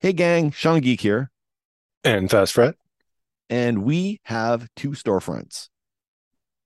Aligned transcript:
Hey, 0.00 0.12
gang, 0.12 0.50
Sean 0.50 0.80
Geek 0.80 1.00
here. 1.00 1.30
And 2.04 2.30
Fast 2.30 2.52
Fret. 2.52 2.74
And 3.48 3.82
we 3.82 4.20
have 4.24 4.68
two 4.76 4.90
storefronts. 4.90 5.70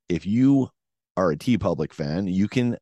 If 0.08 0.26
you 0.26 0.70
are 1.16 1.30
a 1.30 1.36
Tee 1.36 1.56
Public 1.56 1.94
fan, 1.94 2.26
you 2.26 2.48
can 2.48 2.76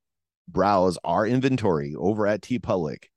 browse 0.48 0.96
our 1.04 1.26
inventory 1.26 1.95
over 1.95 2.26
at 2.26 2.40
Tee 2.40 2.58
Public, 2.58 3.11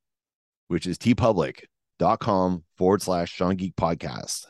which 0.67 0.85
is 0.85 0.97
teepublic.com 0.97 2.65
forward 2.77 3.01
slash 3.01 3.31
Sean 3.31 3.55
Geek 3.55 3.77
podcast. 3.77 4.47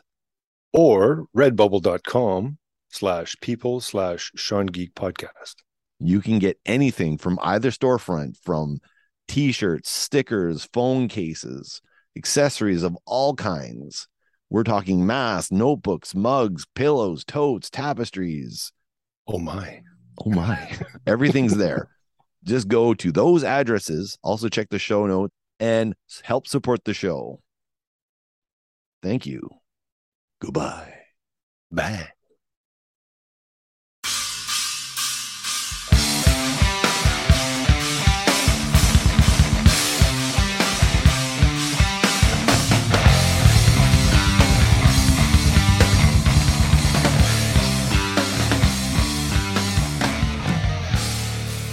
Or 0.72 1.26
redbubble.com 1.36 2.58
slash 2.88 3.36
people 3.40 3.80
slash 3.80 4.32
Sean 4.34 4.66
Geek 4.66 4.94
podcast. 4.96 5.54
You 6.00 6.20
can 6.20 6.40
get 6.40 6.58
anything 6.66 7.16
from 7.16 7.38
either 7.42 7.70
storefront 7.70 8.38
from 8.42 8.80
t 9.28 9.52
shirts, 9.52 9.88
stickers, 9.88 10.68
phone 10.72 11.06
cases, 11.06 11.80
accessories 12.16 12.82
of 12.82 12.96
all 13.06 13.34
kinds. 13.34 14.08
We're 14.50 14.64
talking 14.64 15.06
masks, 15.06 15.50
notebooks, 15.50 16.14
mugs, 16.14 16.66
pillows, 16.74 17.24
totes, 17.24 17.70
tapestries. 17.70 18.72
Oh 19.26 19.38
my. 19.38 19.82
Oh 20.24 20.30
my. 20.30 20.76
Everything's 21.06 21.56
there. 21.56 21.88
Just 22.44 22.68
go 22.68 22.92
to 22.94 23.12
those 23.12 23.44
addresses. 23.44 24.18
Also, 24.22 24.48
check 24.48 24.68
the 24.68 24.78
show 24.78 25.06
notes 25.06 25.32
and 25.60 25.94
help 26.22 26.46
support 26.46 26.84
the 26.84 26.92
show. 26.92 27.40
Thank 29.02 29.26
you. 29.26 29.48
Goodbye. 30.40 30.92
Bye. 31.70 32.08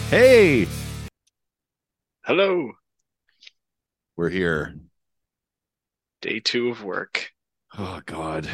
Hey, 0.09 0.65
Hello. 2.23 2.71
we're 4.15 4.29
here. 4.29 4.75
Day 6.21 6.39
two 6.39 6.69
of 6.69 6.83
work. 6.83 7.31
Oh 7.77 8.01
God. 8.05 8.49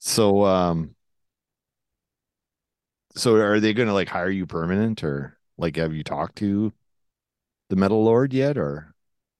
So 0.00 0.44
um 0.44 0.94
so 3.16 3.36
are 3.36 3.60
they 3.60 3.72
gonna 3.72 3.94
like 3.94 4.08
hire 4.08 4.30
you 4.30 4.46
permanent 4.46 5.02
or 5.02 5.38
like 5.58 5.76
have 5.76 5.94
you 5.94 6.04
talked 6.04 6.36
to 6.36 6.72
the 7.70 7.76
Metal 7.76 8.04
Lord 8.04 8.32
yet 8.32 8.58
or 8.58 8.94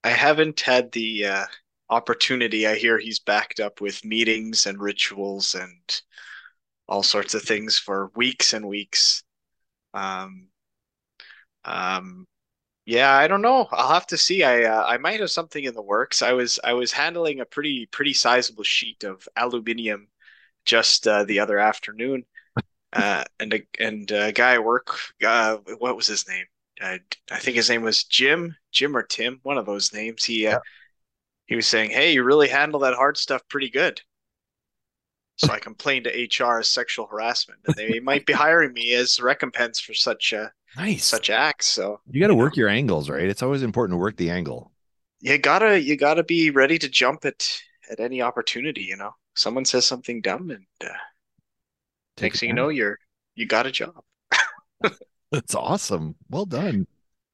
I 0.05 0.11
haven't 0.11 0.61
had 0.61 0.93
the 0.93 1.27
uh, 1.27 1.47
opportunity. 1.89 2.67
I 2.67 2.75
hear 2.75 2.99
he's 2.99 3.19
backed 3.19 3.61
up 3.61 3.81
with 3.81 4.05
meetings 4.05 4.67
and 4.67 4.81
rituals 4.81 5.55
and 5.55 6.03
all 6.89 7.03
sorts 7.03 7.35
of 7.35 7.43
things 7.43 7.79
for 7.79 8.11
weeks 8.15 8.53
and 8.53 8.67
weeks. 8.69 9.23
Um, 9.95 10.50
um, 11.65 12.27
yeah, 12.87 13.13
I 13.15 13.29
don't 13.29 13.43
know. 13.43 13.69
I'll 13.73 13.95
have 13.95 14.07
to 14.09 14.19
see. 14.19 14.45
I 14.45 14.65
uh, 14.65 14.85
I 14.87 14.99
might 14.99 15.21
have 15.21 15.31
something 15.31 15.65
in 15.65 15.75
the 15.75 15.83
works. 15.83 16.23
I 16.23 16.33
was 16.35 16.61
I 16.65 16.75
was 16.75 16.93
handling 16.93 17.41
a 17.41 17.47
pretty 17.47 17.87
pretty 17.87 18.15
sizable 18.15 18.65
sheet 18.65 19.05
of 19.05 19.29
aluminium 19.37 20.09
just 20.67 21.09
uh, 21.09 21.25
the 21.25 21.41
other 21.41 21.59
afternoon, 21.59 22.27
uh, 22.95 23.25
and 23.41 23.55
a 23.55 23.63
and 23.81 24.11
a 24.13 24.33
guy 24.33 24.55
at 24.55 24.65
work. 24.65 24.97
Uh, 25.27 25.59
what 25.79 25.97
was 25.97 26.07
his 26.09 26.29
name? 26.29 26.47
Uh, 26.81 26.99
I 27.31 27.39
think 27.41 27.57
his 27.57 27.71
name 27.71 27.83
was 27.83 28.05
Jim, 28.05 28.57
Jim 28.73 28.97
or 28.97 29.03
Tim, 29.05 29.41
one 29.45 29.59
of 29.59 29.67
those 29.67 29.93
names. 29.95 30.25
He 30.25 30.47
uh, 30.49 30.57
Yeah. 30.57 30.61
he 31.47 31.57
was 31.57 31.69
saying, 31.69 31.91
"Hey, 31.93 32.15
you 32.15 32.25
really 32.25 32.49
handle 32.49 32.81
that 32.81 32.95
hard 32.95 33.19
stuff 33.19 33.43
pretty 33.49 33.71
good." 33.71 34.03
So 35.35 35.53
I 35.53 35.59
complained 35.59 36.05
to 36.05 36.17
HR 36.17 36.61
as 36.61 36.71
sexual 36.71 37.07
harassment, 37.09 37.63
and 37.65 37.77
they 37.77 37.99
might 37.99 38.27
be 38.27 38.33
hiring 38.33 38.73
me 38.73 38.93
as 38.93 39.19
recompense 39.19 39.81
for 39.81 39.93
such 39.93 40.33
uh, 40.33 40.51
nice. 40.77 41.05
such 41.05 41.31
acts. 41.31 41.67
So 41.67 42.01
you 42.11 42.21
you 42.23 42.29
know. 42.29 42.35
work 42.35 42.57
your 42.57 42.69
angles, 42.69 43.09
right? 43.09 43.29
It's 43.29 43.43
always 43.43 43.63
important 43.63 43.95
to 43.95 44.01
work 44.01 44.17
the 44.17 44.31
angle. 44.31 44.73
you 45.21 45.39
gotta 45.39 45.81
you 45.81 45.97
gotta 45.97 46.23
be 46.25 46.51
ready 46.51 46.79
to 46.79 46.89
jump 46.89 47.25
at 47.25 47.61
at 47.91 48.01
any 48.01 48.23
opportunity. 48.23 48.83
You 48.83 48.97
know, 48.97 49.15
someone 49.35 49.65
says 49.65 49.87
something 49.87 50.21
dumb, 50.21 50.51
and 50.51 50.65
uh, 50.83 50.89
Take 52.17 52.33
next 52.33 52.41
thing 52.41 52.51
you 52.51 52.55
know, 52.55 52.69
you're 52.69 52.99
you 53.35 53.47
got 53.47 53.67
a 53.67 53.71
job. 53.71 54.03
That's 55.33 55.55
awesome. 55.55 56.17
Well 56.29 56.47
done. 56.47 56.87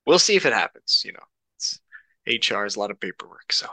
We'll 0.06 0.18
see 0.18 0.36
if 0.36 0.46
it 0.46 0.52
happens. 0.52 1.02
You 1.04 1.12
know, 1.12 1.24
it's 1.56 1.80
HR 2.26 2.64
is 2.64 2.76
a 2.76 2.78
lot 2.78 2.90
of 2.90 3.00
paperwork, 3.00 3.52
so. 3.52 3.66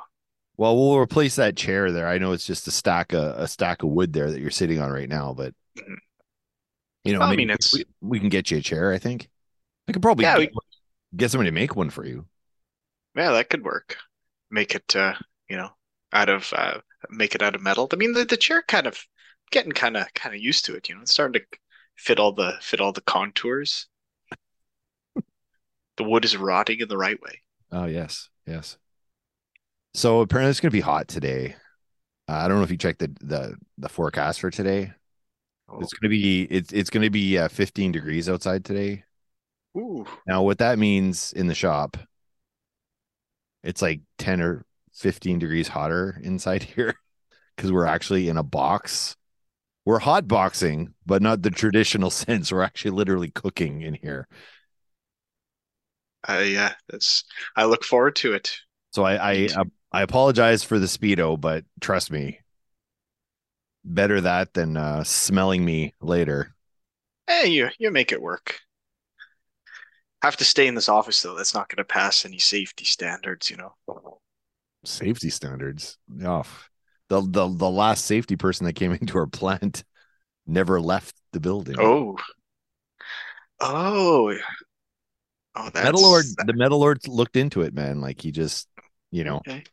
Well, 0.56 0.78
we'll 0.78 1.00
replace 1.00 1.36
that 1.38 1.56
chair 1.58 1.92
there. 1.92 2.08
I 2.08 2.20
know 2.20 2.32
it's 2.32 2.46
just 2.46 2.68
a 2.68 2.72
stack 2.72 3.12
of 3.14 3.24
a 3.40 3.48
stack 3.48 3.82
of 3.82 3.90
wood 3.90 4.14
there 4.14 4.30
that 4.30 4.40
you're 4.40 4.52
sitting 4.52 4.80
on 4.80 4.92
right 4.92 5.10
now, 5.10 5.34
but 5.34 5.54
Mhm. 5.78 5.96
you 7.04 7.14
know, 7.14 7.20
Well, 7.20 7.30
I 7.30 7.36
mean, 7.36 7.50
it's- 7.50 7.74
we, 7.74 7.86
we 8.02 8.20
can 8.20 8.30
get 8.30 8.52
you 8.52 8.58
a 8.58 8.62
chair. 8.62 8.94
I 8.94 9.00
think 9.00 9.30
I 9.88 9.92
could 9.92 10.02
probably 10.02 10.26
Yeah, 10.26 10.40
get, 10.40 10.50
get 11.16 11.32
somebody 11.32 11.50
to 11.50 11.54
make 11.56 11.76
one 11.76 11.90
for 11.90 12.06
you. 12.06 12.28
Yeah, 13.16 13.32
that 13.32 13.50
could 13.50 13.64
work. 13.64 13.98
Make 14.52 14.76
it, 14.76 14.96
uh, 14.96 15.16
you 15.50 15.58
know, 15.58 15.76
out 16.12 16.30
of 16.30 16.54
uh, 16.54 16.82
make 17.10 17.34
it 17.34 17.42
out 17.42 17.56
of 17.56 17.62
metal. 17.62 17.90
I 17.92 17.96
mean, 17.96 18.14
the, 18.14 18.24
the 18.24 18.38
chair 18.38 18.62
kind 18.62 18.86
of 18.88 19.08
getting 19.52 19.72
kind 19.72 19.98
of 19.98 20.14
kind 20.14 20.36
of 20.36 20.42
used 20.42 20.66
to 20.66 20.76
it. 20.76 20.90
You 20.90 20.96
know, 20.96 21.02
it's 21.02 21.12
starting 21.12 21.42
to 21.42 21.58
fit 21.96 22.20
all 22.20 22.34
the 22.34 22.58
fit 22.62 22.80
all 22.82 22.92
the 22.94 23.02
contours. 23.02 23.88
The 25.98 26.04
wood 26.04 26.24
is 26.24 26.38
rotting 26.38 26.82
in 26.82 26.88
the 26.88 26.98
right 27.00 27.20
way. 27.20 27.42
Oh 27.72 27.86
yes, 27.86 28.30
yes. 28.46 28.78
So 29.94 30.22
apparently 30.22 30.50
it's 30.52 30.60
going 30.60 30.72
to 30.72 30.76
be 30.78 30.82
hot 30.82 31.08
today. 31.08 31.56
Uh, 32.30 32.34
I 32.34 32.48
don't 32.50 32.58
know 32.58 32.64
if 32.64 32.72
you 32.72 32.78
checked 32.78 33.00
the 33.00 33.10
the 33.22 33.58
the 33.78 33.90
forecast 33.90 34.40
for 34.42 34.52
today. 34.52 34.94
Oh, 35.68 35.80
It's 35.80 35.94
going 35.94 36.04
to 36.04 36.10
be 36.10 36.44
it's 36.44 36.74
it's 36.74 36.90
going 36.90 37.04
to 37.04 37.12
be 37.12 37.38
uh, 37.40 37.50
15 37.50 37.92
degrees 37.94 38.30
outside 38.30 38.66
today. 38.66 39.06
Ooh, 39.78 40.08
Now, 40.26 40.44
what 40.44 40.58
that 40.60 40.80
means 40.80 41.32
in 41.34 41.48
the 41.48 41.56
shop, 41.56 41.98
it's 43.64 43.82
like 43.82 44.02
10 44.18 44.42
or 44.42 44.66
15 44.94 45.40
degrees 45.40 45.68
hotter 45.68 46.20
inside 46.24 46.64
here 46.76 46.96
because 47.56 47.72
we're 47.72 47.86
actually 47.86 48.30
in 48.30 48.38
a 48.38 48.44
box. 48.44 49.18
We're 49.86 50.00
hot 50.00 50.28
boxing, 50.28 50.94
but 51.06 51.22
not 51.22 51.44
the 51.44 51.52
traditional 51.52 52.10
sense. 52.12 52.52
We're 52.52 52.64
actually 52.64 52.92
literally 52.92 53.32
cooking 53.32 53.82
in 53.82 53.96
here. 53.96 54.28
uh, 56.28 56.44
yeah, 56.46 56.74
that's. 56.90 57.26
I 57.56 57.66
look 57.66 57.84
forward 57.84 58.16
to 58.18 58.34
it. 58.34 58.56
So 58.92 59.04
I 59.04 59.32
I 59.32 59.34
Me. 59.34 59.50
I 59.92 60.02
apologize 60.02 60.64
for 60.64 60.80
the 60.80 60.86
speedo, 60.88 61.40
but 61.40 61.66
trust 61.82 62.12
me, 62.12 62.40
better 63.86 64.22
that 64.22 64.54
than 64.54 64.78
uh, 64.78 65.04
smelling 65.04 65.64
me 65.64 65.94
later. 66.02 66.54
Hey, 67.28 67.48
you 67.48 67.70
you 67.80 67.92
make 67.92 68.12
it 68.14 68.22
work. 68.22 68.62
Have 70.24 70.38
to 70.38 70.44
stay 70.44 70.66
in 70.66 70.74
this 70.74 70.90
office 70.90 71.22
though. 71.22 71.36
That's 71.36 71.54
not 71.54 71.70
going 71.70 71.78
to 71.78 71.84
pass 71.84 72.26
any 72.26 72.40
safety 72.40 72.84
standards, 72.84 73.52
you 73.52 73.58
know. 73.58 73.76
Safety 74.86 75.30
standards. 75.30 75.98
Oh, 76.24 76.44
the 77.10 77.22
the 77.22 77.48
the 77.48 77.70
last 77.70 78.06
safety 78.06 78.36
person 78.36 78.66
that 78.66 78.74
came 78.74 78.92
into 79.02 79.18
our 79.18 79.28
plant 79.28 79.84
never 80.48 80.82
left 80.82 81.16
the 81.34 81.40
building. 81.42 81.78
Oh, 81.78 82.18
oh, 83.60 84.38
oh, 85.56 85.70
that's 85.74 85.84
Metal 85.84 86.02
Lord, 86.02 86.26
the 86.40 86.54
Metal 86.54 86.80
Lord 86.80 87.08
looked 87.08 87.36
into 87.36 87.62
it, 87.62 87.74
man. 87.74 88.02
Like 88.02 88.22
he 88.22 88.32
just, 88.32 88.68
you 89.12 89.24
know, 89.24 89.46
Okay. 89.48 89.64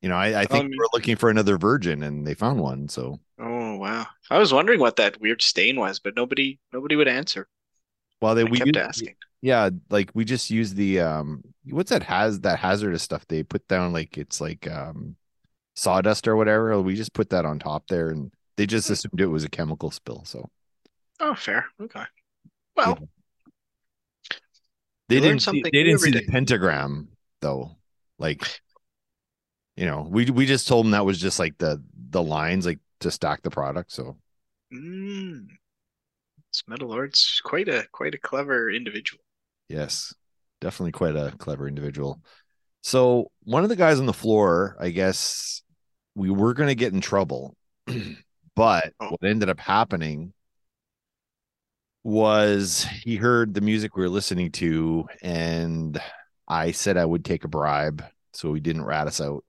you 0.00 0.08
know, 0.08 0.16
I, 0.16 0.42
I 0.42 0.46
think 0.46 0.64
Um, 0.64 0.70
they 0.70 0.76
were 0.78 0.88
looking 0.92 1.16
for 1.16 1.30
another 1.30 1.58
virgin 1.58 2.02
and 2.02 2.26
they 2.26 2.34
found 2.34 2.60
one. 2.60 2.88
So, 2.88 3.20
Oh 3.36 3.74
wow. 3.76 4.06
I 4.30 4.38
was 4.38 4.52
wondering 4.52 4.78
what 4.78 4.94
that 4.96 5.20
weird 5.20 5.42
stain 5.42 5.74
was, 5.74 5.98
but 5.98 6.14
nobody 6.14 6.60
nobody 6.72 6.94
would 6.94 7.08
answer. 7.08 7.48
well, 8.20 8.34
they 8.34 8.44
I 8.44 8.50
we 8.50 8.60
kept 8.60 8.76
used, 8.76 8.78
asking. 8.78 9.16
Yeah, 9.40 9.70
like 9.90 10.10
we 10.14 10.24
just 10.24 10.50
use 10.50 10.74
the 10.74 11.00
um, 11.00 11.42
what's 11.70 11.90
that 11.90 12.02
has 12.04 12.40
that 12.40 12.58
hazardous 12.58 13.02
stuff 13.02 13.26
they 13.28 13.42
put 13.42 13.66
down? 13.68 13.92
Like 13.92 14.18
it's 14.18 14.40
like 14.40 14.68
um, 14.70 15.16
sawdust 15.76 16.28
or 16.28 16.36
whatever. 16.36 16.80
We 16.82 16.96
just 16.96 17.14
put 17.14 17.30
that 17.30 17.46
on 17.46 17.58
top 17.60 17.88
there, 17.88 18.10
and 18.10 18.32
they 18.56 18.66
just 18.66 18.88
Hmm. 18.88 18.92
assumed 18.92 19.20
it 19.20 19.26
was 19.28 19.44
a 19.44 19.50
chemical 19.50 19.90
spill. 19.92 20.24
So 20.26 20.50
Oh, 21.20 21.34
fair. 21.34 21.66
Okay. 21.80 22.04
Well, 22.76 22.98
they 25.08 25.20
didn't 25.20 25.40
see, 25.42 25.66
they 25.72 25.82
didn't 25.84 25.98
see 25.98 26.10
every 26.10 26.12
the 26.12 26.22
pentagram 26.22 27.08
though. 27.40 27.76
Like, 28.18 28.50
you 29.76 29.86
know, 29.86 30.06
we 30.10 30.30
we 30.30 30.46
just 30.46 30.66
told 30.68 30.84
them 30.86 30.92
that 30.92 31.04
was 31.06 31.20
just 31.20 31.38
like 31.38 31.56
the 31.58 31.82
the 32.10 32.22
lines 32.22 32.66
like 32.66 32.80
to 33.00 33.10
stack 33.10 33.42
the 33.42 33.50
product. 33.50 33.92
So. 33.92 34.16
mm, 34.72 35.48
this 36.52 36.62
Metal 36.66 36.88
Lord's 36.88 37.40
quite 37.42 37.68
a 37.68 37.88
quite 37.92 38.14
a 38.14 38.18
clever 38.18 38.70
individual. 38.70 39.24
Yes, 39.68 40.14
definitely 40.60 40.92
quite 40.92 41.16
a 41.16 41.34
clever 41.38 41.68
individual. 41.68 42.20
So 42.82 43.30
one 43.44 43.64
of 43.64 43.68
the 43.70 43.76
guys 43.76 44.00
on 44.00 44.06
the 44.06 44.12
floor, 44.14 44.76
I 44.80 44.90
guess 44.90 45.62
we 46.14 46.30
were 46.30 46.54
going 46.54 46.68
to 46.68 46.74
get 46.74 46.92
in 46.94 47.00
trouble, 47.00 47.56
but 48.56 48.94
Oh. 49.00 49.16
what 49.18 49.24
ended 49.24 49.48
up 49.50 49.60
happening 49.60 50.32
was 52.04 52.84
he 53.02 53.16
heard 53.16 53.54
the 53.54 53.60
music 53.60 53.96
we 53.96 54.02
were 54.02 54.08
listening 54.08 54.50
to, 54.52 55.06
and 55.22 56.00
I 56.46 56.72
said 56.72 56.96
I 56.96 57.04
would 57.04 57.24
take 57.24 57.44
a 57.44 57.48
bribe, 57.48 58.04
so 58.32 58.54
he 58.54 58.60
didn't 58.60 58.84
rat 58.84 59.06
us 59.06 59.20
out. 59.20 59.44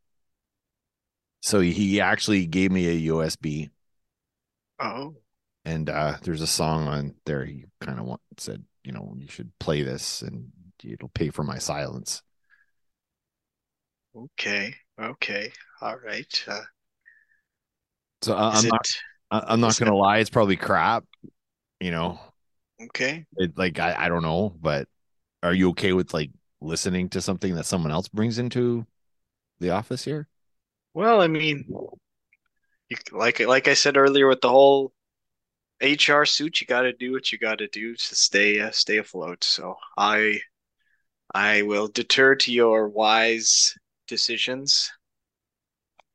So 1.42 1.60
he 1.62 2.01
actually 2.01 2.45
gave 2.48 2.72
me 2.72 2.88
a 2.89 2.94
USB, 2.94 3.69
Oh, 4.80 5.15
and 5.65 5.89
uh, 5.89 6.18
there's 6.24 6.42
a 6.42 6.48
song 6.48 6.88
on 6.88 7.15
there. 7.25 7.45
He 7.45 7.65
kind 7.81 8.00
of 8.00 8.19
said, 8.38 8.63
you 8.83 8.91
know, 8.91 9.15
you 9.17 9.27
should 9.27 9.57
play 9.59 9.83
this, 9.83 10.21
and 10.21 10.51
it'll 10.83 11.09
pay 11.09 11.29
for 11.29 11.43
my 11.43 11.57
silence. 11.57 12.21
okay, 14.15 14.75
okay, 14.99 15.51
all 15.81 15.97
right. 15.97 16.43
Uh, 16.47 16.61
So 18.21 18.35
I, 18.35 18.57
I'm 18.57 18.67
not, 18.67 18.87
I'm 19.31 19.59
not 19.61 19.77
gonna 19.77 19.95
it- 19.95 19.95
lie, 19.95 20.17
it's 20.19 20.29
probably 20.29 20.57
crap. 20.57 21.05
You 21.79 21.91
know, 21.91 22.19
okay? 22.81 23.25
it 23.37 23.57
like 23.57 23.79
I, 23.79 23.95
I 24.05 24.09
don't 24.09 24.23
know, 24.23 24.55
but 24.59 24.87
are 25.43 25.53
you 25.53 25.69
okay 25.71 25.93
with 25.93 26.13
like 26.13 26.31
listening 26.61 27.09
to 27.09 27.21
something 27.21 27.55
that 27.55 27.65
someone 27.65 27.91
else 27.91 28.07
brings 28.07 28.39
into 28.39 28.85
the 29.59 29.71
office 29.71 30.05
here? 30.05 30.27
Well, 30.93 31.19
I 31.21 31.27
mean, 31.27 31.65
you 32.89 32.97
like 33.11 33.39
like 33.39 33.67
I 33.67 33.73
said 33.73 33.97
earlier 33.97 34.27
with 34.27 34.41
the 34.41 34.49
whole 34.49 34.93
HR 35.81 36.25
suit, 36.25 36.61
you 36.61 36.67
got 36.67 36.81
to 36.81 36.93
do 36.93 37.13
what 37.13 37.31
you 37.31 37.37
got 37.37 37.59
to 37.59 37.67
do 37.67 37.95
to 37.95 38.15
stay 38.15 38.59
uh, 38.59 38.71
stay 38.71 38.97
afloat. 38.97 39.43
So 39.43 39.75
I 39.97 40.39
I 41.33 41.61
will 41.61 41.87
deter 41.87 42.35
to 42.35 42.51
your 42.51 42.87
wise 42.89 43.75
decisions. 44.07 44.91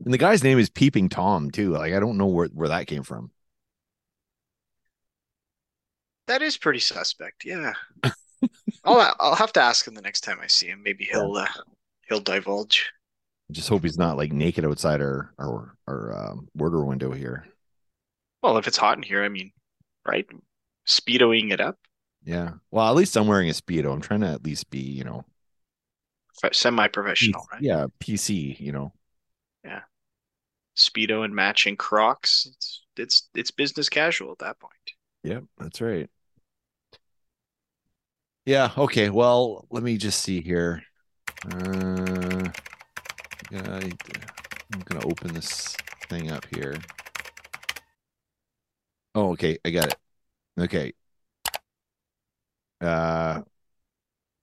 And 0.05 0.13
the 0.13 0.19
guy's 0.19 0.45
name 0.45 0.59
is 0.59 0.69
Peeping 0.69 1.09
Tom 1.09 1.51
too. 1.51 1.71
Like 1.71 1.95
I 1.95 2.01
don't 2.01 2.19
know 2.19 2.27
where 2.27 2.49
where 2.49 2.69
that 2.69 2.87
came 2.87 3.03
from. 3.03 3.31
That 6.27 6.43
is 6.43 6.57
pretty 6.57 6.81
suspect. 6.81 7.45
Yeah. 7.45 7.73
I'll 8.85 9.15
I'll 9.19 9.35
have 9.35 9.53
to 9.55 9.61
ask 9.63 9.87
him 9.87 9.95
the 9.95 10.03
next 10.03 10.23
time 10.23 10.39
I 10.43 10.47
see 10.47 10.67
him. 10.67 10.83
Maybe 10.83 11.05
he'll 11.05 11.37
uh, 11.37 11.47
he'll 12.09 12.21
divulge. 12.21 12.91
I 13.51 13.53
just 13.53 13.69
hope 13.69 13.83
he's 13.83 13.99
not 13.99 14.17
like 14.17 14.33
naked 14.33 14.65
outside 14.65 15.01
our 15.01 15.33
our 15.39 15.77
our 15.87 16.31
um, 16.31 16.49
order 16.59 16.85
window 16.85 17.13
here. 17.13 17.47
Well, 18.45 18.59
if 18.59 18.69
it's 18.69 18.77
hot 18.77 18.99
in 18.99 19.03
here, 19.03 19.25
I 19.25 19.31
mean, 19.31 19.53
right? 20.07 20.27
Speedoing 20.87 21.51
it 21.51 21.63
up, 21.63 21.79
Yeah. 22.27 22.51
Well, 22.71 22.87
at 22.87 22.95
least 22.95 23.17
I'm 23.17 23.27
wearing 23.27 23.49
a 23.49 23.55
speedo. 23.55 23.91
I'm 23.91 24.03
trying 24.03 24.21
to 24.21 24.29
at 24.29 24.45
least 24.45 24.69
be, 24.69 24.81
you 24.81 25.03
know, 25.03 25.25
semi-professional, 26.53 27.47
right? 27.51 27.63
yeah, 27.63 27.87
PC. 28.01 28.61
You 28.61 28.73
know. 28.73 28.93
Yeah. 29.65 29.81
Speedo 30.77 31.25
and 31.25 31.35
matching 31.35 31.77
Crocs. 31.79 32.47
It's 32.55 32.83
it's 32.99 33.29
it's 33.35 33.51
business 33.51 33.89
casual 33.89 34.33
at 34.33 34.41
that 34.41 34.61
point. 34.61 34.75
Yep, 35.23 35.45
that's 35.57 35.81
right. 35.81 36.11
Yeah. 38.45 38.73
Okay. 38.77 39.09
Well, 39.09 39.67
let 39.71 39.83
me 39.83 39.97
just 39.97 40.21
see 40.21 40.43
here. 40.43 40.83
Uh, 41.51 42.51
yeah, 43.51 43.81
I'm 43.81 44.81
gonna 44.85 45.07
open 45.07 45.33
this 45.33 45.75
thing 46.11 46.31
up 46.31 46.45
here. 46.55 46.77
Oh, 49.15 49.33
okay. 49.33 49.59
I 49.65 49.71
got 49.71 49.87
it. 49.89 49.97
Okay. 50.59 50.93
Uh, 52.81 53.43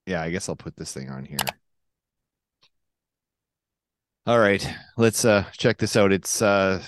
yeah. 0.06 0.22
I 0.22 0.30
guess 0.32 0.50
I'll 0.50 0.56
put 0.56 0.76
this 0.76 0.94
thing 0.94 1.10
on 1.10 1.26
here. 1.26 1.38
All 4.26 4.40
right. 4.40 4.68
Let's 4.98 5.26
uh 5.26 5.46
check 5.54 5.78
this 5.78 5.96
out. 5.96 6.12
It's 6.12 6.42
uh, 6.42 6.84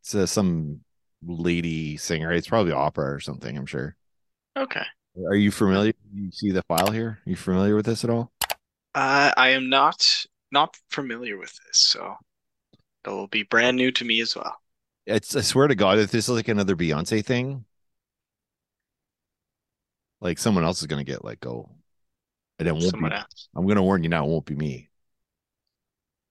it's 0.00 0.14
uh, 0.14 0.26
some 0.26 0.80
lady 1.26 1.96
singer. 1.96 2.32
It's 2.32 2.48
probably 2.48 2.72
opera 2.72 3.12
or 3.14 3.20
something. 3.20 3.56
I'm 3.56 3.66
sure. 3.66 3.96
Okay. 4.56 4.84
Are 5.26 5.34
you 5.34 5.50
familiar? 5.50 5.92
You 6.12 6.30
see 6.30 6.50
the 6.50 6.62
file 6.62 6.90
here? 6.90 7.18
Are 7.26 7.30
you 7.30 7.36
familiar 7.36 7.76
with 7.76 7.86
this 7.86 8.04
at 8.04 8.10
all? 8.10 8.32
Uh, 8.94 9.32
I 9.36 9.50
am 9.50 9.68
not 9.68 10.24
not 10.52 10.76
familiar 10.90 11.36
with 11.38 11.56
this, 11.66 11.78
so 11.78 12.16
it'll 13.04 13.28
be 13.28 13.42
brand 13.44 13.76
new 13.76 13.92
to 13.92 14.04
me 14.04 14.20
as 14.20 14.36
well. 14.36 14.56
It's 15.10 15.34
I 15.34 15.40
swear 15.40 15.68
to 15.68 15.74
God, 15.74 15.98
if 15.98 16.10
this 16.10 16.28
is 16.28 16.34
like 16.34 16.48
another 16.48 16.76
Beyonce 16.76 17.24
thing, 17.24 17.64
like 20.20 20.38
someone 20.38 20.64
else 20.64 20.80
is 20.80 20.86
gonna 20.86 21.04
get 21.04 21.24
let 21.24 21.40
go. 21.40 21.70
And 22.58 22.68
it 22.68 22.72
won't 22.72 22.90
Someone 22.90 23.10
be 23.10 23.16
else. 23.16 23.48
I'm 23.54 23.66
gonna 23.66 23.82
warn 23.82 24.02
you 24.02 24.08
now, 24.08 24.24
it 24.24 24.28
won't 24.28 24.46
be 24.46 24.54
me. 24.54 24.88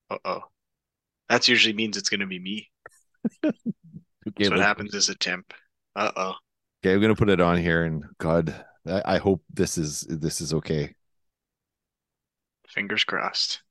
Uh-oh. 0.10 0.42
That 1.28 1.48
usually 1.48 1.74
means 1.74 1.98
it's 1.98 2.10
gonna 2.10 2.28
be 2.28 2.40
me. 2.40 2.70
Okay, 4.28 4.44
That's 4.44 4.52
what 4.52 4.60
happens 4.60 4.94
is 4.94 5.10
a 5.10 5.16
temp. 5.16 5.54
Uh-oh. 5.96 6.34
okay, 6.84 6.94
I'm 6.94 7.02
gonna 7.02 7.16
put 7.16 7.30
it 7.30 7.42
on 7.42 7.58
here 7.58 7.84
and 7.84 8.04
God, 8.20 8.54
I, 8.86 9.16
I 9.16 9.18
hope 9.18 9.42
this 9.52 9.78
is 9.78 10.02
this 10.02 10.42
is 10.42 10.54
okay. 10.54 10.94
Fingers 12.68 13.04
crossed. 13.06 13.62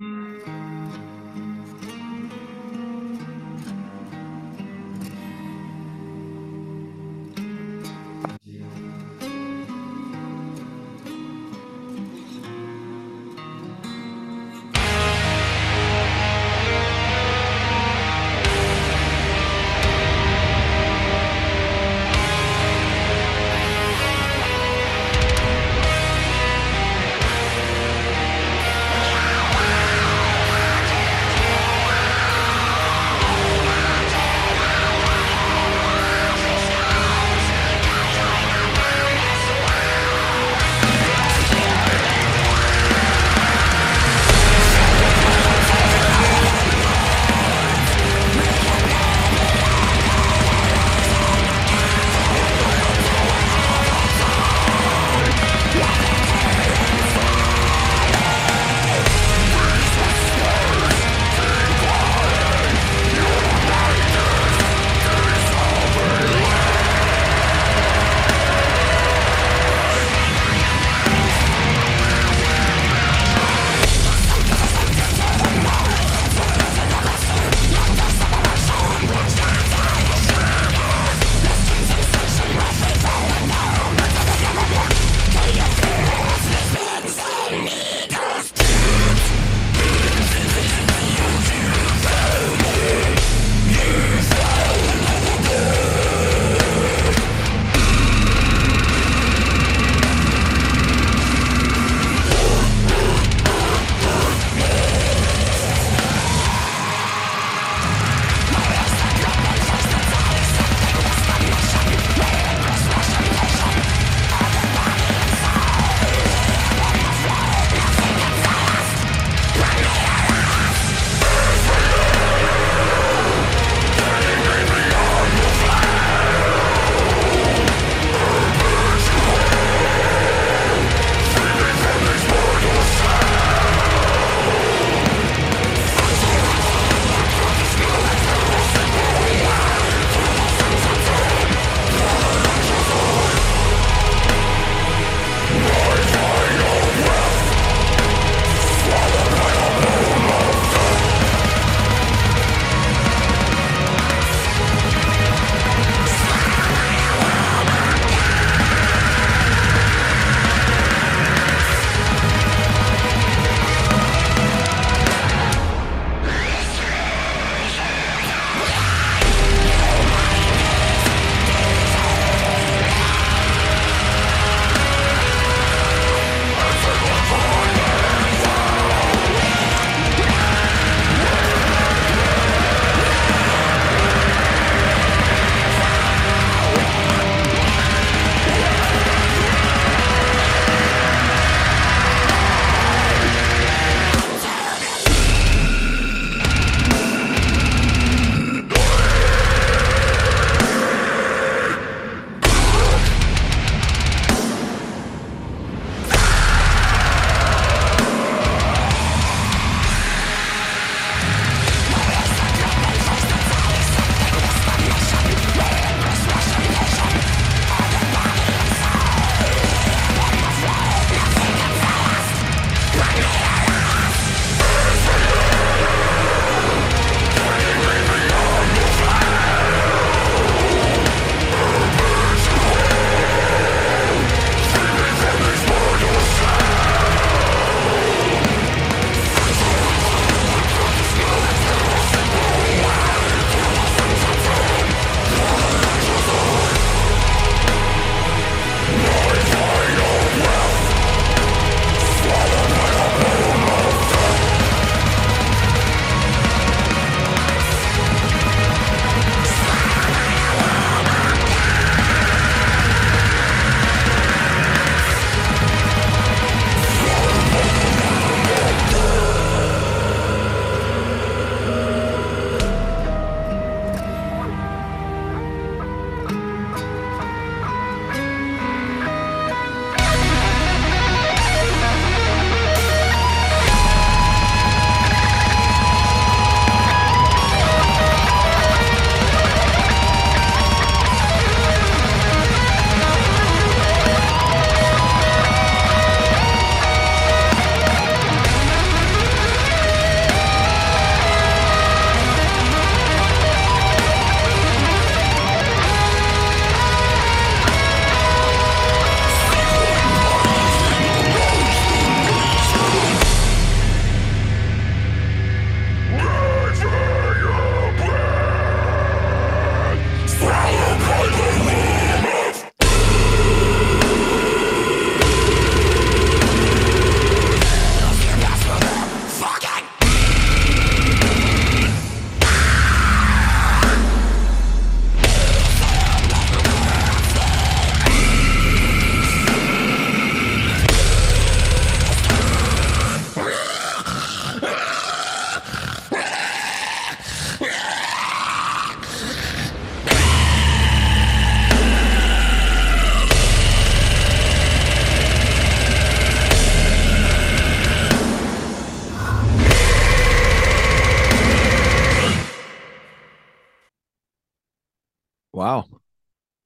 Wow. 365.59 365.87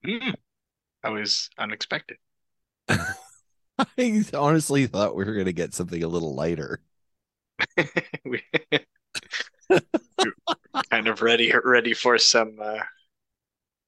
Mm. 0.05 0.35
That 1.03 1.13
was 1.13 1.49
unexpected. 1.57 2.19
I 2.89 4.25
honestly 4.35 4.87
thought 4.87 5.17
we 5.17 5.25
were 5.25 5.33
going 5.33 5.47
to 5.47 5.55
get 5.55 5.73
something 5.73 6.03
a 6.03 6.09
little 6.09 6.35
lighter. 6.35 6.83
We- 8.27 8.43
kind 10.91 11.09
of 11.09 11.23
ready 11.23 11.51
ready 11.65 11.95
for 11.95 12.19
some 12.19 12.59
uh, 12.61 12.81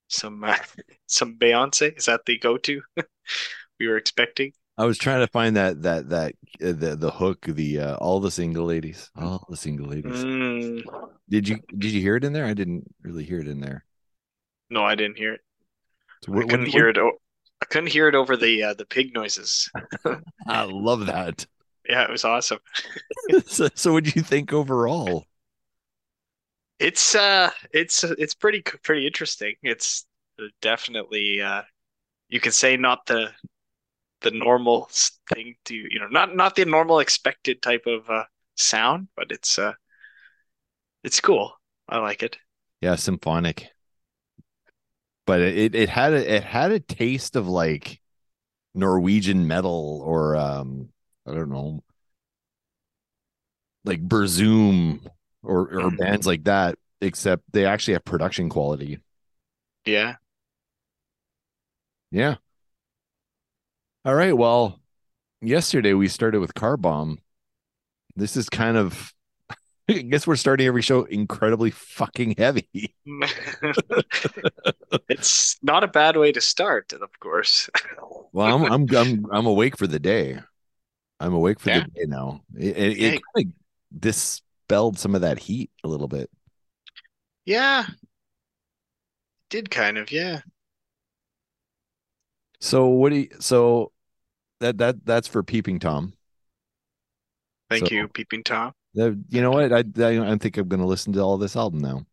some 0.09 0.43
uh, 0.43 0.57
some 1.07 1.37
Beyonce. 1.37 1.99
Is 1.99 2.07
that 2.07 2.25
the 2.25 2.39
go-to 2.39 2.81
we 3.79 3.87
were 3.87 3.99
expecting? 3.99 4.53
I 4.79 4.87
was 4.87 4.97
trying 4.97 5.21
to 5.21 5.31
find 5.31 5.55
that 5.57 5.83
that 5.83 6.09
that 6.09 6.35
uh, 6.63 6.73
the 6.73 6.97
the 6.97 7.11
hook, 7.11 7.43
the 7.43 7.79
uh, 7.79 7.97
all 7.97 8.21
the 8.21 8.31
single 8.31 8.65
ladies, 8.65 9.11
all 9.17 9.45
the 9.51 9.57
single 9.59 9.89
ladies. 9.89 10.25
Mm. 10.25 10.83
Did 11.29 11.47
you 11.47 11.59
did 11.77 11.91
you 11.91 12.01
hear 12.01 12.17
it 12.17 12.25
in 12.25 12.33
there? 12.33 12.47
I 12.47 12.55
didn't 12.55 12.85
really 13.03 13.25
hear 13.25 13.41
it 13.41 13.49
in 13.49 13.61
there. 13.61 13.85
No, 14.71 14.85
I 14.85 14.95
didn't 14.95 15.19
hear 15.19 15.35
it. 15.35 15.41
So 16.25 16.35
I 16.35 16.41
couldn't 16.43 16.61
what- 16.63 16.69
hear 16.69 16.89
it. 16.89 16.99
o- 16.99 17.19
I 17.63 17.67
couldn't 17.67 17.91
hear 17.91 18.09
it 18.09 18.15
over 18.15 18.37
the 18.37 18.63
uh, 18.63 18.75
the 18.75 18.85
pig 18.85 19.15
noises. 19.15 19.71
I 20.47 20.65
love 20.65 21.07
that. 21.07 21.47
Yeah, 21.89 22.03
it 22.03 22.11
was 22.11 22.25
awesome. 22.25 22.59
so, 23.47 23.69
so 23.75 23.93
what 23.93 24.05
do 24.05 24.13
you 24.15 24.23
think 24.23 24.53
overall? 24.53 25.27
It's 26.79 27.15
uh, 27.15 27.51
it's 27.73 28.05
it's 28.05 28.35
pretty 28.35 28.63
pretty 28.63 29.07
interesting. 29.07 29.55
It's 29.63 30.05
definitely 30.61 31.41
uh, 31.41 31.63
you 32.29 32.41
can 32.41 32.53
say 32.53 32.77
not 32.77 33.07
the 33.07 33.31
the 34.23 34.31
normal 34.33 34.91
thing 35.33 35.55
to 35.67 35.75
you 35.75 36.01
know 36.01 36.09
not 36.09 36.35
not 36.35 36.57
the 36.57 36.65
normal 36.65 36.99
expected 36.99 37.63
type 37.63 37.87
of 37.87 38.11
uh, 38.11 38.25
sound, 38.57 39.09
but 39.17 39.31
it's 39.31 39.59
uh, 39.59 39.73
it's 41.03 41.21
cool. 41.21 41.53
I 41.89 41.99
like 41.99 42.23
it. 42.23 42.37
Yeah, 42.81 42.97
symphonic. 42.97 43.69
But 45.27 45.41
it 45.41 45.75
it, 45.75 45.89
had 45.89 46.13
a, 46.13 46.37
it 46.37 46.45
had 46.45 46.73
a 46.73 46.81
taste 46.81 47.37
of 47.37 47.49
like 47.49 48.01
Norwegian 48.75 49.47
metal 49.49 50.03
or 50.05 50.37
um 50.37 50.91
I 51.27 51.35
don't 51.35 51.51
know 51.51 51.83
like 53.85 54.07
Burzum 54.07 55.01
or 55.43 55.61
or 55.69 55.91
Mhm. 55.91 55.99
bands 55.99 56.27
like 56.27 56.45
that 56.45 56.79
except 57.01 57.45
they 57.53 57.67
actually 57.67 57.95
have 57.95 58.05
production 58.05 58.49
quality. 58.49 58.99
Yeah. 59.87 60.17
Yeah. 62.11 62.37
All 64.05 64.15
right, 64.15 64.37
well, 64.37 64.81
yesterday 65.43 65.95
we 65.95 66.09
started 66.09 66.41
with 66.41 66.55
Car 66.55 66.77
Bomb. 66.77 67.21
This 68.17 68.37
is 68.37 68.49
kind 68.49 68.77
of 68.77 69.15
I 69.89 70.01
guess 70.03 70.27
we're 70.27 70.37
starting 70.37 70.67
every 70.67 70.83
show 70.83 71.05
incredibly 71.05 71.71
fucking 71.71 72.35
heavy. 72.39 72.95
It's 75.09 75.59
not 75.63 75.85
a 75.85 75.89
bad 75.89 76.17
way 76.17 76.33
to 76.33 76.41
start, 76.41 76.93
of 76.93 77.19
course. 77.21 77.69
Well, 78.33 78.65
I'm 78.65 78.73
I'm 78.73 78.97
I'm 78.97 79.27
I'm 79.31 79.47
awake 79.47 79.79
for 79.79 79.87
the 79.87 80.01
day. 80.01 80.41
I'm 81.21 81.35
awake 81.35 81.61
for 81.61 81.71
Yeah. 81.71 81.85
the 81.85 81.91
day 81.91 82.05
now. 82.09 82.41
It 82.59 82.77
it, 82.77 82.99
it 82.99 83.23
kind 83.37 83.47
of 83.47 84.01
dispelled 84.01 84.99
some 84.99 85.15
of 85.15 85.21
that 85.21 85.39
heat 85.39 85.71
a 85.85 85.89
little 85.89 86.09
bit. 86.09 86.29
Yeah. 87.45 87.87
Did 89.51 89.71
kind 89.71 89.99
of, 89.99 90.11
yeah. 90.11 90.41
So 92.61 92.89
what 92.89 93.11
do 93.11 93.17
you 93.19 93.29
so 93.39 93.93
that 94.59 94.79
that 94.79 95.05
that's 95.07 95.29
for 95.29 95.45
peeping 95.45 95.79
Tom. 95.79 96.15
Thank 97.71 97.87
So- 97.87 97.95
you, 97.95 98.09
Peeping 98.09 98.43
Tom. 98.43 98.73
You 98.95 99.25
know 99.43 99.51
what? 99.51 99.73
I, 99.73 99.85
I 100.05 100.33
I 100.33 100.37
think 100.39 100.57
I'm 100.57 100.69
going 100.69 100.81
to 100.81 100.87
listen 100.87 101.13
to 101.15 101.21
all 101.21 101.39
this 101.39 101.57
album 101.57 101.81
now. 101.81 102.07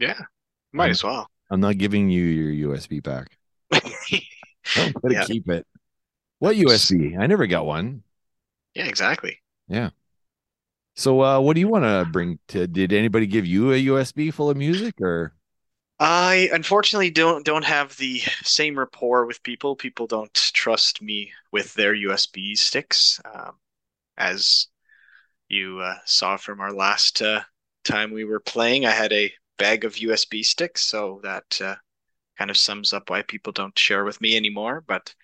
Yeah. 0.00 0.20
Might 0.72 0.90
Um, 0.90 0.90
as 0.90 1.04
well. 1.04 1.30
I'm 1.50 1.60
not 1.60 1.78
giving 1.78 2.10
you 2.10 2.24
your 2.24 2.52
USB 2.76 3.00
back. 3.00 3.38
I'm 4.76 4.92
going 5.02 5.14
to 5.14 5.16
Yeah. 5.16 5.26
keep 5.26 5.48
it. 5.50 5.66
What 6.38 6.56
USB? 6.56 7.16
I 7.18 7.26
never 7.26 7.46
got 7.46 7.66
one. 7.66 8.04
Yeah, 8.74 8.86
exactly. 8.86 9.40
Yeah. 9.68 9.90
So 10.96 11.22
uh 11.22 11.40
what 11.40 11.54
do 11.54 11.60
you 11.60 11.68
want 11.68 11.84
to 11.84 12.04
bring 12.04 12.38
to 12.48 12.66
did 12.66 12.92
anybody 12.92 13.26
give 13.26 13.46
you 13.46 13.72
a 13.72 13.76
USB 13.76 14.30
full 14.30 14.50
of 14.50 14.56
music 14.56 15.00
or 15.00 15.34
I 16.00 16.48
unfortunately 16.52 17.10
don't 17.10 17.44
don't 17.44 17.64
have 17.64 17.96
the 17.96 18.20
same 18.42 18.78
rapport 18.78 19.26
with 19.26 19.42
people. 19.42 19.76
People 19.76 20.06
don't 20.06 20.32
trust 20.34 21.00
me 21.02 21.32
with 21.52 21.74
their 21.74 21.94
USB 21.94 22.54
sticks, 22.56 23.20
um, 23.24 23.58
as 24.18 24.68
you 25.50 25.80
uh, 25.80 25.96
saw 26.06 26.36
from 26.36 26.60
our 26.60 26.72
last 26.72 27.20
uh, 27.20 27.42
time 27.84 28.12
we 28.12 28.24
were 28.24 28.40
playing. 28.40 28.86
I 28.86 28.92
had 28.92 29.12
a 29.12 29.32
bag 29.58 29.84
of 29.84 29.96
USB 29.96 30.42
sticks, 30.42 30.82
so 30.82 31.20
that 31.22 31.60
uh, 31.60 31.76
kind 32.38 32.50
of 32.50 32.56
sums 32.56 32.92
up 32.94 33.10
why 33.10 33.22
people 33.22 33.52
don't 33.52 33.78
share 33.78 34.04
with 34.04 34.20
me 34.20 34.36
anymore. 34.36 34.82
But 34.86 35.14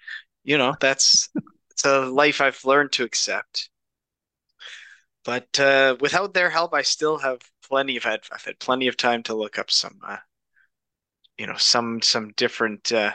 you 0.44 0.58
know, 0.58 0.74
that's 0.80 1.30
it's 1.70 1.84
a 1.84 2.00
life 2.00 2.40
I've 2.40 2.64
learned 2.64 2.92
to 2.92 3.04
accept. 3.04 3.70
But 5.24 5.58
uh, 5.58 5.96
without 6.00 6.34
their 6.34 6.50
help, 6.50 6.74
I 6.74 6.82
still 6.82 7.18
have 7.18 7.40
plenty 7.68 7.96
of 7.96 8.04
had 8.04 8.20
I've 8.32 8.44
had 8.44 8.58
plenty 8.58 8.88
of 8.88 8.96
time 8.96 9.22
to 9.24 9.34
look 9.34 9.58
up 9.58 9.70
some 9.70 9.98
uh, 10.06 10.18
you 11.38 11.46
know 11.46 11.56
some 11.56 12.00
some 12.02 12.32
different 12.36 12.92
uh 12.92 13.12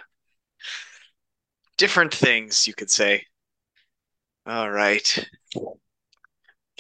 different 1.78 2.14
things 2.14 2.68
you 2.68 2.74
could 2.74 2.92
say 2.92 3.26
all 4.46 4.70
right 4.70 5.28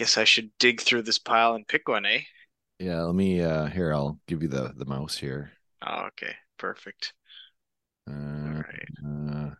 guess 0.01 0.17
i 0.17 0.23
should 0.23 0.51
dig 0.59 0.81
through 0.81 1.01
this 1.01 1.19
pile 1.19 1.53
and 1.55 1.67
pick 1.67 1.87
one 1.87 2.05
eh 2.05 2.21
Yeah, 2.79 3.01
let 3.03 3.15
me 3.15 3.41
uh 3.41 3.67
here 3.67 3.93
I'll 3.93 4.19
give 4.27 4.41
you 4.41 4.47
the 4.49 4.73
the 4.75 4.85
mouse 4.85 5.17
here. 5.17 5.51
oh, 5.85 6.05
okay 6.07 6.35
perfect 6.57 7.13
all 8.45 8.53
Uh, 8.53 8.61
right 8.61 8.89
uh 9.05 9.55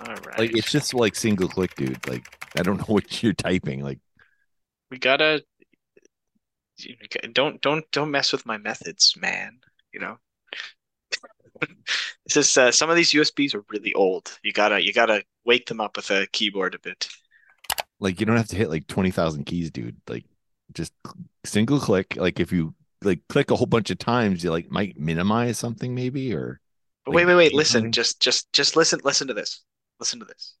all 0.00 0.16
right 0.26 0.36
like 0.36 0.54
it's 0.54 0.70
just 0.70 0.94
like 0.94 1.14
single 1.14 1.48
click 1.48 1.74
dude. 1.76 2.06
Like 2.08 2.24
I 2.56 2.62
don't 2.62 2.78
know 2.78 2.84
what 2.94 3.22
you're 3.22 3.32
typing. 3.34 3.82
Like 3.82 3.98
we 4.90 4.98
gotta 4.98 5.42
don't 7.32 7.60
don't 7.62 7.90
don't 7.92 8.10
mess 8.10 8.32
with 8.32 8.44
my 8.46 8.58
methods 8.58 9.14
man 9.16 9.58
you 9.92 10.00
know 10.00 10.18
this 12.26 12.36
is 12.36 12.56
uh, 12.56 12.70
some 12.72 12.90
of 12.90 12.96
these 12.96 13.12
usbs 13.12 13.54
are 13.54 13.64
really 13.70 13.92
old 13.94 14.38
you 14.42 14.52
gotta 14.52 14.82
you 14.84 14.92
gotta 14.92 15.22
wake 15.44 15.66
them 15.66 15.80
up 15.80 15.96
with 15.96 16.10
a 16.10 16.26
keyboard 16.32 16.74
a 16.74 16.78
bit 16.78 17.08
like 18.02 18.18
you 18.18 18.26
don't 18.26 18.36
have 18.36 18.48
to 18.48 18.56
hit 18.56 18.68
like 18.68 18.88
20,000 18.88 19.44
keys, 19.44 19.70
dude. 19.70 19.96
Like 20.08 20.24
just 20.74 20.92
single 21.44 21.78
click. 21.78 22.16
Like 22.16 22.40
if 22.40 22.50
you 22.50 22.74
like 23.00 23.20
click 23.28 23.52
a 23.52 23.56
whole 23.56 23.66
bunch 23.66 23.90
of 23.90 23.98
times, 23.98 24.42
you 24.42 24.50
like 24.50 24.70
might 24.70 24.98
minimize 24.98 25.56
something 25.56 25.94
maybe 25.94 26.34
or 26.34 26.60
But 27.04 27.12
Like, 27.12 27.16
wait, 27.18 27.26
wait, 27.26 27.36
wait. 27.36 27.54
Listen, 27.54 27.72
something? 27.72 27.92
just, 27.92 28.20
just, 28.20 28.52
just 28.52 28.74
listen. 28.74 29.00
Listen 29.04 29.28
to 29.28 29.34
this. 29.34 29.62
Listen 30.00 30.18
to 30.18 30.24
this. 30.24 30.54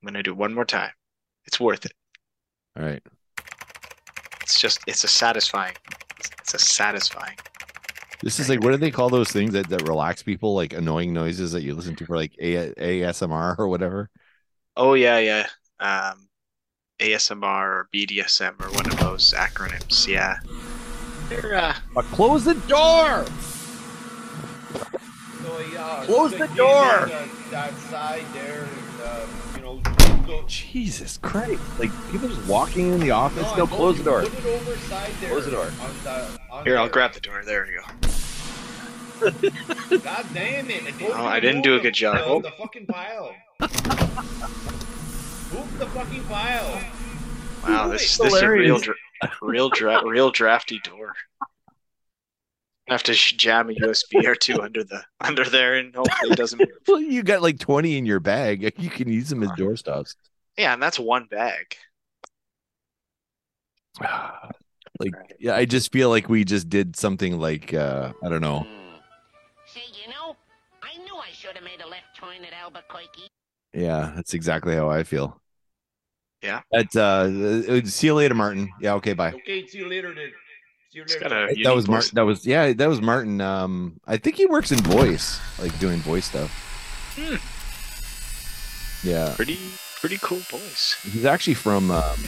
I'm 0.00 0.06
gonna 0.06 0.22
do 0.22 0.30
it 0.30 0.36
one 0.36 0.54
more 0.54 0.64
time. 0.64 0.92
It's 1.44 1.58
worth 1.58 1.84
it. 1.84 1.92
all 2.78 2.84
right. 2.84 3.02
It's 4.42 4.60
just, 4.60 4.78
it's 4.86 5.02
a 5.02 5.08
satisfying. 5.08 5.74
It's 6.40 6.54
a 6.54 6.58
satisfying. 6.58 7.36
This 8.24 8.40
is 8.40 8.48
like 8.48 8.64
what 8.64 8.70
do 8.70 8.78
they 8.78 8.90
call 8.90 9.10
those 9.10 9.30
things 9.30 9.52
that, 9.52 9.68
that 9.68 9.86
relax 9.86 10.22
people 10.22 10.54
like 10.54 10.72
annoying 10.72 11.12
noises 11.12 11.52
that 11.52 11.60
you 11.62 11.74
listen 11.74 11.94
to 11.96 12.06
for 12.06 12.16
like 12.16 12.32
a- 12.38 12.72
ASMR 12.72 13.58
or 13.58 13.68
whatever? 13.68 14.08
Oh 14.78 14.94
yeah, 14.94 15.18
yeah. 15.18 15.46
Um, 15.78 16.28
ASMR 17.00 17.42
or 17.44 17.88
BDSM 17.94 18.58
or 18.64 18.70
one 18.72 18.86
of 18.86 18.98
those 18.98 19.34
acronyms. 19.34 20.08
Yeah. 20.08 20.38
They're 21.28 21.54
uh, 21.54 21.74
But 21.94 22.06
close 22.06 22.46
the 22.46 22.54
door. 22.54 23.26
So, 25.42 25.60
yeah, 25.70 26.02
Close 26.06 26.30
the 26.32 26.46
door! 26.56 27.06
know, 27.06 27.28
That 27.50 27.74
side 27.90 28.24
there, 28.32 28.66
uh, 29.02 29.26
you 29.56 29.60
know. 29.60 29.80
go- 30.26 30.44
Jesus 30.46 31.18
Christ. 31.18 31.60
Like 31.78 31.90
people 32.10 32.28
just 32.28 32.46
walking 32.46 32.94
in 32.94 33.00
the 33.00 33.10
office. 33.10 33.50
No, 33.52 33.58
No, 33.58 33.64
I 33.64 33.66
close 33.76 33.98
the 33.98 34.04
door. 34.04 34.22
Put 34.22 34.32
it 34.38 34.46
over 34.46 34.76
side 34.78 35.12
there. 35.20 35.28
Close 35.30 35.44
the 35.44 35.50
door. 35.50 35.70
The, 36.04 36.40
here. 36.64 36.78
I'll 36.78 36.88
grab 36.88 37.12
the 37.12 37.20
door. 37.20 37.42
There 37.44 37.66
you 37.70 37.80
go. 37.80 38.08
God 39.20 40.26
damn 40.34 40.70
it! 40.70 40.82
I, 40.84 40.90
told 40.90 41.12
Oh, 41.12 41.24
I 41.24 41.40
didn't 41.40 41.62
do 41.62 41.76
a 41.76 41.80
good 41.80 41.94
job. 41.94 42.16
The, 42.16 42.24
Oh. 42.24 42.40
the 42.40 42.50
fucking 42.52 42.86
pile. 42.86 43.34
Move 43.60 43.70
the 45.78 45.86
fucking 45.86 46.24
pile. 46.24 46.80
Wow, 47.66 47.88
this 47.88 48.18
this 48.18 48.34
is 48.34 48.42
a 48.42 48.50
real, 48.50 48.78
dra 48.78 48.94
real, 49.40 49.70
dra 49.70 50.06
real 50.06 50.30
drafty 50.30 50.80
door. 50.80 51.14
I 52.88 52.92
have 52.92 53.02
to 53.04 53.14
jam 53.14 53.70
a 53.70 53.72
USB 53.72 54.26
or 54.26 54.34
two 54.34 54.60
under 54.60 54.84
the 54.84 55.02
under 55.20 55.44
there, 55.44 55.76
and 55.76 55.94
hopefully 55.94 56.32
it 56.32 56.36
doesn't. 56.36 56.60
Well, 56.88 57.00
you 57.00 57.22
got 57.22 57.40
like 57.40 57.58
20 57.58 57.96
in 57.96 58.04
your 58.04 58.20
bag. 58.20 58.74
You 58.78 58.90
can 58.90 59.08
use 59.08 59.30
them 59.30 59.42
as 59.42 59.50
door 59.56 59.76
stops. 59.76 60.16
Yeah, 60.58 60.74
and 60.74 60.82
that's 60.82 60.98
one 60.98 61.26
bag. 61.30 61.76
like 65.00 65.12
yeah, 65.38 65.54
I 65.54 65.64
just 65.64 65.90
feel 65.92 66.10
like 66.10 66.28
we 66.28 66.44
just 66.44 66.68
did 66.68 66.96
something 66.96 67.38
like 67.38 67.72
uh 67.72 68.12
I 68.22 68.28
don't 68.28 68.42
know. 68.42 68.66
Albuquerque. 72.64 73.28
Yeah, 73.74 74.12
that's 74.16 74.32
exactly 74.32 74.74
how 74.74 74.88
I 74.88 75.02
feel. 75.02 75.38
Yeah. 76.42 76.60
At 76.72 76.94
uh, 76.96 77.84
see 77.84 78.06
you 78.06 78.14
later, 78.14 78.34
Martin. 78.34 78.70
Yeah. 78.80 78.94
Okay. 78.94 79.12
Bye. 79.12 79.32
Okay, 79.32 79.66
see 79.66 79.78
you 79.78 79.88
later 79.88 80.14
then. 80.14 80.30
See 80.90 80.98
you 80.98 81.04
later. 81.04 81.20
got 81.20 81.64
that 81.64 81.74
was. 81.74 81.88
Martin. 81.88 82.10
That 82.14 82.24
was 82.24 82.46
yeah. 82.46 82.72
That 82.72 82.88
was 82.88 83.00
Martin. 83.02 83.40
Um, 83.40 84.00
I 84.06 84.16
think 84.16 84.36
he 84.36 84.46
works 84.46 84.72
in 84.72 84.78
voice, 84.78 85.40
like 85.58 85.78
doing 85.78 85.98
voice 86.00 86.26
stuff. 86.26 86.50
Hmm. 87.16 87.36
Yeah, 89.06 89.34
Pretty 89.36 89.58
pretty 90.00 90.18
cool 90.22 90.38
voice. 90.38 90.96
he's 91.02 91.24
actually 91.26 91.54
from. 91.54 91.90
Um, 91.90 92.18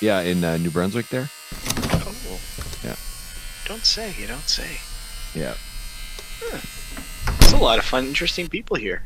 yeah, 0.00 0.20
in 0.20 0.42
uh, 0.44 0.56
New 0.56 0.70
Brunswick 0.70 1.08
there. 1.08 1.28
Oh. 1.92 2.40
Yeah. 2.84 2.96
Don't 3.66 3.84
say. 3.84 4.14
You 4.18 4.26
don't 4.26 4.48
say. 4.48 4.78
Yeah. 5.34 5.54
It's 6.52 6.75
a 7.56 7.62
lot 7.62 7.78
of 7.78 7.86
fun, 7.86 8.04
interesting 8.04 8.48
people 8.48 8.76
here. 8.76 9.02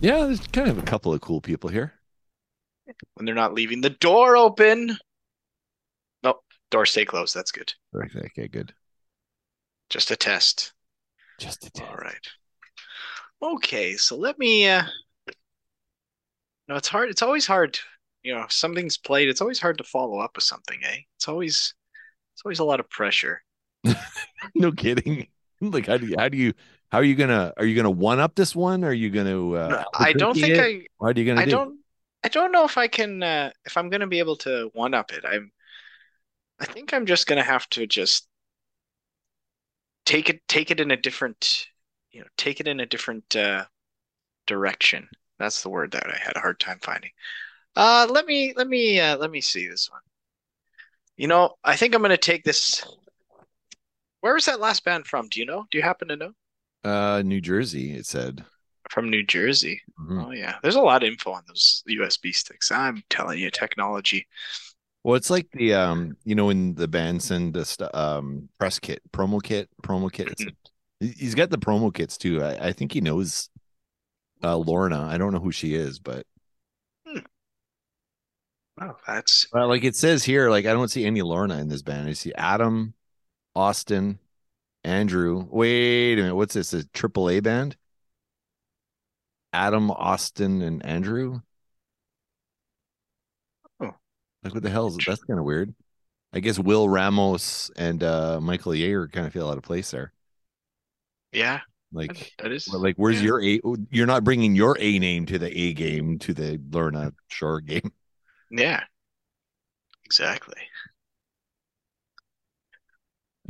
Yeah, 0.00 0.24
there's 0.24 0.46
kind 0.48 0.68
of 0.68 0.78
a 0.78 0.82
couple 0.82 1.12
of 1.12 1.20
cool 1.20 1.42
people 1.42 1.68
here. 1.68 1.92
When 3.14 3.26
they're 3.26 3.34
not 3.34 3.52
leaving 3.52 3.82
the 3.82 3.90
door 3.90 4.36
open. 4.36 4.96
Nope. 6.22 6.42
Door 6.70 6.86
stay 6.86 7.04
closed. 7.04 7.34
That's 7.34 7.52
good. 7.52 7.72
Okay, 7.94 8.20
okay, 8.26 8.48
good. 8.48 8.72
Just 9.90 10.10
a 10.10 10.16
test. 10.16 10.72
Just 11.38 11.66
a 11.66 11.70
test. 11.70 11.88
All 11.88 11.96
right. 11.96 12.26
Okay, 13.42 13.96
so 13.96 14.16
let 14.16 14.38
me 14.38 14.66
uh 14.66 14.84
No, 16.68 16.76
it's 16.76 16.88
hard. 16.88 17.10
It's 17.10 17.22
always 17.22 17.46
hard. 17.46 17.78
You 18.22 18.34
know, 18.34 18.44
if 18.44 18.52
something's 18.52 18.96
played, 18.96 19.28
it's 19.28 19.40
always 19.42 19.60
hard 19.60 19.76
to 19.78 19.84
follow 19.84 20.18
up 20.20 20.36
with 20.36 20.44
something, 20.44 20.78
eh? 20.84 21.00
It's 21.16 21.28
always 21.28 21.74
it's 22.32 22.42
always 22.46 22.60
a 22.60 22.64
lot 22.64 22.80
of 22.80 22.88
pressure. 22.88 23.42
no 24.54 24.72
kidding. 24.72 25.26
Like, 25.62 25.88
how 25.88 25.98
do 25.98 26.06
you, 26.06 26.14
how 26.18 26.30
do 26.30 26.38
you, 26.38 26.54
how 26.90 26.98
are 26.98 27.04
you 27.04 27.14
gonna, 27.14 27.52
are 27.56 27.64
you 27.64 27.76
gonna 27.76 27.90
one 27.90 28.20
up 28.20 28.34
this 28.34 28.54
one? 28.54 28.84
Are 28.84 28.92
you 28.92 29.10
gonna? 29.10 29.52
Uh, 29.52 29.84
I 29.94 30.12
don't 30.12 30.36
think 30.36 30.58
it? 30.58 30.60
I 30.60 30.86
What 30.98 31.16
are 31.16 31.20
you 31.20 31.26
gonna 31.26 31.42
I 31.42 31.44
do? 31.44 31.50
don't 31.52 31.78
I 32.24 32.28
don't 32.28 32.52
know 32.52 32.64
if 32.64 32.76
I 32.76 32.88
can 32.88 33.22
uh 33.22 33.50
if 33.64 33.76
I'm 33.76 33.90
gonna 33.90 34.06
be 34.06 34.18
able 34.18 34.36
to 34.38 34.70
one 34.74 34.94
up 34.94 35.12
it. 35.12 35.24
I'm 35.24 35.52
I 36.60 36.64
think 36.64 36.94
I'm 36.94 37.06
just 37.06 37.26
gonna 37.26 37.42
have 37.42 37.68
to 37.70 37.86
just 37.86 38.28
take 40.04 40.28
it 40.28 40.46
take 40.48 40.70
it 40.70 40.80
in 40.80 40.90
a 40.90 40.96
different 40.96 41.68
you 42.10 42.20
know, 42.20 42.26
take 42.36 42.60
it 42.60 42.66
in 42.68 42.80
a 42.80 42.86
different 42.86 43.36
uh 43.36 43.64
direction. 44.46 45.08
That's 45.38 45.62
the 45.62 45.70
word 45.70 45.92
that 45.92 46.06
I 46.08 46.18
had 46.18 46.36
a 46.36 46.40
hard 46.40 46.60
time 46.60 46.80
finding. 46.82 47.12
Uh 47.76 48.08
let 48.10 48.26
me 48.26 48.54
let 48.56 48.68
me 48.68 49.00
uh 49.00 49.16
let 49.18 49.30
me 49.30 49.40
see 49.40 49.68
this 49.68 49.90
one. 49.90 50.02
You 51.16 51.28
know, 51.28 51.56
I 51.62 51.76
think 51.76 51.94
I'm 51.94 52.02
gonna 52.02 52.16
take 52.16 52.44
this 52.44 52.84
where 54.20 54.32
was 54.32 54.46
that 54.46 54.60
last 54.60 54.82
band 54.82 55.06
from? 55.06 55.28
Do 55.28 55.40
you 55.40 55.44
know? 55.46 55.66
Do 55.70 55.76
you 55.76 55.82
happen 55.82 56.08
to 56.08 56.16
know? 56.16 56.32
Uh, 56.82 57.22
New 57.24 57.40
Jersey. 57.40 57.92
It 57.92 58.06
said. 58.06 58.44
From 58.90 59.10
New 59.10 59.22
Jersey. 59.24 59.80
Mhm. 60.00 60.26
Oh 60.26 60.30
yeah. 60.32 60.56
There's 60.62 60.74
a 60.76 60.80
lot 60.80 61.02
of 61.02 61.08
info 61.08 61.32
on 61.32 61.42
those 61.46 61.82
USB 61.88 62.32
sticks. 62.32 62.72
I'm 62.72 63.02
telling 63.08 63.38
you, 63.38 63.50
technology. 63.50 64.26
Well, 65.04 65.14
it's 65.16 65.30
like 65.30 65.48
the 65.52 65.74
um, 65.74 66.16
you 66.24 66.34
know, 66.34 66.46
when 66.46 66.74
the 66.74 66.88
band 66.88 67.22
send 67.22 67.54
the 67.54 67.64
st- 67.64 67.94
um 67.94 68.48
press 68.58 68.78
kit, 68.78 69.00
promo 69.12 69.42
kit, 69.42 69.68
promo 69.82 70.10
kit. 70.10 70.34
He- 70.98 71.14
he's 71.16 71.34
got 71.34 71.50
the 71.50 71.58
promo 71.58 71.94
kits 71.94 72.18
too. 72.18 72.42
I, 72.42 72.68
I 72.68 72.72
think 72.72 72.92
he 72.92 73.00
knows 73.00 73.48
uh 74.42 74.56
Lorna. 74.56 75.02
I 75.02 75.18
don't 75.18 75.32
know 75.32 75.38
who 75.40 75.52
she 75.52 75.74
is, 75.74 75.98
but 75.98 76.26
Oh, 78.80 78.96
that's 79.06 79.46
well, 79.52 79.68
like 79.68 79.84
it 79.84 79.94
says 79.94 80.24
here, 80.24 80.48
like 80.50 80.64
I 80.64 80.72
don't 80.72 80.88
see 80.88 81.04
any 81.04 81.20
Lorna 81.22 81.58
in 81.58 81.68
this 81.68 81.82
band. 81.82 82.08
I 82.08 82.14
see 82.14 82.32
Adam, 82.34 82.94
Austin, 83.54 84.18
Andrew. 84.84 85.46
Wait 85.50 86.14
a 86.14 86.22
minute, 86.22 86.36
what's 86.36 86.54
this? 86.54 86.72
A 86.72 86.84
triple 86.88 87.28
A 87.30 87.40
band? 87.40 87.76
Adam, 89.52 89.90
Austin, 89.92 90.60
and 90.62 90.84
Andrew. 90.84 91.40
Oh. 93.80 93.94
like 94.42 94.54
what 94.54 94.62
the 94.62 94.70
hell 94.70 94.88
is? 94.88 94.98
That's 95.04 95.22
kind 95.24 95.38
of 95.38 95.44
weird. 95.44 95.74
I 96.32 96.40
guess 96.40 96.58
Will 96.58 96.88
Ramos 96.88 97.70
and 97.76 98.02
uh 98.02 98.40
Michael 98.40 98.74
Yager 98.74 99.08
kind 99.08 99.26
of 99.26 99.32
feel 99.32 99.48
out 99.48 99.58
of 99.58 99.64
place 99.64 99.90
there. 99.90 100.12
yeah, 101.32 101.60
Like, 101.92 102.32
that 102.38 102.52
is 102.52 102.68
like 102.68 102.96
where's 102.96 103.20
yeah. 103.20 103.26
your 103.26 103.42
A? 103.42 103.60
You're 103.90 104.06
not 104.06 104.24
bringing 104.24 104.54
your 104.54 104.76
A 104.78 104.98
name 104.98 105.26
to 105.26 105.38
the 105.38 105.56
A 105.56 105.72
game 105.74 106.18
to 106.20 106.32
the 106.34 106.60
Lorna 106.70 107.12
Shore 107.28 107.60
game. 107.60 107.92
yeah. 108.50 108.84
Exactly. 110.04 110.56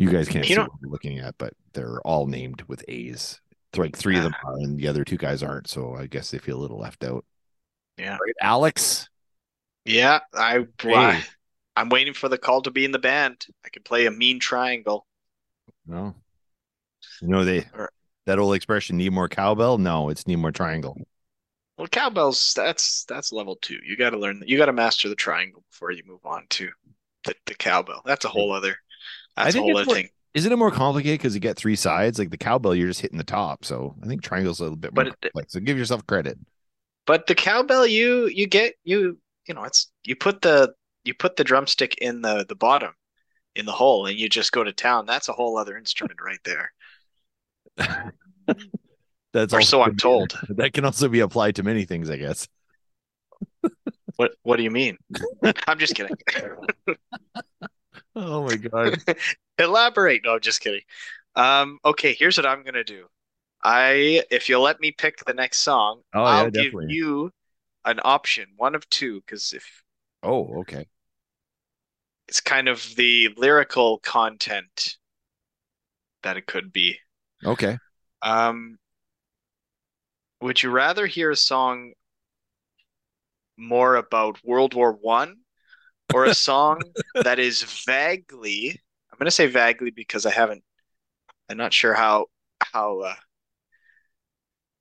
You 0.00 0.08
guys 0.08 0.28
can't 0.28 0.48
You 0.48 0.54
see 0.54 0.60
what 0.62 0.70
we're 0.80 0.90
looking 0.90 1.18
at, 1.18 1.36
but 1.36 1.52
they're 1.74 2.00
all 2.06 2.26
named 2.26 2.62
with 2.68 2.82
A's. 2.88 3.38
It's 3.70 3.78
like 3.78 3.94
three 3.94 4.16
of 4.16 4.22
them 4.22 4.34
ah. 4.42 4.48
are, 4.48 4.56
and 4.56 4.78
the 4.78 4.88
other 4.88 5.04
two 5.04 5.18
guys 5.18 5.42
aren't. 5.42 5.68
So 5.68 5.94
I 5.94 6.06
guess 6.06 6.30
they 6.30 6.38
feel 6.38 6.56
a 6.56 6.62
little 6.62 6.78
left 6.78 7.04
out. 7.04 7.26
Yeah. 7.98 8.12
Right, 8.12 8.34
Alex. 8.40 9.10
Yeah, 9.84 10.20
I 10.32 10.66
Hey. 10.80 10.94
I- 10.94 11.24
I'm 11.76 11.90
waiting 11.90 12.14
for 12.14 12.30
the 12.30 12.38
call 12.38 12.62
to 12.62 12.70
be 12.70 12.86
in 12.86 12.92
the 12.92 12.98
band. 12.98 13.46
I 13.62 13.68
can 13.68 13.82
play 13.82 14.06
a 14.06 14.10
mean 14.10 14.40
triangle. 14.40 15.06
No, 15.86 16.14
you 17.20 17.28
know 17.28 17.44
they 17.44 17.66
Or- 17.74 17.92
that 18.24 18.38
old 18.38 18.54
expression 18.54 18.96
"need 18.96 19.12
more 19.12 19.28
cowbell." 19.28 19.76
No, 19.76 20.08
it's 20.08 20.26
need 20.26 20.36
more 20.36 20.50
triangle. 20.50 20.96
Well, 21.76 21.88
cowbells, 21.88 22.54
that's 22.54 23.04
that's 23.04 23.32
level 23.32 23.56
two. 23.56 23.78
You 23.84 23.98
got 23.98 24.10
to 24.10 24.18
learn 24.18 24.42
you 24.46 24.56
got 24.56 24.66
to 24.66 24.72
master 24.72 25.10
the 25.10 25.14
triangle 25.14 25.62
before 25.70 25.90
you 25.90 26.02
move 26.06 26.24
on 26.24 26.46
to 26.50 26.70
the, 27.24 27.34
the 27.44 27.54
cowbell. 27.54 28.00
That's 28.06 28.24
a 28.24 28.28
whole 28.28 28.52
other 28.52 28.76
that's 29.36 29.54
a 29.54 29.58
think 29.58 29.76
it's 29.76 29.86
more- 29.86 29.94
thing. 29.94 30.08
Isn't 30.32 30.52
it 30.52 30.56
more 30.56 30.70
complicated 30.70 31.18
because 31.18 31.34
you 31.34 31.40
get 31.40 31.56
three 31.56 31.74
sides? 31.74 32.16
Like 32.18 32.30
the 32.30 32.36
cowbell, 32.38 32.72
you're 32.74 32.86
just 32.86 33.00
hitting 33.00 33.18
the 33.18 33.24
top. 33.24 33.64
So 33.64 33.96
I 34.00 34.06
think 34.06 34.22
triangle's 34.22 34.60
a 34.60 34.62
little 34.62 34.76
bit 34.76 34.94
more 34.94 35.04
But 35.04 35.12
it- 35.14 35.20
complex. 35.22 35.52
So 35.52 35.60
give 35.60 35.76
yourself 35.76 36.06
credit. 36.06 36.38
But 37.06 37.26
the 37.26 37.34
cowbell 37.34 37.86
you 37.86 38.26
you 38.28 38.46
get 38.46 38.74
you 38.84 39.18
you 39.48 39.54
know, 39.54 39.64
it's 39.64 39.90
you 40.04 40.14
put 40.14 40.42
the 40.42 40.72
you 41.04 41.14
put 41.14 41.34
the 41.36 41.42
drumstick 41.42 41.96
in 41.98 42.20
the 42.22 42.44
the 42.48 42.54
bottom 42.54 42.92
in 43.56 43.66
the 43.66 43.72
hole 43.72 44.06
and 44.06 44.16
you 44.16 44.28
just 44.28 44.52
go 44.52 44.62
to 44.62 44.72
town. 44.72 45.06
That's 45.06 45.28
a 45.28 45.32
whole 45.32 45.58
other 45.58 45.76
instrument 45.76 46.20
right 46.24 46.38
there. 46.44 46.72
That's 49.32 49.52
Or 49.52 49.58
also 49.58 49.78
so 49.78 49.82
I'm 49.82 49.96
told. 49.96 50.38
That 50.50 50.72
can 50.72 50.84
also 50.84 51.08
be 51.08 51.20
applied 51.20 51.56
to 51.56 51.64
many 51.64 51.84
things, 51.86 52.08
I 52.10 52.16
guess. 52.18 52.46
What 54.14 54.32
what 54.42 54.58
do 54.58 54.62
you 54.62 54.70
mean? 54.70 54.96
I'm 55.66 55.78
just 55.80 55.96
kidding. 55.96 56.14
Oh 58.14 58.44
my 58.44 58.56
god. 58.56 59.02
Elaborate. 59.58 60.22
No, 60.24 60.34
I'm 60.34 60.40
just 60.40 60.60
kidding. 60.60 60.82
Um, 61.36 61.78
okay, 61.84 62.14
here's 62.14 62.36
what 62.36 62.46
I'm 62.46 62.64
gonna 62.64 62.84
do. 62.84 63.06
I, 63.64 64.24
if 64.30 64.48
you'll 64.48 64.62
let 64.62 64.80
me 64.80 64.92
pick 64.92 65.24
the 65.24 65.34
next 65.34 65.58
song, 65.58 66.02
Oh, 66.14 66.20
I'll 66.24 66.48
give 66.48 66.74
you 66.86 67.32
an 67.86 68.00
option, 68.04 68.48
one 68.56 68.74
of 68.76 68.88
two, 68.90 69.20
because 69.22 69.54
if 69.54 69.66
Oh, 70.22 70.60
okay. 70.60 70.86
it's 72.28 72.40
kind 72.40 72.68
of 72.68 72.94
the 72.96 73.28
lyrical 73.36 73.98
content 73.98 74.96
that 76.22 76.36
it 76.38 76.46
could 76.46 76.72
be. 76.72 76.98
Okay. 77.44 77.78
Um, 78.22 78.78
would 80.40 80.62
you 80.62 80.70
rather 80.70 81.06
hear 81.06 81.30
a 81.30 81.36
song 81.36 81.92
more 83.56 83.94
about 83.94 84.42
World 84.44 84.74
War 84.74 84.92
One 84.92 85.44
or 86.14 86.24
a 86.24 86.34
song 86.34 86.80
that 87.22 87.38
is 87.38 87.62
vaguely, 87.86 88.80
I'm 89.12 89.18
going 89.18 89.26
to 89.26 89.30
say 89.30 89.46
vaguely 89.46 89.90
because 89.90 90.26
I 90.26 90.30
haven't, 90.30 90.62
I'm 91.48 91.56
not 91.56 91.72
sure 91.72 91.94
how 91.94 92.26
how 92.72 93.00
uh, 93.00 93.14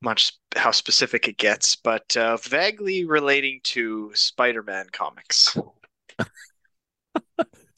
much 0.02 0.34
how 0.56 0.72
specific 0.72 1.28
it 1.28 1.38
gets, 1.38 1.76
but 1.76 2.16
uh, 2.16 2.38
vaguely 2.38 3.06
relating 3.06 3.60
to 3.64 4.12
Spider-Man 4.14 4.88
comics. 4.92 5.58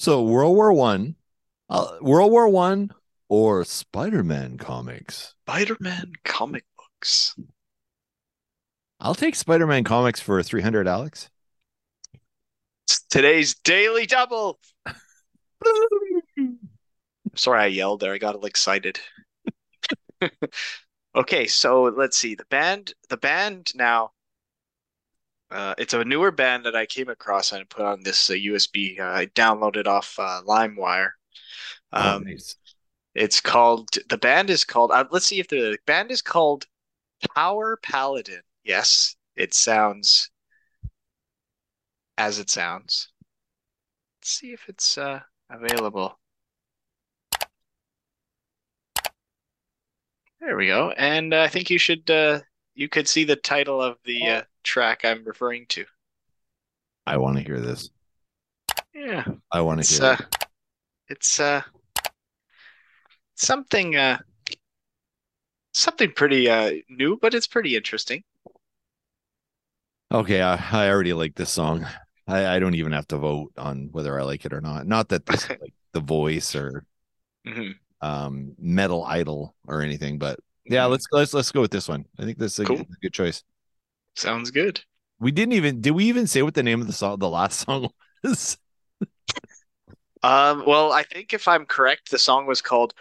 So 0.01 0.23
World 0.23 0.55
War 0.55 0.73
One, 0.73 1.15
uh, 1.69 1.97
World 2.01 2.31
War 2.31 2.49
One, 2.49 2.89
or 3.29 3.63
Spider-Man 3.63 4.57
comics. 4.57 5.35
Spider-Man 5.47 6.13
comic 6.25 6.65
books. 6.75 7.35
I'll 8.99 9.13
take 9.13 9.35
Spider-Man 9.35 9.83
comics 9.83 10.19
for 10.19 10.41
three 10.41 10.63
hundred, 10.63 10.87
Alex. 10.87 11.29
Today's 13.11 13.55
daily 13.55 14.05
double. 14.05 14.59
Sorry, 17.35 17.61
I 17.61 17.65
yelled 17.67 17.99
there. 17.99 18.13
I 18.13 18.17
got 18.17 18.35
a 18.35 18.37
little 18.37 18.47
excited. 18.47 18.99
Okay, 21.13 21.45
so 21.45 21.83
let's 21.83 22.15
see. 22.15 22.35
The 22.35 22.45
band, 22.45 22.93
the 23.09 23.17
band 23.17 23.73
now, 23.75 24.11
uh, 25.49 25.75
it's 25.77 25.93
a 25.93 26.05
newer 26.05 26.31
band 26.31 26.65
that 26.65 26.75
I 26.75 26.85
came 26.85 27.09
across 27.09 27.51
and 27.51 27.69
put 27.69 27.85
on 27.85 28.03
this 28.03 28.29
uh, 28.29 28.33
USB. 28.33 28.97
Uh, 28.97 29.03
I 29.03 29.25
downloaded 29.25 29.87
off 29.87 30.15
uh, 30.17 30.41
LimeWire. 30.47 31.09
Oh, 31.91 32.15
Um, 32.15 32.23
nice. 32.23 32.55
It's 33.13 33.41
called, 33.41 33.89
the 34.07 34.17
band 34.17 34.49
is 34.49 34.63
called, 34.63 34.91
uh, 34.91 35.03
let's 35.11 35.25
see 35.25 35.41
if 35.41 35.49
the 35.49 35.77
band 35.85 36.11
is 36.11 36.21
called 36.21 36.65
Power 37.35 37.77
Paladin. 37.83 38.41
Yes, 38.63 39.17
it 39.35 39.53
sounds 39.53 40.31
as 42.21 42.37
it 42.37 42.51
sounds. 42.51 43.07
Let's 44.19 44.29
see 44.29 44.53
if 44.53 44.69
it's 44.69 44.95
uh, 44.95 45.21
available. 45.49 46.19
There 50.39 50.55
we 50.55 50.67
go. 50.67 50.91
And 50.91 51.33
uh, 51.33 51.41
I 51.41 51.47
think 51.47 51.71
you 51.71 51.79
should 51.79 52.09
uh, 52.11 52.41
you 52.75 52.89
could 52.89 53.07
see 53.07 53.23
the 53.23 53.35
title 53.35 53.81
of 53.81 53.97
the 54.05 54.27
uh, 54.27 54.41
track 54.63 55.03
I'm 55.03 55.23
referring 55.23 55.65
to. 55.69 55.85
I 57.07 57.17
want 57.17 57.37
to 57.37 57.43
hear 57.43 57.59
this. 57.59 57.89
Yeah, 58.93 59.25
I 59.51 59.61
want 59.61 59.83
to 59.83 59.91
hear 59.91 60.11
uh, 60.11 60.17
it. 60.19 60.47
it's 61.09 61.39
uh, 61.39 61.63
something 63.33 63.95
uh, 63.95 64.19
something 65.73 66.11
pretty 66.11 66.47
uh 66.47 66.73
new, 66.87 67.17
but 67.19 67.33
it's 67.33 67.47
pretty 67.47 67.75
interesting. 67.75 68.23
Okay, 70.11 70.41
I, 70.41 70.55
I 70.71 70.89
already 70.89 71.13
like 71.13 71.33
this 71.35 71.49
song. 71.49 71.87
I, 72.27 72.55
I 72.55 72.59
don't 72.59 72.75
even 72.75 72.91
have 72.91 73.07
to 73.09 73.17
vote 73.17 73.51
on 73.57 73.89
whether 73.91 74.19
I 74.19 74.23
like 74.23 74.45
it 74.45 74.53
or 74.53 74.61
not. 74.61 74.85
Not 74.87 75.09
that 75.09 75.25
this 75.25 75.49
like 75.49 75.73
the 75.93 75.99
voice 76.01 76.55
or 76.55 76.85
Mhm. 77.47 77.73
um 78.01 78.53
metal 78.59 79.03
idol 79.03 79.55
or 79.67 79.81
anything, 79.81 80.17
but 80.19 80.39
yeah, 80.65 80.85
let's 80.85 81.05
let's 81.11 81.33
let's 81.33 81.51
go 81.51 81.61
with 81.61 81.71
this 81.71 81.87
one. 81.89 82.05
I 82.19 82.23
think 82.23 82.37
this 82.37 82.53
is 82.53 82.59
a, 82.59 82.65
Cool. 82.65 82.77
good, 82.77 82.87
good 83.01 83.13
choice. 83.13 83.43
Sounds 84.15 84.51
good. 84.51 84.81
We 85.19 85.31
didn't 85.31 85.53
even 85.53 85.81
did 85.81 85.91
we 85.91 86.05
even 86.05 86.27
say 86.27 86.41
what 86.43 86.53
the 86.53 86.63
name 86.63 86.81
of 86.81 86.87
the 86.87 86.93
song 86.93 87.19
the 87.19 87.29
last 87.29 87.59
song 87.65 87.89
was? 88.23 88.57
Um, 90.23 90.63
well, 90.67 90.91
I 90.93 91.01
think 91.01 91.33
if 91.33 91.47
I'm 91.47 91.65
correct, 91.65 92.11
the 92.11 92.19
song 92.19 92.45
was 92.45 92.61
called. 92.61 92.93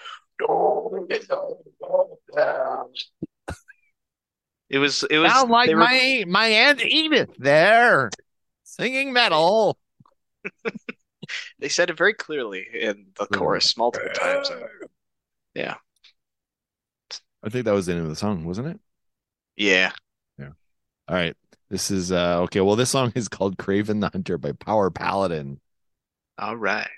It 4.69 4.79
was. 4.79 5.03
It 5.05 5.19
was. 5.19 5.33
Sound 5.33 5.51
like 5.51 5.69
were- 5.71 5.77
my 5.77 6.25
my 6.27 6.47
aunt 6.47 6.83
Edith 6.83 7.31
there 7.39 8.11
singing 8.71 9.13
metal. 9.13 9.79
They 11.59 11.69
said 11.69 11.91
it 11.91 11.97
very 11.97 12.15
clearly 12.15 12.67
in 12.73 13.07
the 13.17 13.27
chorus 13.27 13.77
multiple 13.77 14.11
times. 14.15 14.51
yeah. 15.55 15.77
I 17.43 17.49
think 17.49 17.65
that 17.67 17.73
was 17.73 17.87
the 17.87 17.95
name 17.95 18.03
of 18.03 18.09
the 18.09 18.17
song, 18.17 18.45
wasn't 18.45 18.69
it? 18.69 18.81
Yeah. 19.57 19.93
Yeah. 20.39 20.51
All 21.09 21.15
right. 21.15 21.37
This 21.69 21.91
is 21.91 22.11
uh 22.11 22.41
okay. 22.43 22.61
Well, 22.61 22.77
this 22.77 22.91
song 22.91 23.13
is 23.15 23.29
called 23.29 23.57
Kraven 23.59 24.01
the 24.01 24.09
Hunter 24.09 24.39
by 24.39 24.53
Power 24.53 24.91
Paladin. 24.91 25.61
All 26.39 26.57
right. 26.57 26.89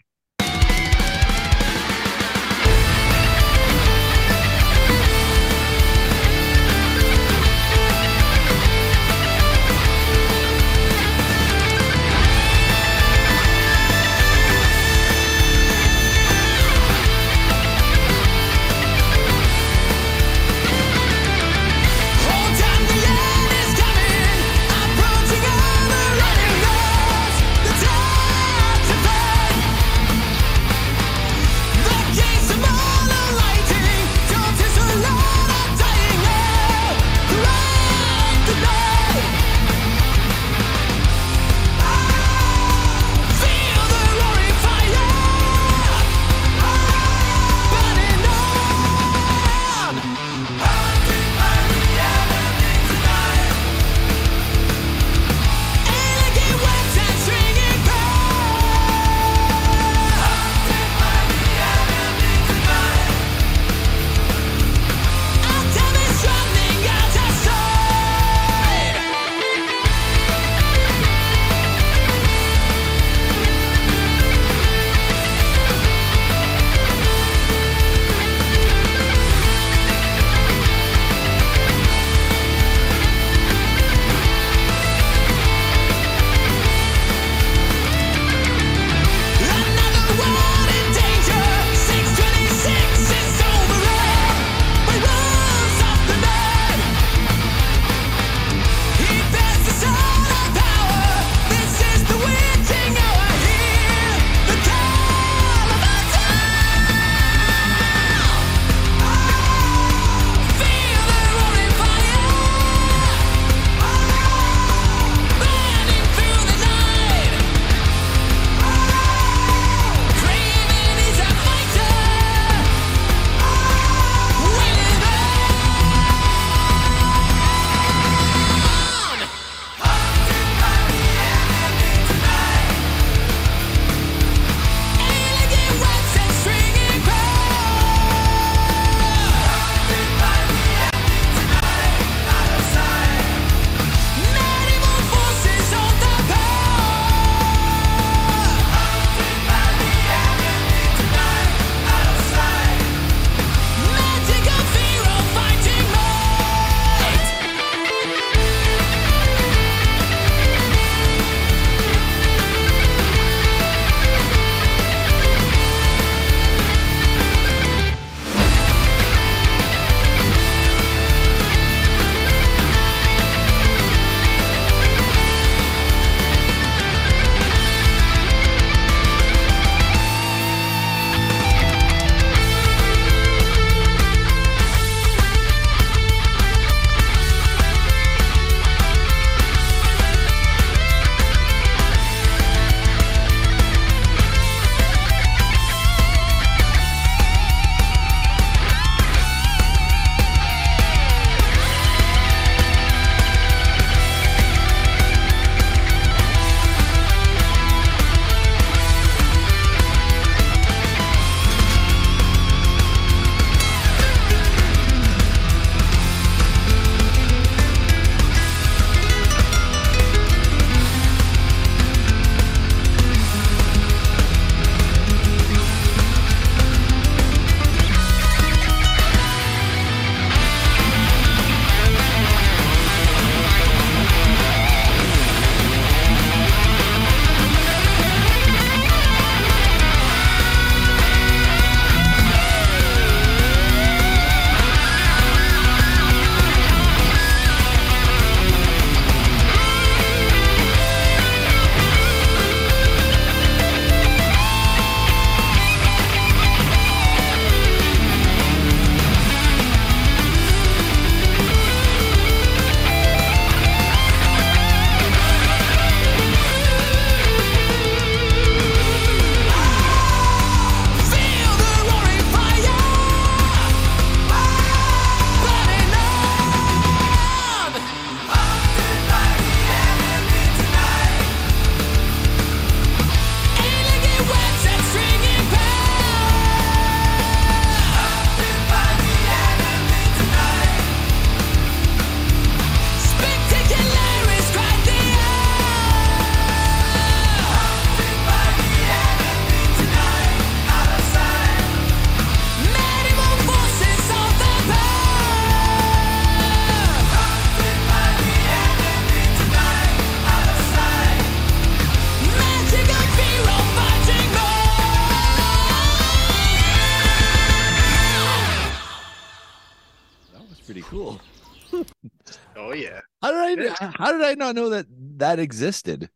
How 323.82 323.88
did 323.90 323.94
I? 323.94 324.04
How 324.04 324.12
did 324.12 324.22
I 324.22 324.34
not 324.34 324.54
know 324.54 324.70
that 324.70 324.86
that 325.18 325.38
existed? 325.38 326.10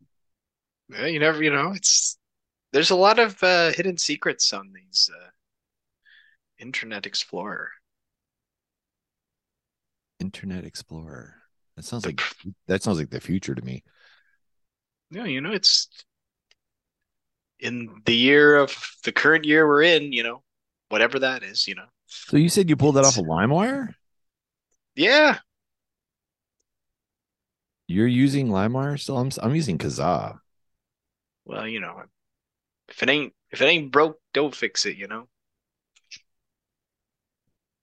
Yeah, 0.89 1.07
you 1.07 1.19
never, 1.19 1.43
you 1.43 1.51
know, 1.51 1.73
it's 1.73 2.19
there's 2.73 2.91
a 2.91 2.97
lot 2.97 3.19
of 3.19 3.43
uh, 3.43 3.73
hidden 3.73 3.99
secrets 3.99 4.53
on 4.53 4.73
these 4.75 5.11
uh, 5.15 5.31
Internet 6.59 7.07
Explorer. 7.07 7.71
Internet 10.21 10.65
Explorer. 10.65 11.37
That 11.77 11.85
sounds 11.85 12.05
The 12.05 12.09
like 12.09 12.21
that 12.67 12.83
sounds 12.83 12.99
like 12.99 13.11
the 13.11 13.21
future 13.21 13.55
to 13.55 13.63
me. 13.63 13.83
Yeah, 15.11 15.25
you 15.25 15.41
know, 15.41 15.53
it's 15.53 15.89
in 17.59 18.03
the 18.05 18.15
year 18.15 18.57
of 18.57 18.75
the 19.05 19.13
current 19.13 19.45
year 19.45 19.67
we're 19.67 19.83
in, 19.83 20.13
you 20.13 20.23
know, 20.23 20.43
whatever 20.89 21.19
that 21.19 21.43
is, 21.43 21.67
you 21.67 21.75
know. 21.75 21.87
So 22.07 22.37
you 22.37 22.49
said 22.49 22.69
you 22.69 22.77
pulled 22.77 22.97
that 22.97 23.05
off 23.05 23.17
of 23.19 23.25
LimeWire? 23.27 23.95
Yeah, 24.97 25.39
You're 27.89 28.07
using 28.07 28.49
LimeWire 28.49 28.99
still? 28.99 29.19
I'm 29.19 29.31
I'm 29.43 29.55
using 29.55 29.79
Kazaa. 29.79 30.39
well, 31.45 31.67
you 31.67 31.81
know, 31.81 32.03
if 32.89 33.03
it 33.03 33.09
ain't 33.09 33.33
if 33.51 33.63
it 33.63 33.67
ain't 33.67 33.93
broke, 33.93 34.19
don't 34.35 34.55
fix 34.55 34.87
it, 34.87 34.97
you 34.97 35.07
know. 35.07 35.29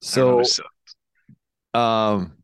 So 0.00 0.42
um 1.72 2.36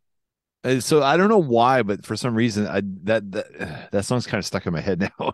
uh, 0.62 0.80
so 0.80 1.02
I 1.02 1.16
don't 1.16 1.28
know 1.28 1.38
why, 1.38 1.82
but 1.82 2.04
for 2.04 2.16
some 2.16 2.34
reason 2.34 2.66
I 2.66 2.82
that 3.04 3.30
that 3.32 3.90
that 3.92 4.04
song's 4.04 4.26
kind 4.26 4.38
of 4.38 4.46
stuck 4.46 4.66
in 4.66 4.72
my 4.72 4.80
head 4.80 5.00
now. 5.18 5.32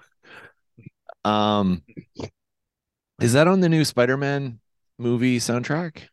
um 1.25 1.83
is 3.21 3.33
that 3.33 3.49
on 3.49 3.61
the 3.61 3.69
new 3.69 3.85
Spider-Man 3.85 4.61
movie 4.99 5.39
soundtrack? 5.39 6.09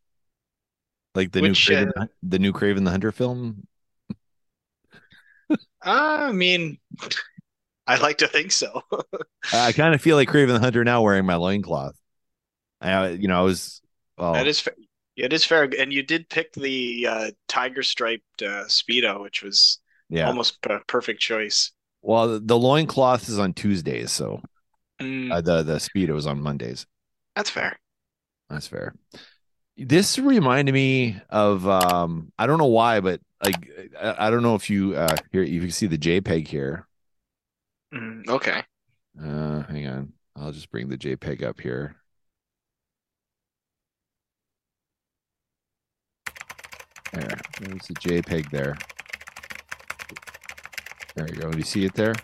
Like 1.16 1.32
the 1.32 1.42
Which, 1.42 1.70
new 1.70 1.76
Kraven, 1.76 1.92
uh, 1.96 2.08
the 2.24 2.40
new 2.40 2.54
Kraven 2.54 2.86
the 2.86 2.92
Hunter 2.92 3.12
film? 3.12 3.68
I 5.84 6.32
mean, 6.32 6.78
I 7.88 7.98
like 7.98 8.20
to 8.20 8.28
think 8.28 8.52
so. 8.52 8.82
I 9.52 9.72
kind 9.72 9.94
of 9.94 10.02
feel 10.02 10.16
like 10.16 10.30
Kraven 10.30 10.48
the 10.54 10.60
Hunter 10.60 10.84
now 10.84 11.02
wearing 11.02 11.26
my 11.26 11.36
loincloth. 11.36 11.96
I 12.82 13.10
you 13.10 13.28
know, 13.28 13.40
I 13.40 13.44
was 13.44 13.82
well, 14.18 14.34
That 14.34 14.48
is 14.48 14.60
fair. 14.60 14.76
It 15.16 15.32
is 15.32 15.46
fair, 15.46 15.70
and 15.78 15.94
you 15.94 16.02
did 16.02 16.28
pick 16.30 16.54
the 16.54 17.08
uh, 17.08 17.32
tiger 17.48 17.84
striped 17.84 18.42
uh, 18.42 18.66
speedo, 18.66 19.22
which 19.22 19.44
was 19.44 19.80
yeah. 20.10 20.28
almost 20.28 20.58
a 20.66 20.80
perfect 20.88 21.20
choice. 21.22 21.72
Well, 22.02 22.28
the, 22.34 22.40
the 22.40 22.58
loincloth 22.58 23.30
is 23.30 23.40
on 23.40 23.54
Tuesdays, 23.54 24.12
so 24.12 24.42
Mm, 25.02 25.32
uh, 25.32 25.42
the 25.42 25.64
the 25.64 25.76
speedo 25.76 26.18
is 26.18 26.28
on 26.28 26.42
Mondays. 26.42 26.86
that's 27.36 27.50
fair. 27.50 27.80
That's 28.50 28.68
fair. 28.68 28.94
This 29.78 30.20
reminded 30.20 30.74
me 30.74 31.20
of 31.30 31.68
um 31.68 32.32
I 32.38 32.48
don't 32.48 32.60
know 32.60 32.66
why, 32.68 33.00
but 33.00 33.22
like 33.44 33.70
I, 34.00 34.28
I 34.28 34.30
don't 34.30 34.44
know 34.44 34.56
if 34.56 34.70
you 34.70 34.96
uh 34.96 35.16
here 35.32 35.44
you 35.44 35.62
can 35.62 35.72
see 35.72 35.88
the 35.88 35.98
JPEG 35.98 36.48
here. 36.48 36.88
Mm, 37.94 38.28
okay. 38.28 38.64
Uh 39.22 39.64
hang 39.64 39.88
on. 39.88 40.14
I'll 40.36 40.52
just 40.52 40.72
bring 40.72 40.90
the 40.90 40.98
JPEG 40.98 41.44
up 41.44 41.60
here. 41.60 41.96
There. 47.12 47.40
There's 47.60 47.88
the 47.88 47.94
JPEG 47.94 48.50
there. 48.50 48.76
There 51.16 51.28
you 51.28 51.36
go. 51.36 51.52
Do 51.52 51.58
you 51.60 51.64
see 51.64 51.86
it 51.86 51.94
there? 51.94 52.16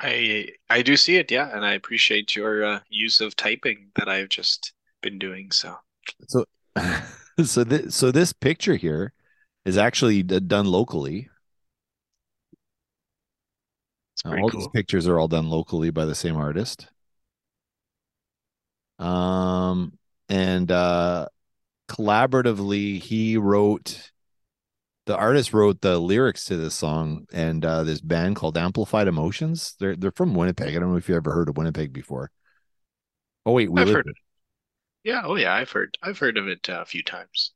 I 0.00 0.48
I 0.68 0.82
do 0.82 0.96
see 0.96 1.16
it, 1.16 1.30
yeah, 1.30 1.54
and 1.54 1.64
I 1.64 1.74
appreciate 1.74 2.34
your 2.34 2.64
uh, 2.64 2.80
use 2.88 3.20
of 3.20 3.36
typing 3.36 3.90
that 3.94 4.08
I've 4.08 4.28
just 4.28 4.72
been 5.00 5.18
doing. 5.18 5.52
So 5.52 5.76
So 6.28 6.44
so 7.44 7.64
this 7.64 7.94
so 7.94 8.10
this 8.10 8.32
picture 8.32 8.74
here 8.74 9.12
is 9.64 9.78
actually 9.78 10.22
done 10.22 10.66
locally. 10.66 11.30
Uh, 14.24 14.36
all 14.40 14.48
these 14.48 14.68
pictures 14.68 15.06
are 15.06 15.18
all 15.18 15.28
done 15.28 15.48
locally 15.50 15.90
by 15.90 16.04
the 16.04 16.14
same 16.14 16.36
artist. 16.36 16.88
Um, 18.98 19.98
and 20.28 20.70
uh, 20.70 21.28
collaboratively, 21.88 23.00
he 23.00 23.36
wrote 23.36 24.10
the 25.06 25.16
artist 25.16 25.52
wrote 25.52 25.82
the 25.82 25.98
lyrics 25.98 26.46
to 26.46 26.56
this 26.56 26.74
song, 26.74 27.26
and 27.32 27.64
uh, 27.64 27.84
this 27.84 28.00
band 28.00 28.36
called 28.36 28.56
Amplified 28.56 29.06
Emotions. 29.06 29.74
They're 29.78 29.96
they're 29.96 30.10
from 30.10 30.34
Winnipeg. 30.34 30.74
I 30.74 30.78
don't 30.78 30.90
know 30.90 30.96
if 30.96 31.08
you 31.08 31.16
ever 31.16 31.32
heard 31.32 31.48
of 31.48 31.56
Winnipeg 31.58 31.92
before. 31.92 32.30
Oh 33.44 33.52
wait, 33.52 33.70
we 33.70 33.82
I've 33.82 33.90
heard 33.90 34.06
it. 34.06 34.16
Yeah, 35.02 35.22
oh 35.24 35.34
yeah, 35.34 35.54
I've 35.54 35.70
heard 35.70 35.98
I've 36.02 36.18
heard 36.18 36.38
of 36.38 36.48
it 36.48 36.68
uh, 36.70 36.80
a 36.80 36.86
few 36.86 37.02
times. 37.02 37.52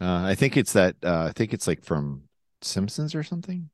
Uh, 0.00 0.22
I 0.24 0.34
think 0.34 0.56
it's 0.56 0.72
that. 0.72 0.96
Uh, 1.02 1.26
I 1.28 1.32
think 1.32 1.52
it's 1.52 1.66
like 1.66 1.84
from 1.84 2.24
Simpsons 2.62 3.14
or 3.14 3.22
something. 3.22 3.70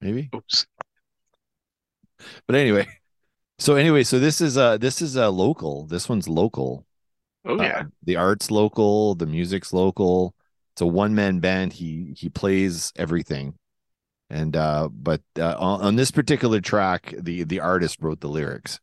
Maybe. 0.00 0.32
Oops. 0.34 0.66
But 2.46 2.56
anyway, 2.56 2.86
so 3.58 3.76
anyway, 3.76 4.04
so 4.04 4.18
this 4.18 4.40
is 4.40 4.56
uh 4.58 4.78
this 4.78 5.02
is 5.02 5.16
uh 5.16 5.30
local. 5.30 5.86
This 5.86 6.08
one's 6.08 6.28
local. 6.28 6.86
Oh 7.44 7.58
Uh, 7.58 7.64
yeah. 7.64 7.84
the 8.04 8.16
art's 8.16 8.50
local, 8.50 9.16
the 9.16 9.26
music's 9.26 9.72
local. 9.72 10.34
It's 10.74 10.82
a 10.82 10.86
one 10.86 11.14
man 11.14 11.40
band. 11.40 11.74
He 11.74 12.14
he 12.16 12.28
plays 12.30 12.92
everything. 12.96 13.56
And 14.30 14.56
uh 14.56 14.88
but 14.92 15.22
uh, 15.38 15.56
on, 15.58 15.82
on 15.82 15.96
this 15.96 16.10
particular 16.12 16.60
track, 16.60 17.14
the 17.18 17.44
the 17.44 17.60
artist 17.60 17.98
wrote 18.02 18.20
the 18.20 18.28
lyrics. 18.30 18.80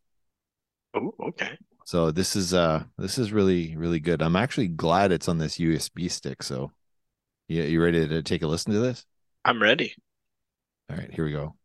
Oh, 0.93 1.13
okay. 1.19 1.57
So 1.85 2.11
this 2.11 2.35
is 2.35 2.53
uh 2.53 2.83
this 2.97 3.17
is 3.17 3.31
really 3.31 3.75
really 3.75 3.99
good. 3.99 4.21
I'm 4.21 4.35
actually 4.35 4.67
glad 4.67 5.11
it's 5.11 5.27
on 5.27 5.37
this 5.37 5.57
USB 5.57 6.09
stick. 6.09 6.43
So 6.43 6.71
yeah, 7.47 7.63
you 7.63 7.81
ready 7.81 8.07
to 8.07 8.23
take 8.23 8.41
a 8.41 8.47
listen 8.47 8.73
to 8.73 8.79
this? 8.79 9.05
I'm 9.45 9.61
ready. 9.61 9.93
All 10.89 10.97
right, 10.97 11.13
here 11.13 11.25
we 11.25 11.31
go. 11.31 11.55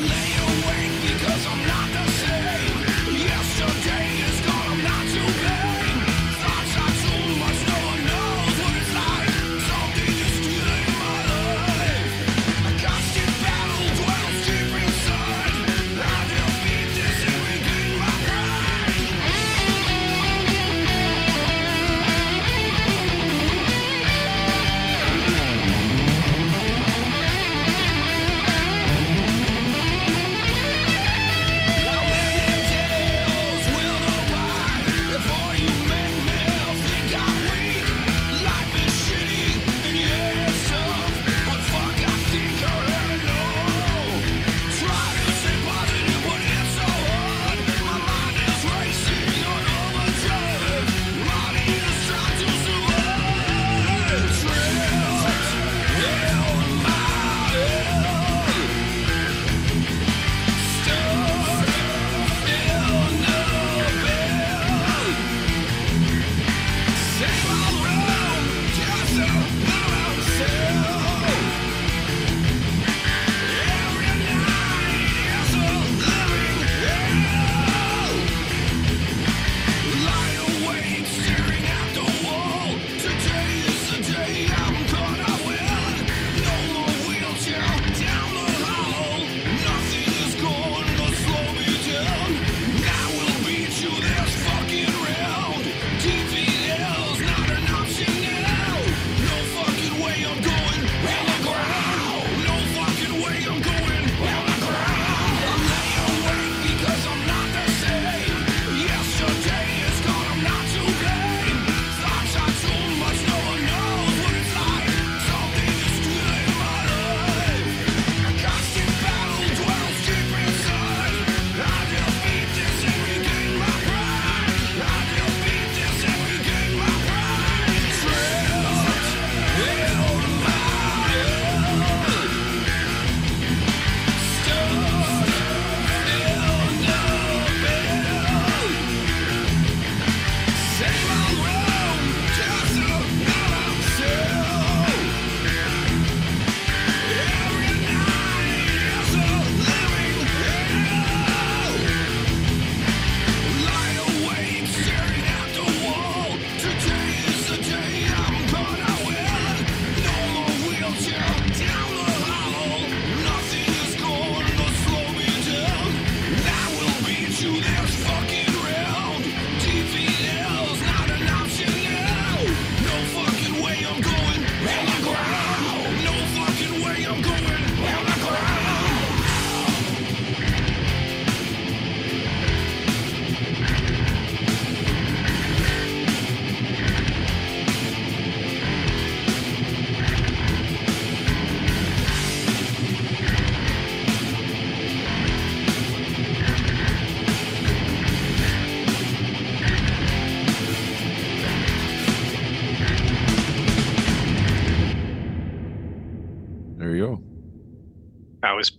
I 0.00 0.27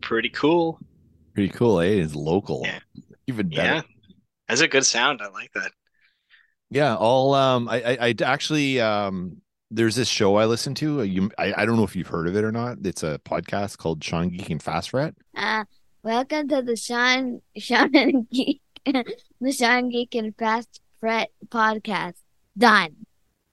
pretty 0.09 0.29
cool. 0.29 0.79
Pretty 1.35 1.49
cool, 1.53 1.79
eh? 1.79 1.85
It's 2.01 2.15
local. 2.15 2.63
Yeah. 2.65 2.79
Even 3.27 3.47
better. 3.49 3.61
Yeah. 3.75 3.81
That's 4.47 4.61
a 4.61 4.67
good 4.67 4.83
sound. 4.85 5.21
I 5.21 5.27
like 5.29 5.51
that. 5.53 5.71
Yeah, 6.71 6.95
I'll 6.99 7.33
um 7.35 7.69
I 7.69 7.81
I 7.81 7.97
I'd 8.07 8.21
actually 8.23 8.81
um 8.81 9.37
there's 9.69 9.95
this 9.95 10.07
show 10.09 10.35
I 10.37 10.45
listen 10.45 10.73
to. 10.75 11.01
uh, 11.01 11.03
You 11.03 11.29
I, 11.37 11.53
I 11.61 11.65
don't 11.65 11.77
know 11.77 11.83
if 11.83 11.95
you've 11.95 12.07
heard 12.07 12.27
of 12.27 12.35
it 12.35 12.43
or 12.43 12.51
not. 12.51 12.79
It's 12.83 13.03
a 13.03 13.19
podcast 13.23 13.77
called 13.77 14.03
Sean 14.03 14.29
Geek 14.29 14.49
and 14.49 14.61
Fast 14.61 14.89
Fret. 14.89 15.13
Uh, 15.37 15.65
welcome 16.01 16.47
to 16.47 16.63
the 16.63 16.75
Sean 16.75 17.41
Sean 17.55 17.95
and 17.95 18.27
Geek 18.31 18.61
the 18.85 19.51
Sean 19.51 19.89
Geek 19.89 20.15
and 20.15 20.35
Fast 20.35 20.81
Fret 20.99 21.29
podcast. 21.49 22.15
Done. 22.57 22.95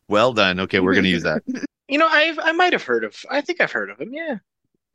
Well 0.09 0.33
done. 0.33 0.61
Okay, 0.61 0.81
we're 0.81 0.95
gonna 0.95 1.09
use 1.09 1.25
that. 1.25 1.43
You 1.89 1.99
know, 1.99 2.09
I 2.11 2.35
I 2.43 2.51
might 2.51 2.73
have 2.73 2.83
heard 2.83 3.05
of. 3.05 3.15
I 3.31 3.43
think 3.43 3.61
I've 3.61 3.71
heard 3.71 3.91
of 3.91 4.01
him. 4.01 4.13
Yeah. 4.13 4.39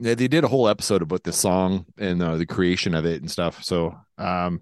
Yeah, 0.03 0.15
they 0.15 0.27
did 0.27 0.43
a 0.43 0.47
whole 0.47 0.67
episode 0.67 1.03
about 1.03 1.23
the 1.23 1.31
song 1.31 1.85
and 1.97 2.21
uh, 2.23 2.35
the 2.37 2.45
creation 2.47 2.95
of 2.95 3.05
it 3.05 3.21
and 3.21 3.29
stuff. 3.29 3.63
So 3.63 3.95
um 4.17 4.61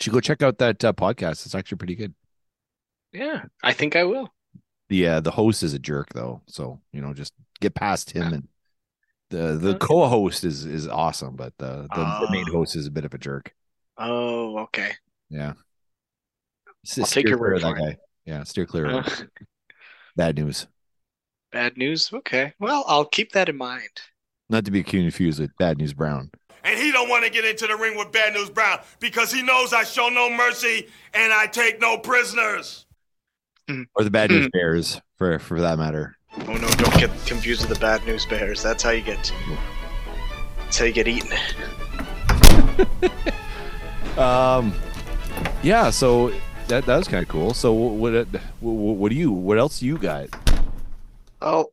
should 0.00 0.12
go 0.12 0.20
check 0.20 0.42
out 0.42 0.58
that 0.58 0.82
uh, 0.84 0.92
podcast. 0.92 1.44
It's 1.44 1.54
actually 1.54 1.76
pretty 1.78 1.96
good. 1.96 2.14
Yeah. 3.12 3.44
I 3.62 3.72
think 3.72 3.94
I 3.96 4.04
will. 4.04 4.32
The 4.88 5.06
uh, 5.06 5.20
the 5.20 5.30
host 5.32 5.62
is 5.62 5.74
a 5.74 5.78
jerk 5.78 6.12
though, 6.14 6.40
so 6.46 6.80
you 6.92 7.00
know 7.02 7.12
just 7.12 7.34
get 7.60 7.74
past 7.74 8.10
him 8.12 8.32
and 8.32 8.48
the 9.30 9.58
the 9.60 9.68
Okay. 9.70 9.78
co-host 9.86 10.44
is 10.44 10.64
is 10.64 10.88
awesome, 10.88 11.36
but 11.36 11.52
the 11.58 11.86
the, 11.94 12.26
the 12.26 12.28
main 12.30 12.46
Oh. 12.48 12.52
host 12.58 12.74
is 12.76 12.86
a 12.86 12.90
bit 12.90 13.04
of 13.04 13.12
a 13.12 13.18
jerk. 13.18 13.52
Oh, 13.98 14.58
okay. 14.60 14.92
Yeah. 15.28 15.52
I'll 16.96 17.04
take 17.04 17.28
your 17.28 17.36
word 17.38 17.56
of 17.56 17.62
that 17.62 17.76
for 17.76 17.78
it. 17.88 17.96
guy. 17.96 17.96
Yeah, 18.24 18.44
steer 18.44 18.64
clear. 18.64 18.86
of 18.86 19.06
Uh. 19.06 19.24
Bad 20.16 20.36
news. 20.36 20.66
bad 21.52 21.76
news. 21.76 22.10
Okay. 22.12 22.54
Well, 22.58 22.84
I'll 22.86 23.04
keep 23.04 23.32
that 23.32 23.48
in 23.50 23.56
mind. 23.58 23.90
Not 24.48 24.64
to 24.64 24.70
be 24.70 24.82
confused 24.82 25.40
with 25.40 25.50
Bad 25.58 25.78
News 25.78 25.92
Brown. 25.92 26.30
And 26.64 26.78
he 26.78 26.90
don't 26.90 27.08
want 27.08 27.24
to 27.24 27.30
get 27.30 27.44
into 27.44 27.66
the 27.66 27.76
ring 27.76 27.96
with 27.96 28.12
Bad 28.12 28.34
News 28.34 28.50
Brown 28.50 28.80
because 28.98 29.32
he 29.32 29.42
knows 29.42 29.72
I 29.72 29.84
show 29.84 30.08
no 30.08 30.30
mercy 30.30 30.88
and 31.14 31.32
I 31.32 31.46
take 31.46 31.80
no 31.80 31.98
prisoners. 31.98 32.86
Or 33.94 34.04
the 34.04 34.10
Bad. 34.10 34.30
News 34.30 34.48
Bears, 34.52 35.00
for 35.16 35.38
for 35.38 35.60
that 35.60 35.78
matter. 35.78 36.16
Oh 36.46 36.54
no! 36.54 36.68
Don't 36.68 36.98
get 36.98 37.10
confused 37.26 37.68
with 37.68 37.76
the 37.76 37.80
bad 37.80 38.04
news 38.06 38.24
bears. 38.24 38.62
That's 38.62 38.82
how 38.82 38.90
you 38.90 39.02
get. 39.02 39.32
That's 40.58 40.78
how 40.78 40.84
you 40.86 40.92
get 40.92 41.08
eaten. 41.08 41.30
Um, 44.18 44.74
yeah. 45.62 45.90
So 45.90 46.32
that 46.66 46.84
that 46.86 46.96
was 46.96 47.06
kind 47.06 47.22
of 47.22 47.28
cool. 47.28 47.54
So 47.54 47.72
what 47.72 48.12
what 48.12 48.26
what, 48.60 48.96
what 48.96 49.08
do 49.10 49.16
you 49.16 49.30
what 49.30 49.58
else 49.58 49.80
you 49.80 49.96
got? 49.96 50.28
Oh, 51.40 51.66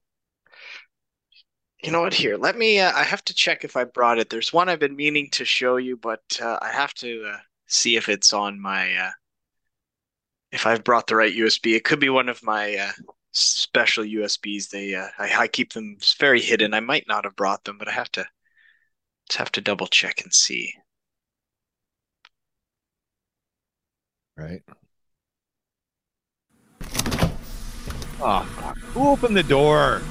you 1.85 1.91
know 1.91 2.01
what? 2.01 2.15
Here, 2.15 2.35
let 2.35 2.57
me. 2.57 2.79
Uh, 2.79 2.91
I 2.95 3.03
have 3.03 3.23
to 3.25 3.33
check 3.33 3.63
if 3.63 3.77
I 3.77 3.83
brought 3.83 4.17
it. 4.17 4.29
There's 4.29 4.51
one 4.51 4.69
I've 4.69 4.79
been 4.79 4.95
meaning 4.95 5.29
to 5.31 5.45
show 5.45 5.77
you, 5.77 5.95
but 5.95 6.39
uh, 6.41 6.57
I 6.59 6.71
have 6.71 6.95
to 6.95 7.31
uh, 7.31 7.37
see 7.67 7.95
if 7.95 8.09
it's 8.09 8.33
on 8.33 8.59
my. 8.59 8.95
Uh, 8.95 9.11
if 10.51 10.65
I've 10.65 10.83
brought 10.83 11.05
the 11.05 11.15
right 11.15 11.33
USB, 11.33 11.75
it 11.75 11.83
could 11.83 11.99
be 11.99 12.09
one 12.09 12.27
of 12.27 12.41
my 12.41 12.75
uh, 12.75 12.91
special 13.33 14.03
USBs. 14.03 14.69
They, 14.69 14.95
uh, 14.95 15.09
I, 15.19 15.41
I 15.41 15.47
keep 15.47 15.73
them 15.73 15.97
very 16.17 16.41
hidden. 16.41 16.73
I 16.73 16.79
might 16.79 17.05
not 17.07 17.25
have 17.25 17.35
brought 17.35 17.63
them, 17.65 17.77
but 17.77 17.87
I 17.87 17.91
have 17.91 18.11
to. 18.13 18.25
Just 19.29 19.39
have 19.39 19.51
to 19.53 19.61
double 19.61 19.87
check 19.87 20.21
and 20.23 20.33
see. 20.33 20.71
Right. 24.37 24.61
Oh, 28.21 28.43
fuck. 28.43 28.77
who 28.77 29.09
opened 29.09 29.35
the 29.35 29.43
door? 29.43 30.01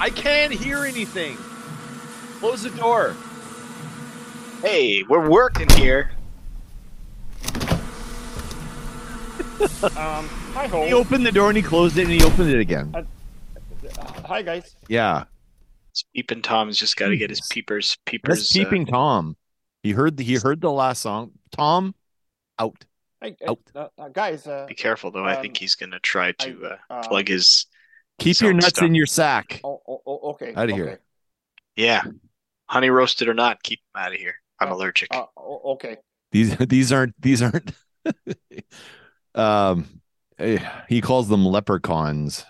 I 0.00 0.10
can't 0.10 0.52
hear 0.52 0.84
anything. 0.84 1.36
Close 2.40 2.62
the 2.62 2.70
door. 2.70 3.14
Hey, 4.62 5.02
we're 5.02 5.28
working 5.28 5.68
here. 5.70 6.10
Um, 9.84 10.26
hi 10.52 10.64
He 10.64 10.90
ho. 10.90 10.98
opened 10.98 11.24
the 11.24 11.32
door 11.32 11.48
and 11.48 11.56
he 11.56 11.62
closed 11.62 11.96
it 11.96 12.02
and 12.02 12.10
he 12.10 12.22
opened 12.22 12.50
it 12.50 12.60
again. 12.60 12.94
Hi 14.26 14.42
guys. 14.42 14.76
Yeah. 14.88 15.24
Peeping 16.14 16.42
Tom's 16.42 16.76
just 16.76 16.96
got 16.96 17.08
to 17.08 17.16
get 17.16 17.30
his 17.30 17.40
peepers. 17.50 17.96
Peepers. 18.04 18.40
That's 18.40 18.52
peeping 18.52 18.84
Tom. 18.86 19.36
He 19.82 19.92
heard 19.92 20.16
the 20.18 20.24
he 20.24 20.34
heard 20.34 20.60
the 20.60 20.70
last 20.70 21.00
song. 21.02 21.30
Tom, 21.50 21.94
out. 22.58 22.84
Hi, 23.22 23.34
Out. 23.48 23.58
uh, 23.74 23.88
uh, 23.96 24.08
guys. 24.08 24.46
Uh, 24.46 24.50
uh, 24.50 24.66
be 24.66 24.74
careful 24.74 25.10
though. 25.10 25.24
I 25.24 25.36
think 25.36 25.56
um, 25.56 25.60
he's 25.60 25.76
gonna 25.76 26.00
try 26.00 26.32
to 26.32 26.66
uh, 26.66 26.76
uh, 26.90 27.02
plug 27.08 27.28
his. 27.28 27.66
Keep 28.18 28.40
your 28.40 28.52
nuts 28.52 28.68
stuff. 28.68 28.84
in 28.84 28.94
your 28.94 29.06
sack. 29.06 29.60
Oh, 29.64 29.80
oh, 29.88 30.00
oh, 30.06 30.18
okay. 30.32 30.52
Outta 30.54 30.74
here. 30.74 30.84
okay. 30.84 30.96
Yeah, 31.76 32.02
honey 32.68 32.90
roasted 32.90 33.28
or 33.28 33.34
not, 33.34 33.62
keep 33.62 33.80
them 33.94 34.02
out 34.04 34.12
of 34.12 34.18
here. 34.18 34.34
I'm 34.60 34.70
Uh, 34.72 34.76
allergic. 34.76 35.08
Uh, 35.12 35.24
okay. 35.36 35.96
These 36.32 36.56
these 36.68 36.92
aren't 36.92 37.20
these 37.20 37.42
aren't. 37.42 37.72
um, 39.34 40.00
eh, 40.38 40.58
he 40.88 41.00
calls 41.00 41.28
them 41.28 41.44
leprechauns 41.46 42.44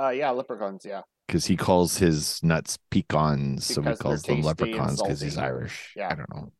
Uh, 0.00 0.08
yeah, 0.10 0.30
leprechauns. 0.30 0.84
Yeah. 0.84 1.02
because 1.26 1.44
he 1.46 1.56
calls 1.56 1.98
his 1.98 2.42
nuts 2.42 2.78
pecans, 2.90 3.66
so 3.66 3.82
he 3.82 3.94
calls 3.96 4.22
them 4.22 4.40
leprechauns 4.42 5.02
because 5.02 5.20
he's. 5.20 5.36
Irish. 5.36 5.92
Yeah. 5.96 6.08
I 6.10 6.14
don't 6.14 6.34
know. 6.34 6.52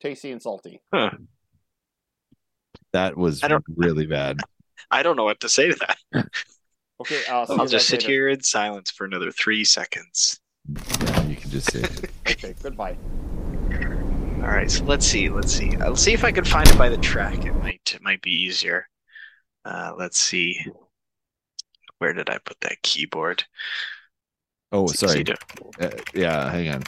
Tasty 0.00 0.30
and 0.30 0.40
salty. 0.40 0.80
That 2.92 3.16
was 3.16 3.42
I 3.44 3.48
don't- 3.48 3.64
really 3.76 4.06
bad. 4.06 4.38
I 4.90 5.02
don't 5.02 5.16
know 5.16 5.24
what 5.24 5.40
to 5.40 5.48
say 5.48 5.70
to 5.70 5.76
that. 6.12 6.26
Okay. 7.00 7.22
Uh, 7.28 7.46
see 7.46 7.52
I'll 7.54 7.64
you 7.64 7.68
just 7.68 7.88
sit 7.88 8.00
later. 8.00 8.12
here 8.12 8.28
in 8.28 8.42
silence 8.42 8.90
for 8.90 9.04
another 9.06 9.30
three 9.32 9.64
seconds. 9.64 10.40
Yeah, 11.02 11.22
you 11.24 11.36
can 11.36 11.50
just 11.50 11.72
say 11.72 11.80
it. 11.80 12.10
Okay. 12.30 12.54
Goodbye. 12.62 12.96
All 14.42 14.46
right, 14.46 14.70
so 14.70 14.84
let's 14.84 15.04
see. 15.06 15.28
Let's 15.28 15.52
see. 15.52 15.76
I'll 15.76 15.96
see 15.96 16.12
if 16.12 16.24
I 16.24 16.32
can 16.32 16.44
find 16.44 16.66
it 16.68 16.78
by 16.78 16.88
the 16.88 16.96
track. 16.98 17.44
It 17.44 17.54
might 17.56 17.80
it 17.94 18.02
might 18.02 18.22
be 18.22 18.30
easier. 18.30 18.88
Uh, 19.64 19.92
let's 19.98 20.18
see. 20.18 20.58
Where 21.98 22.12
did 22.14 22.30
I 22.30 22.38
put 22.38 22.58
that 22.60 22.80
keyboard? 22.82 23.44
Oh, 24.72 24.84
It's 24.84 25.00
sorry. 25.00 25.24
to, 25.24 25.36
Uh, 25.80 25.90
yeah, 26.14 26.50
hang 26.50 26.68
on. 26.70 26.82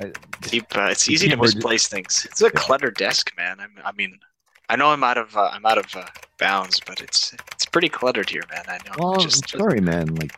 I- 0.00 0.12
keep, 0.42 0.64
uh, 0.76 0.82
it's 0.90 1.06
The 1.06 1.14
easy 1.14 1.28
to 1.30 1.36
misplace 1.36 1.88
things. 1.88 2.26
It's 2.30 2.42
a 2.42 2.50
cluttered 2.50 2.96
desk, 2.96 3.32
man. 3.36 3.58
I'm, 3.58 3.72
I 3.84 3.90
mean, 3.92 4.20
I 4.68 4.76
know 4.76 4.88
I'm 4.88 5.04
out 5.04 5.18
of 5.18 5.36
uh, 5.36 5.50
I'm 5.52 5.64
out 5.64 5.78
of 5.78 5.94
uh, 5.94 6.06
bounds, 6.38 6.80
but 6.84 7.00
it's 7.00 7.34
it's 7.52 7.66
pretty 7.66 7.88
cluttered 7.88 8.28
here, 8.28 8.42
man. 8.50 8.64
I 8.68 8.78
know. 8.78 8.94
Well, 8.98 9.16
just, 9.16 9.54
I'm 9.54 9.60
sorry, 9.60 9.80
man. 9.80 10.14
Like, 10.14 10.32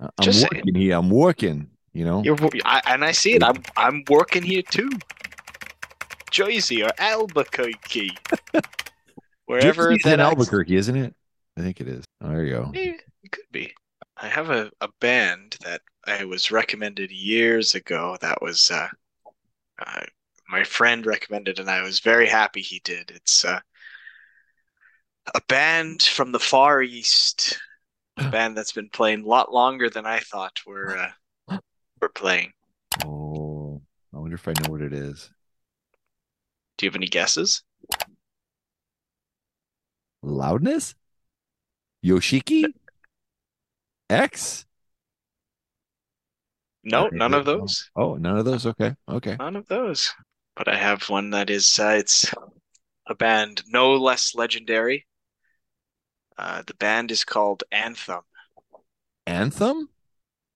I'm 0.00 0.10
Just 0.20 0.42
working 0.42 0.74
here. 0.74 0.96
I'm 0.96 1.10
working. 1.10 1.70
You 1.92 2.04
know. 2.04 2.22
You're, 2.24 2.36
I, 2.64 2.82
and 2.86 3.04
I 3.04 3.12
see 3.12 3.34
it. 3.34 3.42
I'm 3.42 3.62
I'm 3.76 4.02
working 4.08 4.42
here 4.42 4.62
too. 4.62 4.90
Jersey 6.30 6.82
or 6.82 6.90
Albuquerque, 6.98 8.10
wherever 9.46 9.92
Gypsy's 9.92 10.02
that 10.02 10.14
in 10.14 10.20
Albuquerque, 10.20 10.74
isn't 10.74 10.96
it? 10.96 11.14
I 11.56 11.60
think 11.60 11.80
it 11.80 11.86
is. 11.86 12.04
Oh, 12.20 12.28
there 12.30 12.44
you 12.44 12.54
go. 12.54 12.72
Eh, 12.74 12.94
it 13.22 13.30
could 13.30 13.44
be. 13.52 13.72
I 14.16 14.26
have 14.26 14.50
a, 14.50 14.72
a 14.80 14.88
band 15.00 15.56
that 15.64 15.82
I 16.06 16.24
was 16.24 16.50
recommended 16.50 17.12
years 17.12 17.76
ago. 17.76 18.16
That 18.20 18.42
was 18.42 18.68
uh, 18.72 18.88
uh, 19.86 20.00
my 20.48 20.64
friend 20.64 21.06
recommended, 21.06 21.58
and 21.58 21.70
I 21.70 21.82
was 21.82 22.00
very 22.00 22.26
happy 22.26 22.60
he 22.60 22.80
did. 22.84 23.10
It's 23.14 23.44
uh, 23.44 23.60
a 25.34 25.40
band 25.48 26.02
from 26.02 26.32
the 26.32 26.38
Far 26.38 26.82
East, 26.82 27.58
a 28.16 28.28
band 28.30 28.56
that's 28.56 28.72
been 28.72 28.90
playing 28.90 29.24
a 29.24 29.28
lot 29.28 29.52
longer 29.52 29.88
than 29.88 30.06
I 30.06 30.20
thought 30.20 30.58
were 30.66 31.10
uh, 31.48 31.58
were 32.00 32.08
playing. 32.08 32.52
Oh, 33.04 33.80
I 34.12 34.18
wonder 34.18 34.34
if 34.34 34.46
I 34.46 34.52
know 34.52 34.70
what 34.70 34.82
it 34.82 34.92
is. 34.92 35.30
Do 36.76 36.86
you 36.86 36.90
have 36.90 36.96
any 36.96 37.06
guesses? 37.06 37.62
Loudness? 40.22 40.94
Yoshiki? 42.04 42.64
X? 44.10 44.66
No, 46.82 47.08
none 47.12 47.32
of 47.32 47.46
those. 47.46 47.90
Oh, 47.96 48.16
none 48.16 48.36
of 48.36 48.44
those. 48.44 48.66
Okay. 48.66 48.94
Okay. 49.08 49.36
None 49.38 49.56
of 49.56 49.66
those. 49.68 50.12
But 50.56 50.68
I 50.68 50.76
have 50.76 51.08
one 51.08 51.30
that 51.30 51.50
is 51.50 51.78
uh, 51.78 51.96
it's 51.98 52.32
a 53.06 53.14
band 53.14 53.62
no 53.66 53.94
less 53.96 54.34
legendary. 54.34 55.06
Uh, 56.36 56.62
the 56.66 56.74
band 56.74 57.10
is 57.10 57.24
called 57.24 57.64
Anthem. 57.70 58.22
Anthem? 59.26 59.88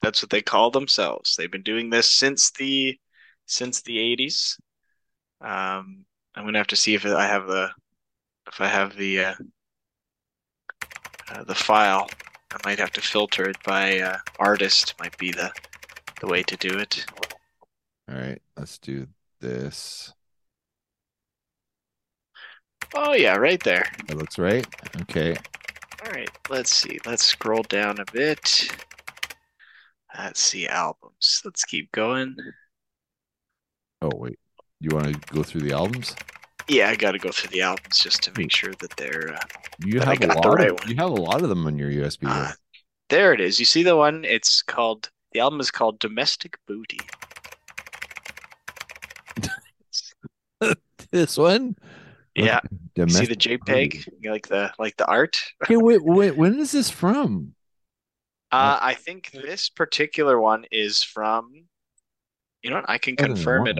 That's 0.03 0.22
what 0.22 0.30
they 0.30 0.42
call 0.42 0.70
themselves. 0.70 1.34
They've 1.36 1.51
been 1.51 1.62
doing 1.62 1.90
this 1.90 2.11
since 2.11 2.51
the 2.53 2.99
since 3.46 3.82
the 3.82 3.96
80s. 3.96 4.57
Um, 5.40 6.05
I'm 6.34 6.44
gonna 6.44 6.59
have 6.59 6.66
to 6.68 6.76
see 6.76 6.94
if 6.94 7.05
I 7.05 7.26
have 7.26 7.46
the 7.46 7.70
if 8.46 8.61
I 8.61 8.68
have 8.68 8.96
the 8.96 9.24
uh, 9.24 9.34
uh, 11.30 11.44
the 11.44 11.55
file. 11.55 12.09
I 12.53 12.57
might 12.64 12.78
have 12.78 12.92
to 12.92 13.01
filter 13.01 13.49
it 13.49 13.57
by 13.64 14.01
uh, 14.01 14.18
artist. 14.38 14.94
Might 15.01 15.16
be 15.18 15.30
the 15.32 15.53
the 16.20 16.26
way 16.26 16.42
to 16.44 16.57
do 16.57 16.78
it. 16.78 17.05
All 18.09 18.16
right. 18.16 18.40
Let's 18.57 18.78
do 18.78 19.07
this. 19.41 20.12
Oh 22.95 23.12
yeah, 23.14 23.36
right 23.36 23.62
there. 23.62 23.84
That 24.07 24.16
looks 24.16 24.39
right. 24.39 24.66
Okay. 25.03 25.36
All 26.05 26.12
right, 26.12 26.30
let's 26.49 26.70
see. 26.70 26.99
Let's 27.05 27.24
scroll 27.24 27.62
down 27.64 27.99
a 27.99 28.05
bit. 28.12 28.68
Let's 30.16 30.41
see 30.41 30.66
albums. 30.66 31.43
Let's 31.45 31.64
keep 31.64 31.93
going. 31.93 32.36
Oh 34.01 34.11
wait, 34.14 34.39
you 34.80 34.91
want 34.95 35.07
to 35.12 35.34
go 35.34 35.43
through 35.43 35.62
the 35.62 35.72
albums? 35.72 36.14
Yeah, 36.68 36.89
I 36.91 36.97
got 36.97 37.12
to 37.12 37.18
go 37.18 37.30
through 37.30 37.51
the 37.51 37.62
albums 37.62 37.99
just 37.99 38.22
to 38.24 38.32
make 38.39 38.55
sure 38.55 38.72
that 38.80 38.97
they're. 38.97 39.34
Uh, 39.34 39.41
You 39.84 40.01
I 40.01 40.14
have 40.14 40.22
a 40.22 40.26
lot. 40.26 40.45
right 40.55 40.70
of, 40.70 40.78
one. 40.78 40.89
you 40.89 40.97
have 40.97 41.11
a 41.11 41.14
lot 41.14 41.43
of 41.43 41.49
them 41.49 41.66
on 41.66 41.78
your 41.78 41.91
USB. 41.91 42.20
uh, 42.24 42.53
there 43.09 43.32
it 43.32 43.41
is. 43.41 43.59
You 43.59 43.64
see 43.66 43.82
the 43.82 43.97
one? 43.97 44.24
It's 44.24 44.62
called. 44.62 45.11
The 45.32 45.41
album 45.41 45.61
is 45.61 45.70
called 45.70 45.99
Domestic 45.99 46.59
Booty. 46.66 47.01
this 51.11 51.37
one. 51.37 51.77
Yeah. 52.35 52.61
You 52.95 53.09
see 53.09 53.27
the 53.27 53.37
JPEG? 53.37 54.07
You 54.21 54.31
like 54.31 54.49
the 54.49 54.73
like 54.79 54.97
the 54.97 55.07
art? 55.07 55.41
Okay, 55.65 55.77
wait, 55.77 56.05
wait, 56.05 56.37
when 56.37 56.59
is 56.59 56.73
this 56.73 56.91
from? 56.91 57.55
Uh, 58.51 58.79
I 58.81 58.95
think 58.95 59.31
this 59.31 59.69
particular 59.69 60.41
one 60.41 60.65
is 60.71 61.03
from. 61.03 61.53
You 62.63 62.71
know 62.71 62.77
what? 62.77 62.89
I 62.89 62.99
can 62.99 63.17
confirm 63.17 63.67
it. 63.67 63.79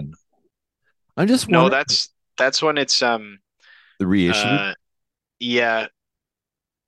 I'm 1.17 1.27
just 1.27 1.49
No, 1.49 1.69
that's 1.69 2.09
that's 2.37 2.61
when 2.61 2.77
it's 2.77 3.01
um 3.01 3.39
the 3.99 4.07
reissue. 4.07 4.39
uh 4.39 4.73
yeah. 5.39 5.87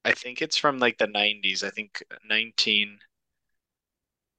I 0.04 0.14
think 0.14 0.42
it's 0.42 0.58
from 0.58 0.80
like 0.80 0.98
the 0.98 1.08
90s. 1.08 1.64
I 1.64 1.70
think 1.70 2.04
19 2.28 2.98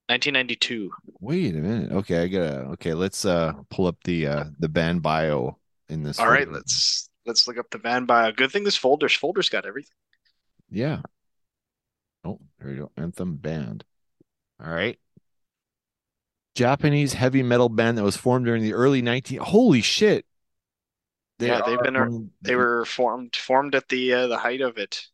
1992. 0.09 0.91
Wait 1.21 1.55
a 1.55 1.59
minute. 1.59 1.93
Okay, 1.93 2.23
I 2.23 2.29
gotta. 2.29 2.57
Okay, 2.73 2.95
let's 2.95 3.25
uh 3.25 3.53
pull 3.71 3.87
up 3.87 3.97
the 4.05 4.27
uh 4.27 4.45
the 4.59 4.69
band 4.69 5.03
bio 5.03 5.59
in 5.93 6.03
this. 6.03 6.18
All 6.18 6.28
right, 6.28 6.45
folder. 6.45 6.59
let's 6.59 7.09
let's 7.26 7.47
look 7.47 7.59
up 7.59 7.70
the 7.70 7.78
band 7.78 8.07
bio. 8.07 8.32
Good 8.32 8.51
thing 8.51 8.64
this 8.64 8.76
folder's 8.76 9.14
folder's 9.14 9.49
got 9.49 9.66
everything. 9.66 9.95
Yeah. 10.70 11.03
Oh, 12.24 12.40
there 12.59 12.70
we 12.70 12.76
go. 12.76 12.90
Anthem 12.97 13.36
band. 13.36 13.84
All 14.62 14.72
right. 14.72 14.99
Japanese 16.55 17.14
heavy 17.14 17.43
metal 17.43 17.68
band 17.68 17.97
that 17.99 18.05
was 18.05 18.16
formed 18.16 18.45
during 18.47 18.62
the 18.62 18.74
early 18.74 19.01
19 19.03 19.38
Holy 19.38 19.80
shit. 19.80 20.26
They 21.38 21.47
Yeah, 21.49 21.62
they've 21.64 21.80
been- 21.82 22.30
They 22.43 22.57
were 22.57 22.84
formed 22.84 23.34
formed 23.36 23.74
at 23.74 23.88
the 23.88 24.12
uh, 24.12 24.26
the 24.28 24.38
height 24.38 24.61
of 24.61 24.78
it. 24.78 25.07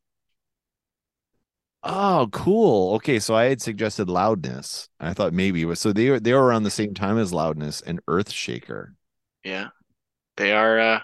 Oh, 1.84 2.28
cool. 2.32 2.94
Okay, 2.96 3.20
so 3.20 3.36
I 3.36 3.44
had 3.44 3.62
suggested 3.62 4.08
Loudness. 4.10 4.88
I 4.98 5.14
thought 5.14 5.32
maybe 5.32 5.64
was 5.64 5.80
so 5.80 5.92
they 5.92 6.10
were 6.10 6.20
they 6.20 6.32
were 6.34 6.44
around 6.44 6.64
the 6.64 6.70
same 6.70 6.92
time 6.92 7.18
as 7.18 7.32
Loudness 7.32 7.80
and 7.80 8.04
Earthshaker. 8.06 8.94
Yeah. 9.44 9.68
They 10.39 10.53
are 10.53 10.80
uh 10.80 11.01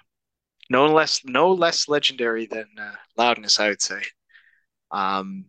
no 0.71 0.87
less 0.87 1.23
no 1.25 1.53
less 1.53 1.89
legendary 1.89 2.47
than 2.47 2.69
uh, 2.81 2.95
Loudness, 3.19 3.61
I 3.61 3.69
would 3.71 3.83
say. 3.83 4.03
Um 4.91 5.47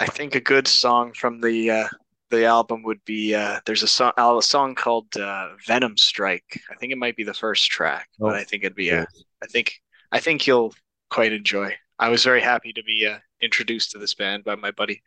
I 0.00 0.06
think 0.06 0.34
a 0.34 0.40
good 0.40 0.66
song 0.66 1.12
from 1.12 1.40
the 1.40 1.70
uh 1.70 1.88
the 2.30 2.44
album 2.44 2.82
would 2.84 3.04
be 3.04 3.34
uh 3.34 3.60
there's 3.66 3.82
a 3.82 3.88
song 3.88 4.12
a 4.16 4.42
song 4.42 4.74
called 4.74 5.16
uh 5.16 5.50
Venom 5.66 5.96
Strike. 5.96 6.60
I 6.70 6.74
think 6.76 6.92
it 6.92 6.98
might 6.98 7.16
be 7.16 7.24
the 7.24 7.34
first 7.34 7.70
track, 7.70 8.08
but 8.22 8.34
Oh, 8.34 8.36
I 8.36 8.44
think 8.44 8.64
it'd 8.64 8.74
be 8.76 8.92
uh 8.92 9.04
I 9.42 9.46
think 9.46 9.80
I 10.12 10.20
think 10.20 10.46
you'll 10.46 10.74
quite 11.10 11.32
enjoy. 11.32 11.76
I 11.98 12.08
was 12.08 12.24
very 12.24 12.40
happy 12.40 12.72
to 12.72 12.82
be 12.82 13.06
uh 13.06 13.18
introduced 13.40 13.92
to 13.92 13.98
this 13.98 14.14
band 14.14 14.44
by 14.44 14.54
my 14.56 14.70
buddy. 14.70 15.02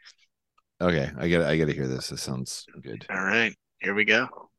Okay, 0.82 1.12
I 1.18 1.30
got 1.30 1.42
I 1.44 1.58
got 1.58 1.66
to 1.66 1.74
hear 1.74 1.88
this. 1.88 2.10
This 2.10 2.22
sounds 2.22 2.66
good. 2.82 3.08
All 3.10 3.24
right, 3.24 3.56
here 3.80 3.94
we 3.96 4.06
go. 4.06 4.50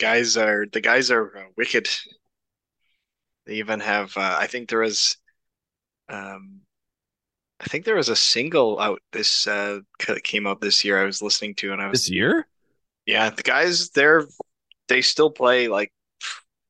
Guys 0.00 0.36
are 0.36 0.66
the 0.72 0.80
guys 0.82 1.10
are 1.12 1.36
uh, 1.38 1.44
wicked. 1.56 1.88
They 3.46 3.54
even 3.56 3.80
have 3.80 4.16
uh, 4.16 4.36
I 4.40 4.46
think 4.46 4.68
there 4.68 4.78
was 4.80 5.16
um 6.08 6.62
I 7.60 7.66
think 7.66 7.84
there 7.84 7.96
was 7.96 8.08
a 8.08 8.16
single 8.16 8.80
out 8.80 9.02
this 9.12 9.46
uh 9.46 9.80
came 10.24 10.46
out 10.46 10.60
this 10.60 10.84
year 10.84 11.00
I 11.00 11.04
was 11.06 11.22
listening 11.22 11.54
to 11.56 11.72
and 11.72 11.82
I 11.82 11.88
was 11.90 12.00
This 12.00 12.08
year? 12.10 12.46
yeah, 13.06 13.30
the 13.30 13.42
guys 13.42 13.90
they're 13.90 14.26
they 14.88 15.02
still 15.02 15.30
play 15.30 15.68
like 15.68 15.92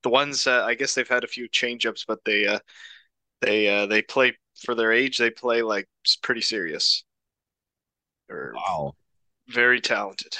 the 0.05 0.11
ones 0.11 0.47
uh, 0.47 0.65
I 0.65 0.75
guess 0.75 0.95
they've 0.95 1.09
had 1.09 1.25
a 1.25 1.29
few 1.29 1.49
change-ups 1.49 2.05
but 2.07 2.25
they 2.25 2.47
uh 2.47 2.61
they 3.43 3.69
uh 3.69 3.87
they 3.87 4.03
play 4.03 4.39
for 4.65 4.75
their 4.75 4.93
age 4.93 5.19
they 5.19 5.31
play 5.31 5.63
like 5.63 5.89
pretty 6.23 6.43
serious. 6.43 7.05
They're 8.29 8.55
Wow. 8.55 8.95
very 9.49 9.81
talented. 9.81 10.37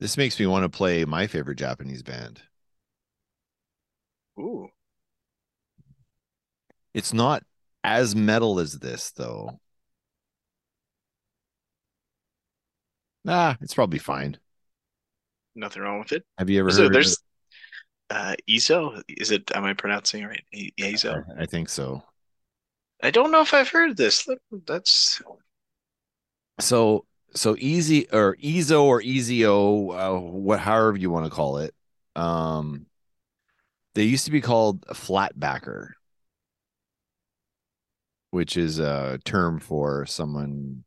This 0.00 0.16
makes 0.16 0.38
me 0.38 0.46
want 0.46 0.64
to 0.64 0.68
play 0.68 1.04
my 1.04 1.26
favorite 1.26 1.58
Japanese 1.58 2.02
band. 2.02 2.42
Ooh. 4.38 4.68
It's 6.94 7.12
not 7.12 7.42
as 7.84 8.14
metal 8.14 8.60
as 8.60 8.78
this, 8.78 9.10
though. 9.10 9.58
Nah, 13.24 13.56
it's 13.60 13.74
probably 13.74 13.98
fine. 13.98 14.38
Nothing 15.54 15.82
wrong 15.82 15.98
with 16.00 16.12
it. 16.12 16.24
Have 16.38 16.48
you 16.48 16.60
ever 16.60 16.68
heard? 16.68 16.76
So 16.76 16.82
heard? 16.84 16.94
there's 16.94 17.18
uh 18.10 18.36
Izo. 18.48 19.02
Is 19.08 19.30
it? 19.30 19.50
Am 19.54 19.64
I 19.64 19.74
pronouncing 19.74 20.22
it 20.22 20.26
right? 20.26 20.44
Izo. 20.78 21.24
I 21.38 21.46
think 21.46 21.68
so. 21.68 22.02
I 23.02 23.10
don't 23.10 23.30
know 23.30 23.40
if 23.42 23.54
I've 23.54 23.68
heard 23.68 23.96
this. 23.96 24.28
That's 24.66 25.22
So, 26.60 27.06
so 27.34 27.56
easy 27.58 28.08
or 28.10 28.36
Ezo 28.36 28.82
or 28.82 29.02
Ezio, 29.02 29.94
uh, 29.94 30.20
what, 30.20 30.60
however 30.60 30.96
you 30.96 31.10
want 31.10 31.26
to 31.26 31.30
call 31.30 31.58
it. 31.58 31.74
Um, 32.16 32.86
they 33.94 34.04
used 34.04 34.24
to 34.26 34.30
be 34.30 34.40
called 34.40 34.84
a 34.88 34.94
flatbacker, 34.94 35.90
which 38.30 38.56
is 38.56 38.78
a 38.78 39.18
term 39.24 39.60
for 39.60 40.06
someone, 40.06 40.84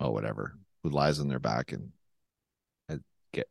oh, 0.00 0.10
whatever, 0.10 0.56
who 0.82 0.90
lies 0.90 1.20
on 1.20 1.28
their 1.28 1.38
back 1.38 1.72
and 1.72 1.92
uh, 2.90 2.96
get 3.32 3.48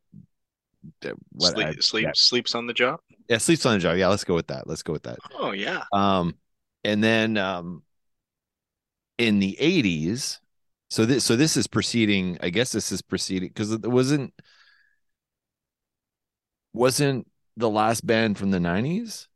uh, 1.04 1.12
what 1.32 1.54
sleep, 1.54 1.66
I- 1.66 1.72
sleep 1.80 2.04
yeah. 2.04 2.10
sleeps 2.14 2.54
on 2.54 2.66
the 2.66 2.74
job. 2.74 3.00
yeah, 3.28 3.38
sleeps 3.38 3.66
on 3.66 3.74
the 3.74 3.78
job. 3.80 3.96
Yeah, 3.96 4.08
let's 4.08 4.24
go 4.24 4.34
with 4.34 4.48
that. 4.48 4.66
Let's 4.66 4.82
go 4.82 4.92
with 4.92 5.04
that. 5.04 5.18
Oh 5.38 5.52
yeah. 5.52 5.84
Um, 5.92 6.36
and 6.84 7.02
then 7.02 7.36
um, 7.36 7.82
in 9.18 9.38
the 9.38 9.58
eighties, 9.60 10.40
so 10.96 11.04
this 11.04 11.24
so 11.26 11.36
this 11.36 11.58
is 11.58 11.66
proceeding. 11.66 12.38
I 12.40 12.48
guess 12.48 12.72
this 12.72 12.90
is 12.90 13.02
proceeding 13.02 13.50
because 13.50 13.70
it 13.70 13.86
wasn't 13.86 14.32
wasn't 16.72 17.26
the 17.58 17.68
last 17.68 18.06
band 18.06 18.38
from 18.38 18.50
the 18.50 18.60
nineties. 18.60 19.28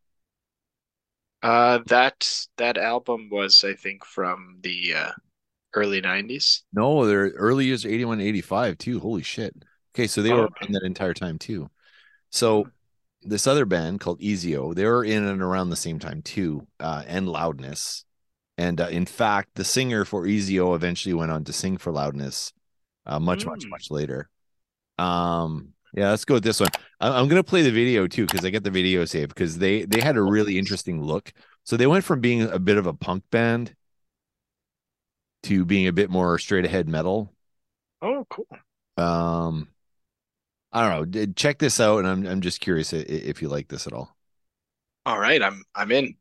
Uh, 1.42 1.80
that 1.86 2.46
that 2.56 2.78
album 2.78 3.28
was, 3.30 3.62
I 3.62 3.74
think, 3.74 4.06
from 4.06 4.56
the 4.62 4.94
uh, 4.94 5.12
early 5.74 6.00
'90s. 6.00 6.62
No, 6.72 7.04
they're 7.06 7.30
early 7.32 7.66
years 7.66 7.84
81, 7.84 8.22
85 8.22 8.78
too. 8.78 8.98
Holy 9.00 9.22
shit. 9.22 9.54
Okay, 9.94 10.06
so 10.06 10.22
they 10.22 10.32
Oh, 10.32 10.36
were 10.36 10.44
okay. 10.44 10.66
in 10.66 10.72
that 10.72 10.82
entire 10.84 11.14
time 11.14 11.38
too. 11.38 11.68
So 12.30 12.70
this 13.22 13.46
other 13.46 13.66
band 13.66 14.00
called 14.00 14.20
Ezio, 14.20 14.74
they 14.74 14.86
were 14.86 15.04
in 15.04 15.24
and 15.24 15.42
around 15.42 15.70
the 15.70 15.76
same 15.76 15.98
time 15.98 16.22
too, 16.22 16.66
uh, 16.80 17.04
and 17.06 17.28
Loudness. 17.28 18.04
And 18.61 18.78
uh, 18.80 18.88
in 18.88 19.06
fact, 19.06 19.54
the 19.54 19.64
singer 19.64 20.04
for 20.04 20.26
Ezio 20.26 20.74
eventually 20.76 21.14
went 21.14 21.32
on 21.32 21.44
to 21.44 21.52
sing 21.52 21.78
for 21.78 21.90
Loudness, 21.92 22.52
uh, 23.06 23.18
much, 23.18 23.46
much, 23.46 23.64
Mm. 23.64 23.70
much 23.70 23.90
later. 23.90 24.28
Um, 24.98 25.70
yeah, 25.94 26.11
let's 26.11 26.26
go 26.26 26.34
with 26.34 26.44
this 26.44 26.61
one. 26.61 26.68
I- 27.00 27.18
I'm 27.18 27.26
gonna 27.28 27.42
play 27.42 27.62
the 27.62 27.70
video 27.72 28.06
too 28.06 28.26
because 28.26 28.44
I 28.44 28.50
get 28.50 28.62
the 28.62 28.70
video 28.70 29.06
saved 29.06 29.34
because 29.34 29.56
they 29.56 29.86
they 29.86 30.00
had 30.02 30.16
a 30.18 30.22
really 30.22 30.58
interesting 30.58 31.02
look. 31.02 31.32
So 31.64 31.76
they 31.76 31.86
went 31.86 32.04
from 32.04 32.20
being 32.20 32.42
a 32.42 32.58
bit 32.58 32.76
of 32.76 32.86
a 32.86 32.92
punk 32.92 33.24
band 33.30 33.74
to 35.44 35.64
being 35.64 35.86
a 35.86 35.92
bit 35.92 36.11
more 36.11 36.38
straight 36.38 36.66
ahead 36.66 36.86
metal. 36.86 37.32
Oh, 38.02 38.26
cool. 38.28 38.46
Um, 38.96 39.68
I 40.72 40.88
don't 40.88 41.14
know. 41.14 41.32
Check 41.34 41.58
this 41.58 41.80
out, 41.80 41.98
and 42.00 42.08
I'm 42.08 42.26
I'm 42.26 42.40
just 42.42 42.61
curious 42.61 42.92
if 42.92 43.40
you 43.40 43.48
like 43.48 43.68
this 43.68 43.86
at 43.86 43.94
all. 43.94 44.14
All 45.06 45.18
right, 45.18 45.42
I'm 45.42 45.64
I'm 45.74 45.90
in. 45.92 46.14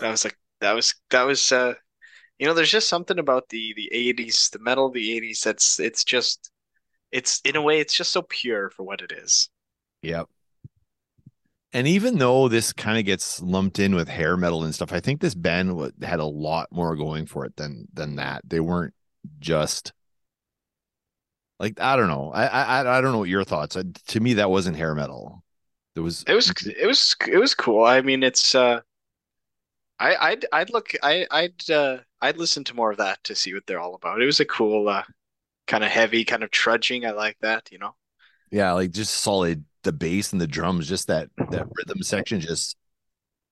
That 0.00 0.10
was 0.10 0.24
like 0.24 0.36
that 0.60 0.72
was 0.72 0.94
that 1.10 1.24
was 1.24 1.52
uh 1.52 1.74
you 2.38 2.46
know, 2.46 2.54
there's 2.54 2.70
just 2.70 2.88
something 2.88 3.18
about 3.18 3.48
the 3.48 3.74
the 3.76 3.90
80s, 3.92 4.50
the 4.50 4.58
metal 4.58 4.86
of 4.86 4.92
the 4.94 5.12
80s 5.16 5.42
that's 5.42 5.80
it's 5.80 6.04
just 6.04 6.50
it's 7.12 7.40
in 7.44 7.56
a 7.56 7.62
way 7.62 7.80
it's 7.80 7.94
just 7.94 8.12
so 8.12 8.22
pure 8.22 8.70
for 8.70 8.84
what 8.84 9.02
it 9.02 9.12
is. 9.12 9.50
Yep. 10.02 10.28
And 11.72 11.86
even 11.86 12.18
though 12.18 12.48
this 12.48 12.72
kind 12.72 12.98
of 12.98 13.04
gets 13.04 13.42
lumped 13.42 13.78
in 13.78 13.94
with 13.94 14.08
hair 14.08 14.36
metal 14.36 14.64
and 14.64 14.74
stuff, 14.74 14.92
I 14.92 15.00
think 15.00 15.20
this 15.20 15.34
band 15.34 15.92
had 16.02 16.20
a 16.20 16.24
lot 16.24 16.68
more 16.72 16.96
going 16.96 17.26
for 17.26 17.44
it 17.44 17.56
than 17.56 17.86
than 17.92 18.16
that. 18.16 18.42
They 18.48 18.60
weren't 18.60 18.94
just 19.40 19.92
like 21.58 21.80
I 21.80 21.96
don't 21.96 22.08
know. 22.08 22.30
I 22.32 22.46
I 22.46 22.98
I 22.98 23.00
don't 23.00 23.12
know 23.12 23.18
what 23.18 23.28
your 23.28 23.44
thoughts. 23.44 23.76
Uh, 23.76 23.84
to 24.08 24.20
me, 24.20 24.34
that 24.34 24.50
wasn't 24.50 24.76
hair 24.76 24.94
metal. 24.94 25.42
There 25.94 26.02
was 26.02 26.24
It 26.26 26.34
was 26.34 26.50
it 26.66 26.86
was 26.86 27.16
it 27.28 27.38
was 27.38 27.54
cool. 27.54 27.84
I 27.84 28.00
mean, 28.00 28.22
it's 28.22 28.54
uh 28.54 28.80
I 29.98 30.16
I'd 30.16 30.46
I'd 30.52 30.70
look 30.70 30.92
I 31.02 31.26
I'd 31.30 31.70
uh 31.70 31.98
I'd 32.20 32.36
listen 32.38 32.64
to 32.64 32.74
more 32.74 32.90
of 32.92 32.98
that 32.98 33.22
to 33.24 33.34
see 33.34 33.52
what 33.54 33.66
they're 33.66 33.80
all 33.80 33.94
about. 33.94 34.22
It 34.22 34.26
was 34.26 34.40
a 34.40 34.44
cool 34.46 34.88
uh 34.88 35.04
kind 35.66 35.84
of 35.84 35.90
heavy, 35.90 36.24
kind 36.24 36.42
of 36.44 36.50
trudging. 36.52 37.06
I 37.06 37.12
like 37.12 37.38
that, 37.40 37.70
you 37.72 37.78
know. 37.78 37.96
yeah, 38.50 38.72
like 38.72 38.90
just 38.92 39.14
solid. 39.14 39.64
The 39.82 39.92
bass 39.92 40.32
and 40.32 40.40
the 40.40 40.48
drums, 40.48 40.88
just 40.88 41.06
that 41.06 41.28
that 41.50 41.66
rhythm 41.76 42.02
section, 42.02 42.40
just 42.40 42.76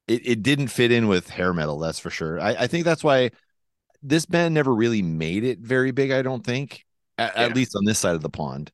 it 0.09 0.26
it 0.26 0.42
didn't 0.42 0.68
fit 0.68 0.92
in 0.92 1.09
with 1.09 1.30
hair 1.30 1.55
metal. 1.55 1.78
That's 1.80 1.99
for 2.01 2.11
sure. 2.11 2.40
I 2.40 2.51
I 2.64 2.66
think 2.68 2.84
that's 2.84 3.05
why 3.05 3.30
this 4.03 4.26
band 4.26 4.55
never 4.55 4.74
really 4.74 5.03
made 5.03 5.45
it 5.45 5.61
very 5.61 5.92
big. 5.92 6.11
I 6.12 6.22
don't 6.22 6.45
think, 6.45 6.84
at, 7.18 7.36
at 7.36 7.53
least 7.53 7.76
on 7.76 7.84
this 7.86 7.99
side 8.01 8.16
of 8.16 8.22
the 8.22 8.30
pond. 8.30 8.72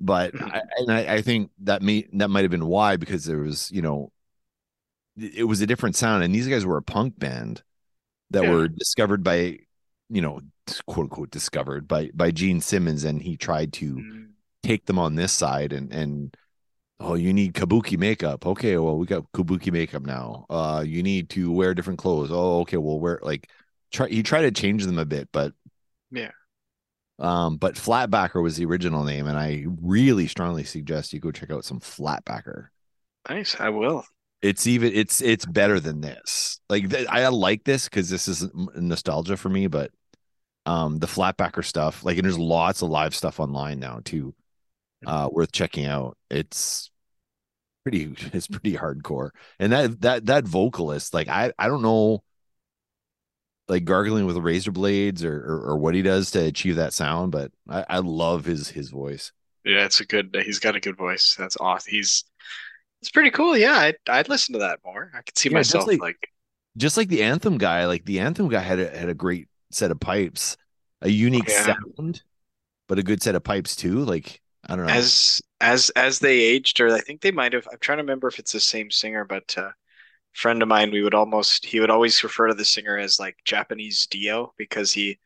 But 0.00 0.34
Mhm. 0.34 0.52
I, 0.52 0.62
and 0.78 0.92
I, 0.92 1.14
I 1.16 1.22
think 1.22 1.50
that 1.64 1.82
may 1.82 2.06
that 2.14 2.30
might 2.30 2.42
have 2.42 2.50
been 2.52 2.66
why 2.66 2.96
because 2.98 3.24
there 3.26 3.38
was 3.40 3.70
you 3.72 3.82
know 3.82 4.12
it 5.18 5.44
was 5.44 5.60
a 5.60 5.66
different 5.66 5.96
sound, 5.96 6.22
and 6.24 6.34
these 6.34 6.48
guys 6.48 6.64
were 6.66 6.76
a 6.76 6.82
punk 6.82 7.18
band 7.18 7.62
that 8.30 8.42
Yeah. 8.44 8.50
were 8.50 8.68
discovered 8.68 9.22
by 9.24 9.58
you 10.10 10.22
know 10.22 10.40
quote 10.86 11.04
unquote 11.06 11.30
discovered 11.30 11.88
by 11.88 12.10
by 12.14 12.30
Gene 12.30 12.60
Simmons, 12.60 13.04
and 13.04 13.22
he 13.22 13.36
tried 13.36 13.72
to 13.74 13.96
Mm. 13.96 14.28
take 14.62 14.86
them 14.86 14.98
on 14.98 15.14
this 15.16 15.32
side 15.32 15.72
and 15.72 15.92
and 15.92 16.36
oh 17.00 17.14
you 17.14 17.32
need 17.32 17.54
kabuki 17.54 17.96
makeup 17.98 18.46
okay 18.46 18.76
well 18.78 18.96
we 18.98 19.06
got 19.06 19.30
kabuki 19.32 19.72
makeup 19.72 20.02
now 20.04 20.46
uh 20.50 20.82
you 20.86 21.02
need 21.02 21.30
to 21.30 21.52
wear 21.52 21.74
different 21.74 21.98
clothes 21.98 22.30
oh 22.32 22.60
okay 22.60 22.76
well 22.76 22.98
wear 22.98 23.20
like 23.22 23.50
try 23.92 24.08
he 24.08 24.22
tried 24.22 24.42
to 24.42 24.50
change 24.50 24.84
them 24.84 24.98
a 24.98 25.04
bit 25.06 25.28
but 25.32 25.52
Yeah. 26.10 26.32
um 27.18 27.56
but 27.56 27.74
flatbacker 27.76 28.42
was 28.42 28.56
the 28.56 28.64
original 28.64 29.04
name 29.04 29.26
and 29.26 29.38
i 29.38 29.64
really 29.82 30.26
strongly 30.26 30.64
suggest 30.64 31.12
you 31.12 31.20
go 31.20 31.30
check 31.32 31.50
out 31.50 31.64
some 31.64 31.80
flatbacker 31.80 32.68
Nice, 33.28 33.56
I 33.60 33.68
will. 33.68 34.04
It's 34.42 34.66
even 34.66 34.92
it's 34.94 35.20
it's 35.20 35.44
better 35.46 35.80
than 35.80 36.00
this 36.00 36.60
like 36.68 36.88
th- 36.90 37.08
i 37.08 37.26
like 37.28 37.64
this 37.64 37.84
because 37.84 38.08
this 38.08 38.28
is 38.28 38.48
nostalgia 38.76 39.36
for 39.36 39.48
me 39.48 39.66
but 39.66 39.90
um 40.66 40.98
the 40.98 41.06
flatbacker 41.06 41.64
stuff 41.64 42.04
like 42.04 42.18
and 42.18 42.24
there's 42.24 42.38
lots 42.38 42.82
of 42.82 42.90
live 42.90 43.14
stuff 43.14 43.40
online 43.40 43.78
now 43.80 44.00
too 44.04 44.34
uh 45.06 45.28
worth 45.32 45.52
checking 45.52 45.86
out 45.86 46.16
it's 46.30 46.90
pretty 47.84 48.14
it's 48.32 48.48
pretty 48.48 48.76
hardcore 48.76 49.30
and 49.58 49.72
that 49.72 50.00
that 50.00 50.26
that 50.26 50.44
vocalist 50.44 51.14
like 51.14 51.28
i 51.28 51.52
i 51.58 51.68
don't 51.68 51.82
know 51.82 52.22
like 53.68 53.84
gargling 53.84 54.26
with 54.26 54.36
razor 54.36 54.72
blades 54.72 55.24
or 55.24 55.36
or, 55.36 55.70
or 55.72 55.76
what 55.78 55.94
he 55.94 56.02
does 56.02 56.30
to 56.30 56.44
achieve 56.44 56.76
that 56.76 56.92
sound 56.92 57.32
but 57.32 57.50
i 57.68 57.84
i 57.88 57.98
love 57.98 58.44
his 58.44 58.68
his 58.68 58.90
voice 58.90 59.32
Yeah, 59.64 59.84
it's 59.84 60.00
a 60.00 60.06
good. 60.06 60.36
He's 60.44 60.58
got 60.58 60.76
a 60.76 60.80
good 60.80 60.96
voice. 60.96 61.34
That's 61.38 61.56
awesome. 61.58 61.90
He's 61.92 62.24
it's 63.00 63.10
pretty 63.10 63.30
cool. 63.30 63.56
Yeah, 63.56 63.74
I'd 63.74 63.96
I'd 64.08 64.28
listen 64.28 64.54
to 64.54 64.58
that 64.60 64.80
more. 64.84 65.10
I 65.14 65.22
could 65.22 65.36
see 65.38 65.50
Yeah, 65.50 65.58
just 65.60 65.74
myself 65.74 65.88
like- 65.88 66.00
like 66.00 66.28
just 66.76 66.96
like 66.96 67.08
the 67.08 67.22
anthem 67.24 67.58
guy 67.58 67.86
like 67.86 68.04
the 68.04 68.20
anthem 68.20 68.48
guy 68.48 68.60
had 68.60 68.78
a, 68.78 68.96
had 68.96 69.08
a 69.08 69.14
great 69.14 69.48
set 69.72 69.90
of 69.90 69.98
pipes 69.98 70.56
a 71.02 71.08
unique 71.08 71.48
Yeah. 71.48 71.74
sound 71.96 72.22
but 72.88 72.98
a 73.00 73.02
good 73.02 73.20
set 73.22 73.34
of 73.34 73.42
pipes 73.42 73.74
too 73.74 74.04
like 74.04 74.40
i 74.68 74.76
don't 74.76 74.86
know 74.86 74.92
as 74.92 75.40
as 75.60 75.90
as 75.90 76.20
they 76.20 76.38
aged, 76.38 76.80
or 76.80 76.94
I 76.94 77.00
think 77.00 77.20
they 77.20 77.32
might 77.32 77.52
have. 77.52 77.66
I'm 77.72 77.78
trying 77.80 77.98
to 77.98 78.02
remember 78.04 78.28
if 78.28 78.38
it's 78.38 78.52
the 78.52 78.60
same 78.60 78.90
singer, 78.92 79.24
but 79.24 79.52
uh, 79.58 79.70
friend 80.34 80.62
of 80.62 80.68
mine, 80.68 80.92
we 80.92 81.02
would 81.02 81.14
almost 81.14 81.66
he 81.66 81.80
would 81.80 81.90
always 81.90 82.22
refer 82.22 82.46
to 82.48 82.54
the 82.54 82.64
singer 82.64 82.96
as 82.96 83.18
like 83.18 83.36
Japanese 83.44 84.06
Dio 84.06 84.52
because 84.56 84.92
he 84.92 85.18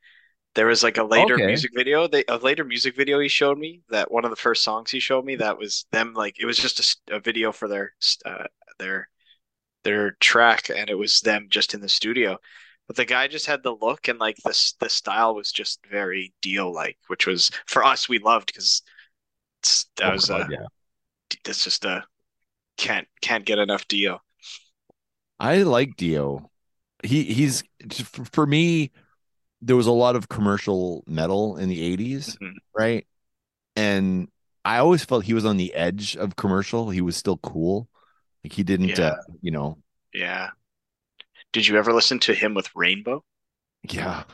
there 0.55 0.67
was 0.67 0.83
like 0.83 0.99
a 0.99 1.05
later 1.05 1.39
Okay. 1.39 1.41
music 1.41 1.71
video 1.75 2.07
they 2.09 2.25
a 2.29 2.37
later 2.39 2.65
music 2.65 2.97
video 2.97 3.19
he 3.21 3.29
showed 3.29 3.59
me 3.59 3.83
that 3.91 4.11
one 4.11 4.25
of 4.25 4.31
the 4.31 4.37
first 4.37 4.63
songs 4.63 4.91
he 4.91 5.01
showed 5.01 5.25
me 5.25 5.37
that 5.37 5.59
was 5.59 5.87
them 5.93 6.15
like 6.15 6.39
it 6.41 6.47
was 6.47 6.59
just 6.59 7.01
a 7.11 7.21
video 7.21 7.53
for 7.53 7.69
their 7.69 7.93
uh, 8.25 8.45
their 8.79 9.09
their 9.85 10.13
track 10.21 10.71
and 10.71 10.91
it 10.91 10.97
was 10.99 11.21
them 11.21 11.49
just 11.51 11.75
in 11.75 11.81
the 11.81 11.89
studio 11.89 12.39
but 12.87 12.97
the 12.97 13.05
guy 13.05 13.29
just 13.29 13.47
had 13.47 13.63
the 13.63 13.73
look 13.81 14.09
and 14.09 14.19
like 14.19 14.37
this 14.45 14.75
the 14.81 14.89
style 14.89 15.35
was 15.35 15.53
just 15.53 15.81
very 15.91 16.33
Dio 16.43 16.71
like 16.71 16.99
which 17.09 17.27
was 17.27 17.51
for 17.67 17.85
us 17.85 18.09
we 18.09 18.19
loved 18.19 18.49
because 18.49 18.83
that 19.97 20.11
Oh, 20.11 20.13
was 20.13 20.29
God, 20.29 20.31
uh, 20.31 20.49
yeah 20.49 20.67
that's 21.45 21.65
just 21.65 21.85
uh 21.87 22.03
can't 22.79 23.09
can't 23.23 23.47
get 23.47 23.59
enough 23.61 23.89
Dio. 23.89 24.21
i 25.41 25.63
like 25.63 25.97
dio 25.97 26.51
he 27.05 27.25
he's 27.25 27.65
for 28.33 28.47
me 28.47 28.91
there 29.63 29.77
was 29.77 29.87
a 29.87 29.93
lot 29.93 30.17
of 30.17 30.29
commercial 30.29 31.05
metal 31.07 31.57
in 31.57 31.69
the 31.69 31.81
80s 31.97 32.37
Mhm. 32.39 32.55
right 32.77 33.07
and 33.77 34.29
i 34.65 34.79
always 34.79 35.05
felt 35.05 35.25
he 35.25 35.35
was 35.35 35.45
on 35.45 35.57
the 35.57 35.73
edge 35.75 36.17
of 36.17 36.37
commercial 36.37 36.91
he 36.91 37.01
was 37.01 37.17
still 37.17 37.39
cool 37.39 37.89
like 38.45 38.53
he 38.53 38.63
didn't 38.65 38.89
Yeah. 38.99 39.11
uh, 39.11 39.17
you 39.41 39.51
know 39.51 39.79
Yeah. 40.13 40.51
Did 41.53 41.67
you 41.67 41.77
ever 41.79 41.93
listen 41.93 42.19
to 42.21 42.35
him 42.35 42.55
with 42.55 42.69
Rainbow? 42.75 43.25
yeah 43.89 44.25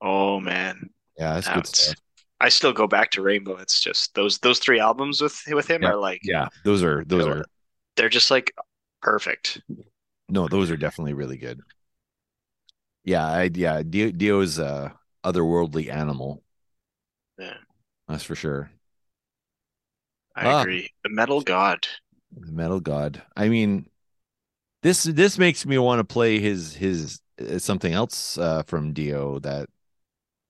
Oh 0.00 0.38
man, 0.40 0.90
yeah 1.18 1.34
that's 1.34 1.48
good 1.48 1.66
stuff 1.66 1.96
I 2.40 2.50
still 2.50 2.72
go 2.72 2.86
back 2.86 3.10
to 3.12 3.22
Rainbow. 3.22 3.56
It's 3.56 3.80
just 3.80 4.14
those 4.14 4.38
those 4.38 4.60
three 4.60 4.78
albums 4.78 5.20
with 5.20 5.42
with 5.48 5.68
him 5.68 5.82
Yeah. 5.82 5.88
are 5.90 5.96
like 5.96 6.20
yeah 6.22 6.46
those 6.64 6.82
are 6.84 7.04
those 7.04 7.26
Yeah. 7.26 7.32
are 7.32 7.44
they're 7.96 8.08
just 8.08 8.30
like 8.30 8.54
perfect. 9.02 9.60
No, 10.28 10.46
those 10.46 10.70
are 10.70 10.76
definitely 10.76 11.14
really 11.14 11.36
good. 11.36 11.60
Yeah, 13.04 13.26
I 13.26 13.50
yeah, 13.54 13.82
Dio, 13.82 14.10
Dio's 14.10 14.58
a 14.58 14.98
otherworldly 15.24 15.90
animal. 15.92 16.42
Yeah. 17.38 17.54
That's 18.08 18.24
for 18.24 18.34
sure. 18.34 18.70
I 20.34 20.46
Ah. 20.46 20.60
agree. 20.62 20.90
The 21.02 21.10
Metal 21.10 21.42
God. 21.42 21.86
The 22.32 22.52
metal 22.52 22.80
god. 22.80 23.22
I 23.36 23.48
mean, 23.48 23.88
this 24.82 25.04
this 25.04 25.38
makes 25.38 25.66
me 25.66 25.78
want 25.78 26.00
to 26.00 26.04
play 26.04 26.40
his 26.40 26.74
his 26.76 27.20
uh, 27.40 27.58
something 27.58 27.92
else 27.92 28.38
uh, 28.38 28.62
from 28.64 28.92
Dio 28.94 29.38
that 29.40 29.68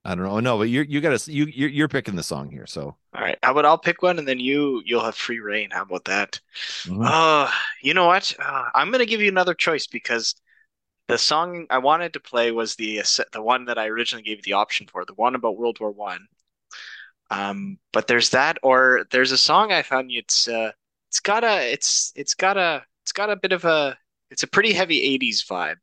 I 0.05 0.15
don't 0.15 0.25
know. 0.25 0.41
No, 0.41 0.59
but 0.59 0.65
you're 0.71 0.85
you 0.85 1.01
gotta 1.01 1.33
you 1.33 1.47
you're, 1.47 1.71
you're 1.71 1.89
picking 1.89 2.17
the 2.17 2.23
song 2.23 2.51
here, 2.51 2.67
so 2.67 2.97
All 3.15 3.23
right. 3.23 3.39
How 3.43 3.53
about 3.53 3.65
I'll 3.65 3.79
pick 3.79 4.03
one 4.03 4.19
and 4.19 4.29
then 4.29 4.39
you 4.41 4.83
you'll 4.85 5.05
have 5.05 5.15
free 5.17 5.41
reign. 5.41 5.71
How 5.71 5.83
about 5.83 6.05
that? 6.05 6.41
Mhm. 6.85 7.05
Uh, 7.07 7.51
you 7.83 7.95
know 7.95 8.07
what? 8.07 8.35
Uh, 8.39 8.65
I'm 8.75 8.91
gonna 8.91 9.07
give 9.07 9.21
you 9.21 9.29
another 9.29 9.55
choice 9.55 9.87
because 9.87 10.35
the 11.09 11.19
song 11.19 11.67
I 11.71 11.79
wanted 11.79 12.13
to 12.13 12.21
play 12.21 12.53
was 12.53 12.77
the 12.77 13.03
the 13.33 13.43
one 13.43 13.65
that 13.65 13.79
I 13.79 13.89
originally 13.89 14.23
gave 14.23 14.39
you 14.39 14.43
the 14.43 14.53
option 14.53 14.87
for, 14.87 15.05
the 15.05 15.15
one 15.15 15.35
about 15.35 15.57
World 15.57 15.81
War 15.81 15.91
One. 15.91 16.29
Um, 17.31 17.79
but 17.93 18.07
there's 18.07 18.31
that, 18.31 18.59
or 18.63 19.07
there's 19.11 19.33
a 19.33 19.39
song 19.39 19.73
I 19.73 19.83
found 19.83 20.11
it's 20.13 20.49
uh, 20.49 20.73
it's 21.09 21.21
got 21.21 21.45
a 21.45 21.73
it's 21.73 22.13
it's 22.15 22.35
got 22.35 22.57
a 22.57 22.85
it's 23.03 23.13
got 23.13 23.31
a 23.31 23.37
bit 23.37 23.53
of 23.53 23.65
a 23.65 23.97
it's 24.31 24.43
a 24.43 24.47
pretty 24.47 24.73
heavy 24.73 25.19
'80s 25.19 25.47
vibe, 25.47 25.77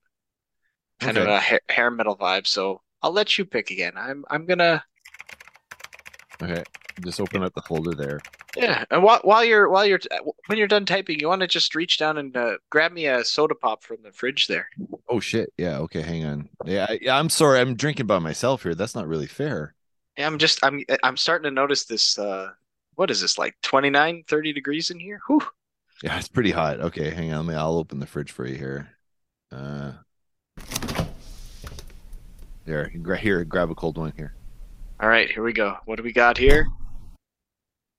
kind 0.99 1.17
of 1.17 1.28
a 1.28 1.39
hair, 1.39 1.61
hair 1.69 1.91
metal 1.91 2.15
vibe. 2.15 2.45
So 2.45 2.82
I'll 3.01 3.11
let 3.11 3.38
you 3.38 3.45
pick 3.45 3.71
again. 3.71 3.93
I'm 3.95 4.26
I'm 4.30 4.45
gonna 4.45 4.84
okay. 6.41 6.63
Just 7.03 7.19
open 7.19 7.43
up 7.43 7.53
the 7.53 7.61
folder 7.63 7.93
there. 7.93 8.21
Yeah, 8.56 8.86
and 8.89 9.03
while 9.03 9.20
while 9.24 9.43
you're 9.43 9.70
while 9.70 9.86
you're 9.86 9.99
when 10.47 10.58
you're 10.58 10.68
done 10.68 10.86
typing, 10.86 11.20
you 11.20 11.28
want 11.28 11.41
to 11.41 11.47
just 11.47 11.76
reach 11.76 11.97
down 11.97 12.18
and 12.18 12.36
uh, 12.36 12.58
grab 12.70 12.91
me 12.91 13.08
a 13.08 13.24
soda 13.24 13.56
pop 13.56 13.84
from 13.84 13.97
the 14.01 14.12
fridge 14.12 14.47
there. 14.47 14.70
Oh 15.10 15.20
shit. 15.20 15.51
Yeah, 15.58 15.80
okay, 15.80 16.01
hang 16.01 16.26
on. 16.26 16.49
Yeah, 16.66 16.88
I, 16.89 16.99
I'm 17.10 17.30
sorry. 17.30 17.60
I'm 17.60 17.76
drinking 17.76 18.08
by 18.08 18.20
myself 18.20 18.64
here. 18.64 18.76
That's 18.76 18.95
not 18.95 19.08
really 19.08 19.28
fair. 19.28 19.74
Yeah, 20.18 20.28
I'm 20.28 20.38
just 20.38 20.60
I'm 20.64 20.84
I'm 21.03 21.18
starting 21.18 21.43
to 21.43 21.51
notice 21.51 21.86
this. 21.86 22.18
Uh, 22.18 22.51
what 22.95 23.12
is 23.12 23.22
this 23.22 23.38
like 23.38 23.56
29, 23.62 24.24
30 24.28 24.53
degrees 24.53 24.89
in 24.89 24.99
here? 24.99 25.20
Whew. 25.28 25.41
Yeah, 26.03 26.18
it's 26.18 26.30
pretty 26.30 26.51
hot. 26.51 26.80
Okay, 26.80 27.10
hang 27.10 27.34
on. 27.34 27.49
I'll 27.49 27.78
open 27.78 27.99
the 27.99 28.08
fridge 28.08 28.32
for 28.32 28.45
you 28.45 28.56
here. 28.56 28.89
Uh, 29.51 29.93
there, 32.66 32.89
here, 32.89 33.43
grab 33.43 33.70
a 33.70 33.76
cold 33.76 33.97
one 33.97 34.14
here. 34.16 34.34
All 34.99 35.10
right, 35.10 35.30
here 35.30 35.43
we 35.43 35.53
go. 35.53 35.78
What 35.86 35.97
do 35.97 36.03
we 36.03 36.14
got 36.14 36.38
here? 36.38 36.68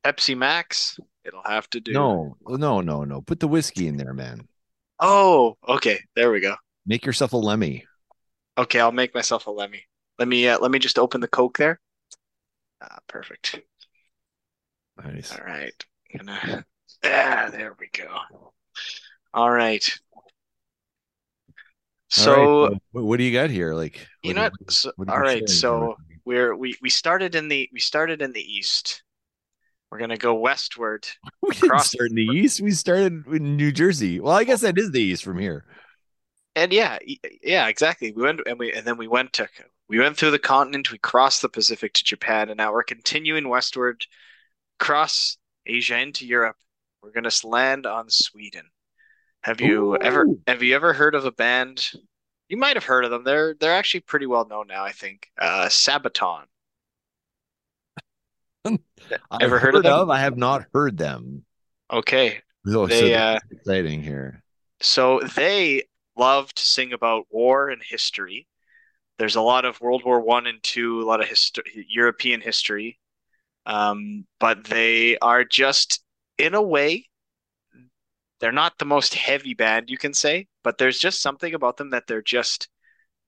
Pepsi 0.06 0.36
Max. 0.36 0.98
It'll 1.24 1.42
have 1.42 1.68
to 1.70 1.80
do. 1.80 1.92
No, 1.92 2.36
no, 2.46 2.80
no, 2.80 3.02
no. 3.02 3.20
Put 3.20 3.40
the 3.40 3.48
whiskey 3.48 3.88
in 3.88 3.96
there, 3.96 4.14
man. 4.14 4.46
Oh, 5.00 5.56
okay. 5.68 5.98
There 6.14 6.30
we 6.30 6.40
go. 6.40 6.54
Make 6.86 7.04
yourself 7.04 7.32
a 7.32 7.36
lemmy. 7.36 7.84
Okay, 8.56 8.78
I'll 8.78 8.92
make 8.92 9.14
myself 9.14 9.48
a 9.48 9.50
lemmy. 9.50 9.82
Let 10.18 10.28
me 10.28 10.48
uh, 10.48 10.58
let 10.60 10.70
me 10.70 10.78
just 10.78 10.98
open 10.98 11.20
the 11.20 11.28
Coke 11.28 11.58
there. 11.58 11.80
Ah, 12.80 12.98
perfect. 13.08 13.60
Nice. 15.04 15.32
All 15.32 15.44
right. 15.44 15.74
Gonna 16.16 16.64
ah, 17.04 17.48
there 17.50 17.76
we 17.78 17.88
go. 17.92 18.06
All 19.34 19.50
right. 19.50 19.84
So 22.08 22.68
right, 22.68 22.78
what, 22.92 23.16
do 23.16 23.24
you 23.24 23.32
got 23.32 23.50
here? 23.50 23.74
Like, 23.74 24.06
you 24.22 24.32
know 24.32 24.42
what? 24.42 24.70
So, 24.70 24.92
you 24.96 25.04
right. 25.06 25.48
So 25.48 25.96
we're 26.24 26.54
we 26.54 26.76
we 26.80 26.88
started 26.88 27.34
in 27.34 27.48
the 27.48 27.68
we 27.72 27.80
started 27.80 28.22
in 28.22 28.32
the 28.32 28.40
east. 28.40 29.02
We're 29.90 29.98
gonna 29.98 30.16
go 30.16 30.34
westward. 30.34 31.06
we 31.42 31.50
didn't 31.50 31.64
across- 31.64 31.88
start 31.88 32.10
in 32.10 32.16
the 32.16 32.24
east. 32.24 32.60
We 32.60 32.72
started 32.72 33.26
in 33.26 33.56
New 33.56 33.72
Jersey. 33.72 34.20
Well, 34.20 34.34
I 34.34 34.44
guess 34.44 34.60
that 34.60 34.78
is 34.78 34.90
the 34.90 35.00
east 35.00 35.24
from 35.24 35.38
here. 35.38 35.64
And 36.54 36.72
yeah, 36.72 36.98
yeah, 37.42 37.68
exactly. 37.68 38.12
We 38.12 38.22
went 38.22 38.40
and 38.46 38.58
we 38.58 38.72
and 38.72 38.86
then 38.86 38.96
we 38.96 39.08
went 39.08 39.34
to 39.34 39.48
we 39.88 39.98
went 39.98 40.16
through 40.16 40.32
the 40.32 40.38
continent, 40.38 40.90
we 40.90 40.98
crossed 40.98 41.42
the 41.42 41.48
Pacific 41.48 41.92
to 41.94 42.04
Japan, 42.04 42.48
and 42.48 42.56
now 42.56 42.72
we're 42.72 42.82
continuing 42.82 43.48
westward, 43.48 44.04
cross 44.78 45.36
Asia 45.66 45.98
into 45.98 46.26
Europe. 46.26 46.56
We're 47.02 47.12
gonna 47.12 47.30
land 47.44 47.86
on 47.86 48.08
Sweden. 48.08 48.64
Have 49.42 49.60
you 49.60 49.96
ever 49.98 50.26
have 50.46 50.62
you 50.62 50.74
ever 50.74 50.92
heard 50.92 51.14
of 51.14 51.24
a 51.24 51.30
band? 51.30 51.90
You 52.48 52.56
might 52.56 52.76
have 52.76 52.84
heard 52.84 53.04
of 53.04 53.10
them. 53.10 53.22
They're 53.22 53.54
they're 53.54 53.74
actually 53.76 54.00
pretty 54.00 54.26
well 54.26 54.46
known 54.48 54.66
now, 54.66 54.84
I 54.84 54.92
think. 54.92 55.28
Uh 55.38 55.66
Sabaton. 55.66 56.44
I've 59.30 59.42
Ever 59.42 59.58
heard 59.58 59.76
of 59.76 59.82
them? 59.84 60.10
I 60.10 60.20
have 60.20 60.36
not 60.36 60.66
heard 60.72 60.96
them. 60.96 61.44
Okay. 61.92 62.42
Oh, 62.66 62.88
so 62.88 63.06
They 63.06 63.14
uh 63.14 63.38
exciting 63.50 64.02
here. 64.02 64.42
So 64.80 65.20
they 65.34 65.84
love 66.16 66.52
to 66.54 66.64
sing 66.64 66.92
about 66.92 67.26
war 67.30 67.68
and 67.70 67.82
history. 67.82 68.46
There's 69.18 69.36
a 69.36 69.42
lot 69.42 69.64
of 69.64 69.80
World 69.80 70.04
War 70.04 70.20
One 70.20 70.46
and 70.46 70.62
Two, 70.62 71.02
a 71.02 71.04
lot 71.06 71.20
of 71.22 71.28
histo 71.28 71.60
European 71.88 72.40
history. 72.40 72.98
Um, 73.66 74.26
but 74.40 74.64
they 74.64 75.18
are 75.18 75.44
just, 75.44 76.02
in 76.38 76.54
a 76.54 76.62
way, 76.62 77.08
they're 78.40 78.52
not 78.52 78.78
the 78.78 78.84
most 78.86 79.14
heavy 79.14 79.54
band 79.54 79.90
you 79.90 79.98
can 79.98 80.14
say, 80.14 80.46
but 80.62 80.78
there's 80.78 80.98
just 80.98 81.20
something 81.20 81.54
about 81.54 81.76
them 81.76 81.90
that 81.90 82.06
they're 82.06 82.22
just 82.22 82.68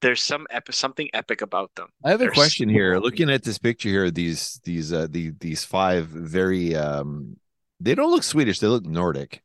there's 0.01 0.21
some 0.23 0.47
epi 0.49 0.71
something 0.73 1.09
epic 1.13 1.41
about 1.41 1.73
them. 1.75 1.89
I 2.03 2.11
have 2.11 2.21
a 2.21 2.29
question 2.29 2.69
here. 2.69 2.99
Looking 2.99 3.29
at 3.29 3.43
this 3.43 3.57
picture 3.57 3.89
here, 3.89 4.11
these 4.11 4.59
these 4.63 4.93
uh 4.93 5.07
the, 5.09 5.31
these 5.39 5.63
five 5.63 6.07
very 6.07 6.75
um 6.75 7.37
they 7.79 7.95
don't 7.95 8.11
look 8.11 8.23
Swedish, 8.23 8.59
they 8.59 8.67
look 8.67 8.85
Nordic. 8.85 9.41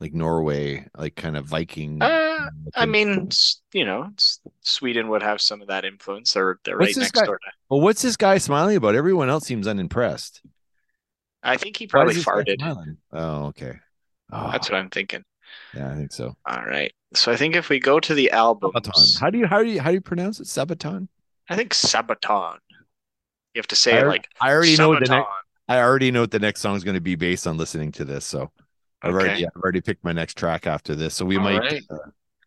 Like 0.00 0.12
Norway, 0.12 0.86
like 0.98 1.14
kind 1.14 1.36
of 1.36 1.46
Viking. 1.46 2.02
Uh, 2.02 2.50
I 2.74 2.84
mean, 2.84 3.28
you 3.72 3.84
know, 3.84 4.10
Sweden 4.60 5.08
would 5.08 5.22
have 5.22 5.40
some 5.40 5.62
of 5.62 5.68
that 5.68 5.84
influence. 5.84 6.32
They're 6.34 6.58
they're 6.64 6.76
What's 6.76 6.96
right 6.96 7.02
next 7.02 7.12
guy- 7.12 7.24
door 7.24 7.38
to. 7.38 7.50
well, 7.70 7.80
what's 7.80 8.02
this 8.02 8.16
guy 8.16 8.38
smiling 8.38 8.76
about? 8.76 8.96
Everyone 8.96 9.30
else 9.30 9.46
seems 9.46 9.68
unimpressed. 9.68 10.42
I 11.44 11.56
think 11.56 11.76
he 11.76 11.86
probably 11.86 12.10
is 12.10 12.16
this 12.16 12.24
guy 12.24 12.42
farted. 12.42 12.96
Oh, 13.12 13.46
okay. 13.46 13.78
Oh, 14.32 14.50
That's 14.50 14.68
what 14.68 14.78
I'm 14.78 14.90
thinking. 14.90 15.24
yeah, 15.74 15.92
I 15.92 15.94
think 15.94 16.12
so. 16.12 16.34
All 16.44 16.64
right. 16.64 16.92
So 17.16 17.32
I 17.32 17.36
think 17.36 17.56
if 17.56 17.68
we 17.68 17.78
go 17.78 18.00
to 18.00 18.14
the 18.14 18.30
albums, 18.30 18.74
Sabaton. 18.74 19.20
How 19.20 19.30
do 19.30 19.38
you 19.38 19.46
how 19.46 19.62
do 19.62 19.68
you 19.70 19.80
how 19.80 19.88
do 19.90 19.94
you 19.94 20.00
pronounce 20.00 20.40
it? 20.40 20.46
Sabaton? 20.46 21.08
I 21.48 21.56
think 21.56 21.72
Sabaton. 21.72 22.58
You 23.54 23.58
have 23.60 23.66
to 23.68 23.76
say 23.76 23.96
I, 23.96 24.00
it 24.00 24.06
like 24.06 24.28
I 24.40 24.52
already 24.52 24.76
know 24.76 24.94
the 24.94 25.00
next 25.00 25.28
I 25.68 25.78
already 25.78 26.10
know 26.10 26.22
what 26.22 26.30
the 26.30 26.38
next 26.38 26.60
song 26.60 26.76
is 26.76 26.84
going 26.84 26.94
to 26.94 27.00
be 27.00 27.14
based 27.14 27.46
on 27.46 27.56
listening 27.56 27.92
to 27.92 28.04
this. 28.04 28.24
So 28.24 28.50
I've 29.02 29.14
Okay. 29.14 29.28
already 29.28 29.46
I've 29.46 29.62
already 29.62 29.80
picked 29.80 30.04
my 30.04 30.12
next 30.12 30.36
track 30.36 30.66
after 30.66 30.94
this. 30.94 31.14
So 31.14 31.24
we 31.24 31.38
All 31.38 31.44
might 31.44 31.60
right. 31.60 31.84
uh, 31.90 31.96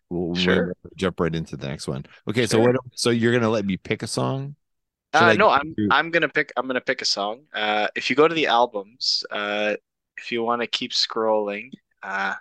we'll, 0.10 0.30
we 0.30 0.42
Sure. 0.42 0.74
jump 0.96 1.20
right 1.20 1.34
into 1.34 1.58
the 1.58 1.68
next 1.68 1.88
one. 1.88 2.06
Okay, 2.30 2.46
so 2.46 2.60
what? 2.60 2.76
So 2.94 3.10
you're 3.10 3.34
gonna 3.34 3.50
let 3.50 3.66
me 3.66 3.78
pick 3.78 4.04
a 4.04 4.08
song? 4.08 4.56
Uh, 5.14 5.34
no, 5.34 5.50
I'm 5.50 5.74
through- 5.74 5.88
I'm 5.90 6.12
gonna 6.12 6.30
pick 6.30 6.52
I'm 6.58 6.68
gonna 6.68 6.82
pick 6.82 7.02
a 7.02 7.06
song. 7.06 7.46
Uh, 7.54 7.88
if 7.96 8.10
you 8.10 8.16
go 8.16 8.28
to 8.28 8.36
the 8.36 8.48
albums, 8.48 9.24
uh, 9.32 9.76
if 10.18 10.32
you 10.32 10.44
want 10.44 10.62
to 10.62 10.68
keep 10.68 10.92
scrolling, 10.92 11.72
uh, 12.04 12.34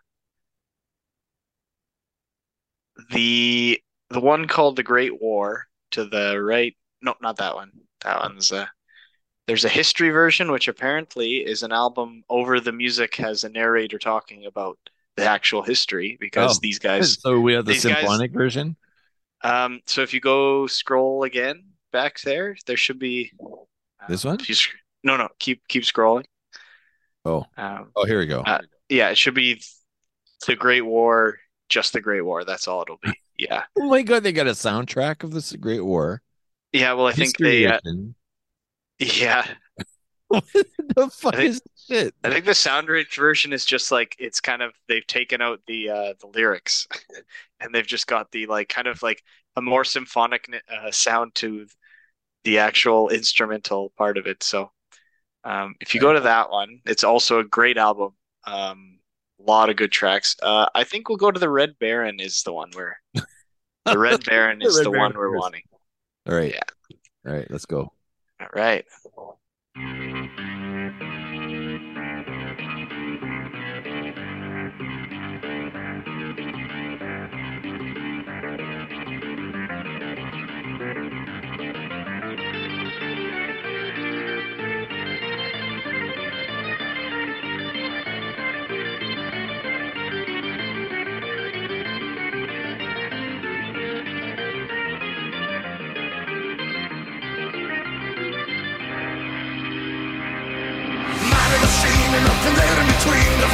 the 3.11 3.81
the 4.11 4.21
one 4.21 4.47
called 4.47 4.77
The 4.77 4.83
Great 4.83 5.21
War 5.21 5.67
to 5.93 6.05
the 6.05 6.41
right. 6.43 6.77
No, 7.03 7.15
not 7.21 7.37
that 7.37 7.55
one. 7.55 7.73
That 8.05 8.21
one's 8.21 8.53
uh. 8.53 8.67
There's 9.47 9.65
a 9.65 9.69
history 9.69 10.11
version, 10.11 10.51
which 10.51 10.67
apparently 10.67 11.37
is 11.37 11.63
an 11.63 11.71
album 11.71 12.25
over 12.29 12.59
the 12.59 12.73
music 12.73 13.15
has 13.17 13.45
a 13.45 13.49
narrator 13.49 13.97
talking 13.99 14.45
about 14.47 14.77
the 15.17 15.25
actual 15.25 15.63
history 15.63 16.17
because 16.21 16.57
Oh. 16.57 16.61
these 16.61 16.81
guys. 16.81 17.21
So 17.21 17.39
we 17.41 17.53
have 17.55 17.65
the 17.65 17.73
these 17.75 17.85
guys- 17.85 17.99
symphonic 17.99 18.33
version. 18.33 18.77
Um, 19.43 19.81
so 19.87 20.03
if 20.03 20.13
you 20.13 20.21
go 20.21 20.67
scroll 20.67 21.23
again 21.23 21.63
back 21.93 22.21
there, 22.23 22.57
there 22.67 22.77
should 22.77 22.99
be 22.99 23.31
uh, 23.41 24.07
This 24.09 24.25
one? 24.25 24.39
no, 25.05 25.17
no, 25.17 25.29
keep 25.39 25.67
keep 25.69 25.85
scrolling. 25.85 26.25
Oh, 27.25 27.45
Um, 27.57 27.91
oh, 27.95 28.05
here 28.05 28.19
we 28.19 28.27
go. 28.27 28.41
Uh, 28.41 28.63
yeah, 28.89 29.11
it 29.11 29.19
should 29.19 29.35
be 29.35 29.63
the 30.47 30.57
Great 30.57 30.83
War, 30.83 31.39
just 31.69 31.93
the 31.93 32.01
Great 32.01 32.23
War. 32.23 32.45
That's 32.45 32.69
all 32.69 32.83
it'll 32.83 32.99
be. 33.03 33.13
Yeah, 33.39 33.65
oh 33.79 33.89
my 33.89 34.03
god, 34.03 34.23
they 34.23 34.33
got 34.33 34.47
a 34.47 34.51
soundtrack 34.53 35.23
of 35.23 35.33
this 35.33 35.53
Great 35.53 35.85
War. 35.85 36.23
yeah. 36.73 36.93
Well, 36.93 37.07
I 37.07 37.13
think 37.13 37.37
they, 37.39 37.67
uh, 37.67 37.79
yeah, 38.99 39.47
what 40.29 40.45
the 40.53 41.11
fuck 41.13 41.35
I 41.35 41.39
think- 41.39 41.51
is 41.51 41.63
shit? 41.87 42.15
I 42.25 42.31
think 42.31 42.45
the 42.45 42.53
Soundrich 42.53 43.15
version 43.17 43.53
is 43.53 43.65
just 43.65 43.93
like 43.93 44.17
it's 44.19 44.41
kind 44.41 44.63
of 44.63 44.73
they've 44.89 45.07
taken 45.07 45.41
out 45.41 45.61
the 45.67 45.91
uh 45.91 46.15
the 46.21 46.27
lyrics, 46.35 46.87
and 47.61 47.75
they've 47.75 47.87
just 47.87 48.07
got 48.07 48.31
the 48.33 48.47
like 48.47 48.69
kind 48.69 48.87
of 48.89 49.03
like 49.03 49.23
a 49.57 49.63
more 49.63 49.85
symphonic 49.85 50.49
uh, 50.71 50.91
sound 50.91 51.35
to 51.37 51.67
the 52.45 52.59
actual 52.59 53.09
instrumental 53.09 53.93
part 53.97 54.19
of 54.19 54.27
it. 54.27 54.43
So, 54.43 54.71
um, 55.45 55.75
if 55.81 55.95
you 55.95 56.01
go 56.01 56.13
to 56.13 56.21
that 56.21 56.51
one, 56.51 56.81
it's 56.87 57.05
also 57.05 57.39
a 57.41 57.45
great 57.45 57.79
album. 57.79 58.13
Um, 58.47 58.96
lot 59.47 59.71
of 59.71 59.77
good 59.77 59.93
tracks. 59.93 60.37
Uh, 60.43 60.67
I 60.75 60.85
think 60.85 61.09
we'll 61.09 61.19
go 61.19 61.31
to 61.31 61.41
the 61.41 61.49
Red 61.51 61.79
Baron 61.79 62.21
is 62.21 62.43
the 62.43 62.53
one 62.53 62.71
where 62.75 63.01
the 63.85 63.99
Red 63.99 64.25
Baron 64.25 64.63
is 64.63 64.77
Red 64.77 64.87
the 64.87 64.91
Baron 64.91 65.13
one 65.13 65.17
we're 65.17 65.33
first. 65.33 65.43
wanting. 65.43 65.63
All 66.29 66.35
right, 66.35 66.53
Yeah. 66.55 66.97
all 67.27 67.33
right, 67.37 67.51
let's 67.51 67.67
go. 67.67 67.93
All 68.41 68.49
right. 68.55 68.85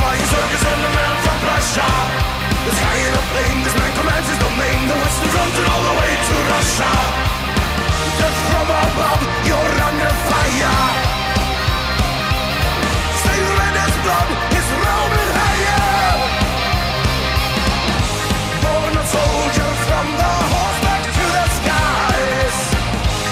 Flying 0.02 0.26
circus 0.34 0.62
and 0.66 0.80
the 0.82 0.92
man 0.98 1.14
from 1.22 1.38
Russia. 1.46 1.88
The 2.66 2.72
sky 2.74 2.96
in 3.06 3.14
a 3.14 3.24
plane, 3.30 3.58
this 3.62 3.76
man 3.78 3.92
commands 3.98 4.28
his 4.30 4.40
domain. 4.42 4.78
The 4.90 4.98
western 4.98 5.30
front 5.34 5.54
and 5.62 5.68
all 5.70 5.82
the 5.90 5.94
way 6.00 6.12
to 6.26 6.34
Russia. 6.54 6.92
Death 8.18 8.38
from 8.50 8.68
above, 8.82 9.22
you're 9.46 9.74
under 9.88 10.12
fire. 10.28 10.78
Stay 13.22 13.40
red 13.58 13.74
as 13.86 13.94
blood, 14.02 14.28
is 14.58 14.68
Roman 14.82 15.28
higher. 15.38 16.18
Born 18.62 18.94
a 19.02 19.04
soldier 19.16 19.70
from 19.86 20.06
the 20.18 20.34
horseback 20.52 21.02
to 21.18 21.24
the 21.36 21.46
skies. 21.58 22.58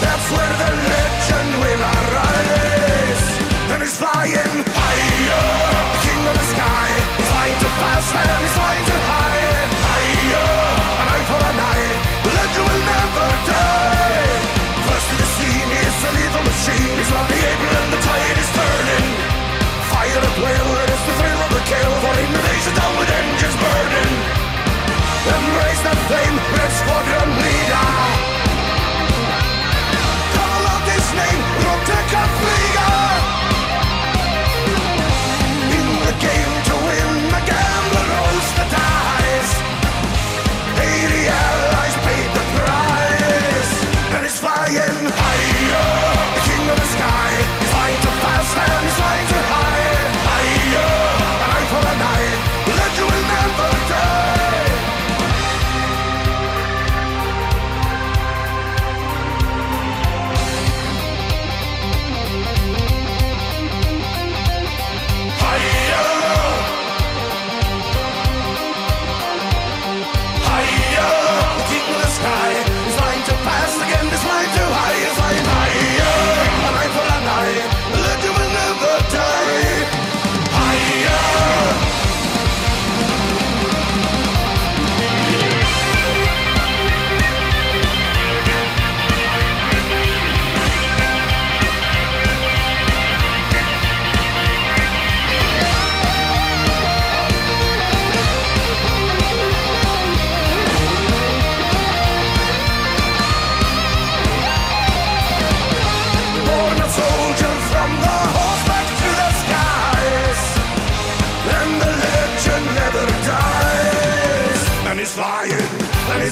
That's 0.04 0.26
where 0.34 0.54
the 0.62 0.70
legend 0.92 1.50
will 1.62 1.82
arise. 1.98 3.24
And 3.74 3.82
he's 3.82 3.96
flying 3.98 4.39
fast 7.80 8.12
and. 8.12 9.68
Higher, 11.08 11.24
for 11.30 11.40
will 12.68 12.82
never 12.94 13.28
die. 13.48 14.40
First 14.86 15.06
to 15.10 15.16
the 15.22 15.28
scene 15.36 15.70
is 15.82 15.94
lethal 16.16 16.44
machine. 16.50 16.96
He's 17.00 17.12
April 17.50 17.74
and 17.80 17.90
the 17.94 18.00
tide 18.04 18.38
is 18.44 18.50
turning. 18.58 19.06
Fire 19.90 20.22
and 20.28 20.36
whale, 20.42 20.89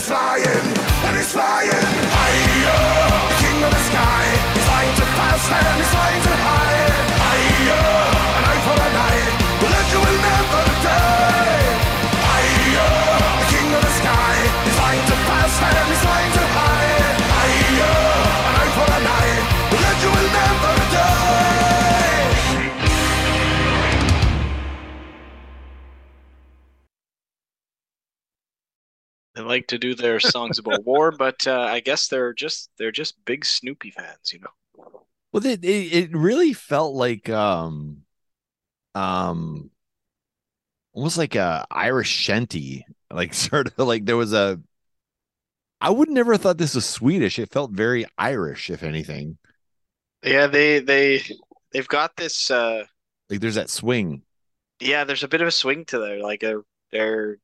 flying, 0.09 0.65
and 1.05 1.17
he's 1.17 1.33
flying 1.33 1.69
higher. 2.17 2.65
The 3.29 3.37
king 3.45 3.59
of 3.63 3.71
the 3.71 3.83
sky, 3.93 4.25
he's 4.55 4.65
flying 4.65 4.95
too 4.97 5.09
fast 5.21 5.53
and 5.53 5.77
he's 5.77 5.91
flying 5.93 6.28
like 29.59 29.67
to 29.69 29.79
do 29.79 29.95
their 29.95 30.21
songs 30.21 30.59
about 30.59 30.85
war, 30.85 31.13
but 31.13 31.47
uh, 31.47 31.61
I 31.61 31.81
guess 31.81 32.09
they're 32.09 32.33
just 32.35 32.71
they're 32.79 32.93
just 32.93 33.25
big 33.25 33.45
Snoopy 33.45 33.91
fans, 33.93 34.33
you 34.33 34.41
know. 34.41 34.51
Well, 35.33 35.45
it, 35.47 35.65
it 35.65 35.93
it 35.93 36.17
really 36.17 36.53
felt 36.53 36.95
like 36.95 37.29
um 37.29 38.05
um 38.95 39.71
almost 40.93 41.19
like 41.19 41.35
a 41.35 41.67
Irish 41.71 42.09
shanty, 42.11 42.87
like 43.11 43.35
sort 43.35 43.69
of 43.79 43.87
like 43.87 44.05
there 44.05 44.17
was 44.17 44.33
a. 44.33 44.61
I 45.81 45.91
would 45.91 46.09
never 46.09 46.31
have 46.33 46.43
thought 46.43 46.59
this 46.59 46.77
was 46.77 46.87
Swedish. 46.87 47.37
It 47.37 47.51
felt 47.51 47.73
very 47.73 48.07
Irish, 48.17 48.71
if 48.71 48.85
anything. 48.85 49.39
Yeah, 50.23 50.47
they 50.47 50.79
they 50.81 51.23
they've 51.73 51.89
got 51.89 52.17
this. 52.17 52.51
Uh, 52.51 52.85
Like 53.31 53.41
there's 53.41 53.55
that 53.57 53.71
swing. 53.71 54.23
yeah, 54.81 55.05
there's 55.05 55.25
a 55.25 55.29
bit 55.29 55.41
of 55.41 55.49
a 55.49 55.53
swing 55.53 55.85
to 55.87 55.99
their 55.99 56.21
like 56.23 56.43
a 56.43 56.63
they're 56.93 57.39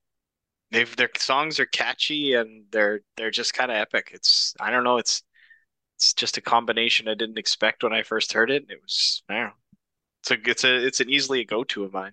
they've 0.75 0.97
their 0.97 1.11
songs 1.16 1.61
are 1.61 1.66
catchy 1.66 2.35
and 2.35 2.64
they're 2.70 3.01
they're 3.16 3.31
just 3.31 3.55
kind 3.55 3.70
of 3.70 3.77
epic. 3.77 4.11
It's 4.12 4.55
I 4.61 4.70
don't 4.70 4.85
know. 4.85 4.99
It's 4.99 5.22
it's 5.97 6.12
just 6.12 6.37
a 6.37 6.41
combination 6.41 7.09
I 7.09 7.14
didn't 7.14 7.39
expect 7.39 7.83
when 7.83 7.93
I 7.93 8.03
first 8.03 8.33
heard 8.33 8.51
it. 8.51 8.66
It 8.68 8.81
was 8.83 9.22
I 9.29 9.35
don't 9.35 9.45
know. 9.45 9.53
It's 10.20 10.31
a 10.31 10.51
it's 10.51 10.64
a 10.64 10.87
it's 10.87 11.01
an 11.01 11.11
easily 11.11 11.41
a 11.41 11.45
go 11.45 11.64
to 11.64 11.85
of 11.85 11.93
mine. 11.93 12.12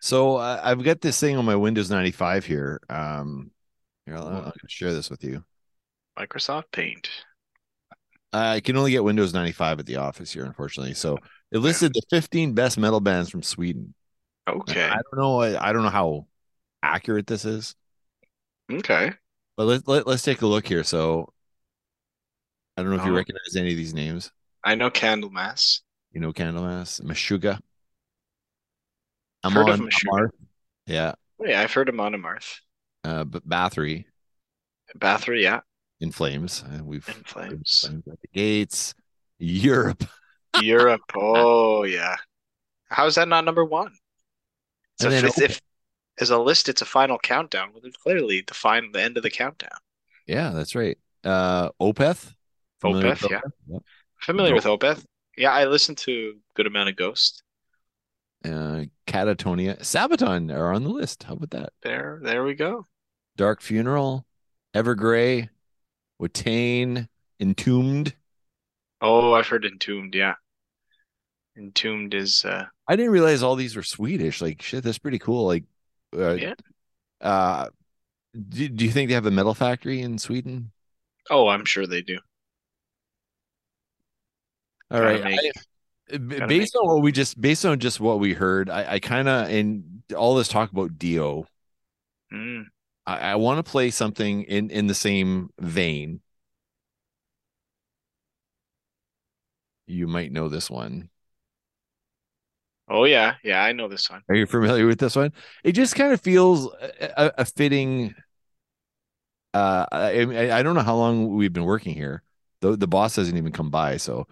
So 0.00 0.36
uh, 0.36 0.60
I've 0.62 0.84
got 0.84 1.00
this 1.00 1.18
thing 1.18 1.36
on 1.36 1.44
my 1.44 1.56
Windows 1.56 1.90
95 1.90 2.44
here. 2.44 2.80
Um, 2.88 3.50
here, 4.06 4.16
I'll, 4.16 4.28
I'll 4.28 4.52
share 4.68 4.92
this 4.92 5.10
with 5.10 5.24
you. 5.24 5.42
Microsoft 6.16 6.70
Paint. 6.70 7.10
I 8.32 8.60
can 8.60 8.76
only 8.76 8.92
get 8.92 9.02
Windows 9.02 9.34
95 9.34 9.80
at 9.80 9.86
the 9.86 9.96
office 9.96 10.32
here, 10.32 10.44
unfortunately. 10.44 10.94
So 10.94 11.18
it 11.50 11.58
listed 11.58 11.94
the 11.94 12.02
15 12.10 12.52
best 12.52 12.78
metal 12.78 13.00
bands 13.00 13.28
from 13.30 13.42
Sweden. 13.42 13.94
Okay. 14.46 14.84
I 14.84 14.94
don't 14.94 15.16
know. 15.16 15.40
I, 15.40 15.68
I 15.68 15.72
don't 15.72 15.82
know 15.82 15.88
how 15.88 16.26
accurate 16.82 17.26
this 17.26 17.44
is, 17.44 17.74
Okay. 18.70 19.12
but 19.56 19.64
let, 19.66 19.88
let 19.88 20.06
let's 20.06 20.22
take 20.22 20.42
a 20.42 20.46
look 20.46 20.66
here. 20.66 20.84
So 20.84 21.32
I 22.76 22.82
don't 22.82 22.90
know 22.90 23.00
if 23.00 23.06
you 23.06 23.12
Oh. 23.12 23.16
recognize 23.16 23.56
any 23.56 23.70
of 23.72 23.76
these 23.76 23.94
names. 23.94 24.30
I 24.64 24.74
know 24.74 24.90
Candlemass. 24.90 25.80
You 26.12 26.20
know, 26.20 26.32
Candlemass, 26.32 27.00
Meshuggah. 27.02 27.60
I'm 29.44 29.52
Heard 29.52 29.68
of. 29.68 29.80
Amarth. 29.80 30.30
Yeah, 30.86 31.14
Oh, 31.40 31.44
yeah, 31.46 31.60
I've 31.60 31.72
heard 31.72 31.88
of 31.88 31.94
Amon 31.94 32.14
Amarth. 32.14 32.58
uh, 33.04 33.24
but 33.24 33.46
Bathory 33.48 34.04
Bathory, 34.98 35.42
yeah. 35.42 35.60
in 36.00 36.10
Flames. 36.12 36.64
Uh, 36.64 36.82
we've 36.82 37.06
In 37.08 37.22
Flames. 37.24 37.80
Flames 37.86 38.08
at 38.10 38.20
the 38.20 38.28
Gates, 38.32 38.94
Europe. 39.38 40.04
Europe. 40.62 41.02
Oh 41.14 41.84
yeah. 41.84 42.16
How 42.88 43.06
is 43.06 43.16
that 43.16 43.28
not 43.28 43.44
number 43.44 43.64
one? 43.64 43.92
So 45.00 45.10
if, 45.10 45.24
it's- 45.24 45.38
if 45.40 45.60
as 46.20 46.30
a 46.30 46.38
list, 46.38 46.68
it's 46.68 46.82
a 46.82 46.86
final 46.86 47.18
countdown. 47.18 47.70
Well, 47.72 47.80
then 47.82 47.92
clearly 48.02 48.42
the 48.46 48.54
final, 48.54 48.90
the 48.92 49.02
end 49.02 49.16
of 49.16 49.22
the 49.22 49.30
countdown. 49.30 49.78
Yeah, 50.26 50.50
that's 50.50 50.74
right. 50.74 50.98
Uh, 51.24 51.70
Opeth. 51.80 52.34
Familiar 52.80 53.14
Opeth, 53.14 53.30
yeah. 53.30 53.40
Yep. 53.68 53.82
Familiar 54.20 54.50
Go- 54.50 54.56
with 54.56 54.64
Opeth? 54.64 55.04
Yeah, 55.36 55.52
I 55.52 55.66
listened 55.66 55.98
to 55.98 56.34
a 56.36 56.54
good 56.54 56.66
amount 56.66 56.88
of 56.88 56.96
Ghost. 56.96 57.42
Uh, 58.44 58.84
Katatonia, 59.06 59.78
Sabaton 59.80 60.54
are 60.54 60.72
on 60.72 60.84
the 60.84 60.90
list. 60.90 61.24
How 61.24 61.34
about 61.34 61.50
that? 61.50 61.72
There, 61.82 62.20
there 62.22 62.44
we 62.44 62.54
go. 62.54 62.86
Dark 63.36 63.60
Funeral, 63.62 64.24
Evergrey, 64.74 65.48
Watain, 66.20 67.08
Entombed. 67.40 68.14
Oh, 69.00 69.32
I've 69.32 69.46
heard 69.46 69.64
Entombed. 69.64 70.14
Yeah, 70.14 70.34
Entombed 71.56 72.14
is. 72.14 72.44
uh 72.44 72.66
I 72.86 72.96
didn't 72.96 73.12
realize 73.12 73.42
all 73.42 73.54
these 73.56 73.76
were 73.76 73.82
Swedish. 73.82 74.40
Like 74.40 74.62
shit, 74.62 74.82
that's 74.84 74.98
pretty 74.98 75.18
cool. 75.18 75.46
Like, 75.46 75.64
uh, 76.16 76.32
Yeah. 76.32 76.54
Uh, 77.20 77.68
do, 78.48 78.68
do 78.68 78.84
you 78.84 78.90
think 78.90 79.08
they 79.08 79.14
have 79.14 79.26
a 79.26 79.30
metal 79.30 79.54
factory 79.54 80.00
in 80.00 80.18
Sweden? 80.18 80.70
Oh, 81.30 81.48
I'm 81.48 81.64
sure 81.64 81.86
they 81.86 82.02
do. 82.02 82.18
All 84.90 85.00
Gotta 85.00 85.22
right. 85.22 85.24
make- 85.24 85.40
I- 85.40 86.46
based 86.46 86.74
on 86.74 86.86
what 86.86 87.02
we 87.02 87.12
just 87.12 87.38
based 87.38 87.66
on 87.66 87.78
just 87.80 88.00
what 88.00 88.18
we 88.18 88.32
heard, 88.32 88.70
I, 88.70 88.94
I 88.94 88.98
kind 88.98 89.28
of 89.28 89.50
in 89.50 90.02
all 90.16 90.34
this 90.36 90.48
talk 90.48 90.72
about 90.72 90.98
Dio. 90.98 91.46
Mm. 92.32 92.64
I, 93.06 93.32
I 93.32 93.34
want 93.36 93.64
to 93.64 93.70
play 93.70 93.90
something 93.90 94.44
in 94.44 94.70
in 94.70 94.86
the 94.86 94.94
same 94.94 95.50
vein. 95.60 96.20
You 99.86 100.06
might 100.06 100.32
know 100.32 100.48
this 100.48 100.70
one. 100.70 101.10
Oh 102.90 103.04
yeah, 103.04 103.34
yeah, 103.44 103.62
I 103.62 103.72
know 103.72 103.88
this 103.88 104.08
one. 104.08 104.22
Are 104.28 104.34
you 104.34 104.46
familiar 104.46 104.86
with 104.86 104.98
this 104.98 105.14
one? 105.16 105.32
It 105.64 105.72
just 105.72 105.94
kind 105.94 106.12
of 106.12 106.20
feels 106.20 106.66
a, 107.00 107.32
a- 107.38 107.44
fitting. 107.44 108.14
Uh, 109.54 109.86
I, 109.90 110.52
I 110.52 110.62
don't 110.62 110.74
know 110.74 110.82
how 110.82 110.96
long 110.96 111.34
we've 111.34 111.52
been 111.52 111.64
working 111.64 111.94
here. 111.94 112.22
The 112.60 112.76
the 112.76 112.86
boss 112.88 113.16
hasn't 113.16 113.36
even 113.36 113.52
come 113.52 113.70
by, 113.70 113.96
so 113.98 114.26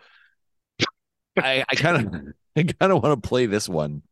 I 1.36 1.64
I 1.68 1.74
kind 1.74 1.96
of 2.14 2.22
I 2.56 2.62
kind 2.64 2.92
of 2.92 3.02
want 3.02 3.22
to 3.22 3.28
play 3.28 3.46
this 3.46 3.68
one. 3.68 4.02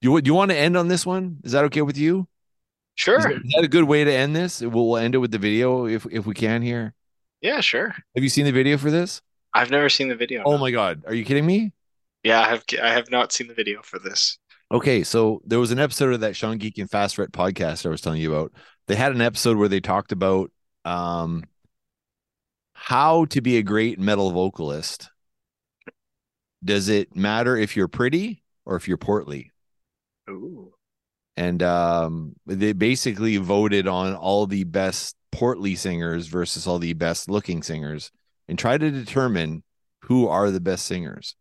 You 0.00 0.20
do 0.20 0.28
you 0.28 0.34
want 0.34 0.50
to 0.50 0.56
end 0.56 0.76
on 0.76 0.88
this 0.88 1.06
one? 1.06 1.38
Is 1.44 1.52
that 1.52 1.64
okay 1.66 1.82
with 1.82 1.98
you? 1.98 2.20
Is 2.20 2.26
Sure. 2.96 3.18
that, 3.20 3.32
is 3.32 3.52
that 3.56 3.64
a 3.64 3.68
good 3.68 3.84
way 3.84 4.04
to 4.04 4.12
end 4.12 4.36
this? 4.36 4.60
We'll, 4.60 4.88
we'll 4.88 4.96
end 4.98 5.14
it 5.14 5.18
with 5.18 5.30
the 5.30 5.38
video 5.38 5.86
if 5.86 6.06
if 6.10 6.26
we 6.26 6.34
can 6.34 6.62
here. 6.62 6.94
Yeah, 7.40 7.60
sure. 7.60 7.88
Have 8.14 8.22
you 8.24 8.28
seen 8.28 8.44
the 8.44 8.52
video 8.52 8.78
for 8.78 8.90
this? 8.90 9.22
I've 9.54 9.70
never 9.70 9.88
seen 9.88 10.08
the 10.08 10.16
video. 10.16 10.42
Oh 10.44 10.52
no. 10.52 10.58
my 10.58 10.70
god, 10.70 11.04
are 11.06 11.14
you 11.14 11.24
kidding 11.24 11.46
me? 11.46 11.72
Yeah, 12.22 12.40
I 12.40 12.48
have. 12.48 12.64
I 12.82 12.90
have 12.92 13.10
not 13.10 13.32
seen 13.32 13.48
the 13.48 13.54
video 13.54 13.82
for 13.82 13.98
this. 13.98 14.38
Okay, 14.70 15.02
so 15.02 15.42
there 15.44 15.58
was 15.58 15.70
an 15.70 15.78
episode 15.78 16.14
of 16.14 16.20
that 16.20 16.36
Sean 16.36 16.56
Geek 16.58 16.78
and 16.78 16.90
Fast 16.90 17.16
Fret 17.16 17.32
podcast 17.32 17.84
I 17.84 17.90
was 17.90 18.00
telling 18.00 18.20
you 18.22 18.34
about. 18.34 18.52
They 18.86 18.94
had 18.96 19.12
an 19.12 19.20
episode 19.20 19.56
where 19.56 19.68
they 19.68 19.80
talked 19.80 20.12
about 20.12 20.50
um 20.84 21.44
how 22.74 23.26
to 23.26 23.40
be 23.40 23.58
a 23.58 23.62
great 23.62 23.98
metal 23.98 24.30
vocalist. 24.32 25.10
Does 26.64 26.88
it 26.88 27.14
matter 27.14 27.56
if 27.56 27.76
you're 27.76 27.88
pretty 27.88 28.42
or 28.64 28.76
if 28.76 28.88
you're 28.88 28.96
portly? 28.96 29.52
Ooh. 30.30 30.72
And 31.36 31.62
um 31.62 32.36
they 32.46 32.72
basically 32.72 33.36
voted 33.36 33.86
on 33.86 34.14
all 34.14 34.46
the 34.46 34.64
best 34.64 35.16
portly 35.32 35.74
singers 35.74 36.28
versus 36.28 36.66
all 36.66 36.78
the 36.78 36.92
best 36.92 37.28
looking 37.28 37.62
singers 37.62 38.10
and 38.48 38.58
try 38.58 38.78
to 38.78 38.90
determine 38.90 39.62
who 40.02 40.28
are 40.28 40.50
the 40.50 40.60
best 40.60 40.86
singers. 40.86 41.36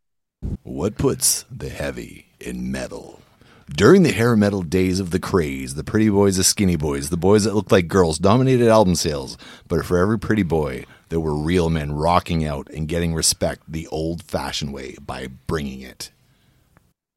What 0.63 0.97
puts 0.97 1.45
the 1.51 1.69
heavy 1.69 2.27
in 2.39 2.72
metal? 2.72 3.22
During 3.69 4.03
the 4.03 4.11
hair 4.11 4.35
metal 4.35 4.63
days 4.63 4.99
of 4.99 5.11
the 5.11 5.19
craze, 5.19 5.76
the 5.76 5.84
pretty 5.84 6.09
boys, 6.09 6.38
the 6.38 6.43
skinny 6.43 6.76
boys, 6.76 7.09
the 7.09 7.18
boys 7.18 7.43
that 7.43 7.53
looked 7.53 7.72
like 7.72 7.88
girls 7.88 8.18
dominated 8.18 8.68
album 8.68 8.95
sales. 8.95 9.38
But 9.68 9.85
for 9.85 9.97
every 9.97 10.18
pretty 10.18 10.43
boy, 10.43 10.85
there 11.09 11.19
were 11.19 11.35
real 11.35 11.69
men 11.69 11.91
rocking 11.91 12.45
out 12.45 12.69
and 12.72 12.88
getting 12.88 13.13
respect 13.13 13.63
the 13.68 13.88
old 13.88 14.23
fashioned 14.23 14.73
way 14.73 14.95
by 14.99 15.27
bringing 15.27 15.81
it. 15.81 16.11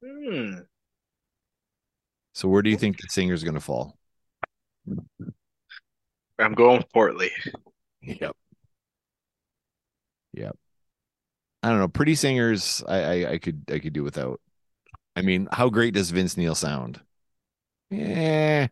Hmm. 0.03 0.59
So 2.33 2.47
where 2.47 2.61
do 2.61 2.69
you 2.69 2.77
think 2.77 2.97
the 2.97 3.07
singer's 3.09 3.43
going 3.43 3.55
to 3.55 3.59
fall? 3.59 3.97
I'm 6.37 6.53
going 6.53 6.83
Portly. 6.93 7.31
Yep. 8.01 8.35
Yep. 10.33 10.57
I 11.65 11.69
don't 11.69 11.79
know. 11.79 11.87
Pretty 11.87 12.15
singers, 12.15 12.83
I, 12.87 12.99
I 13.25 13.31
I 13.33 13.37
could 13.39 13.63
I 13.71 13.79
could 13.79 13.93
do 13.93 14.03
without. 14.03 14.39
I 15.15 15.21
mean, 15.23 15.47
how 15.51 15.69
great 15.69 15.93
does 15.95 16.11
Vince 16.11 16.37
Neil 16.37 16.55
sound? 16.55 17.01
Yeah. 17.89 18.67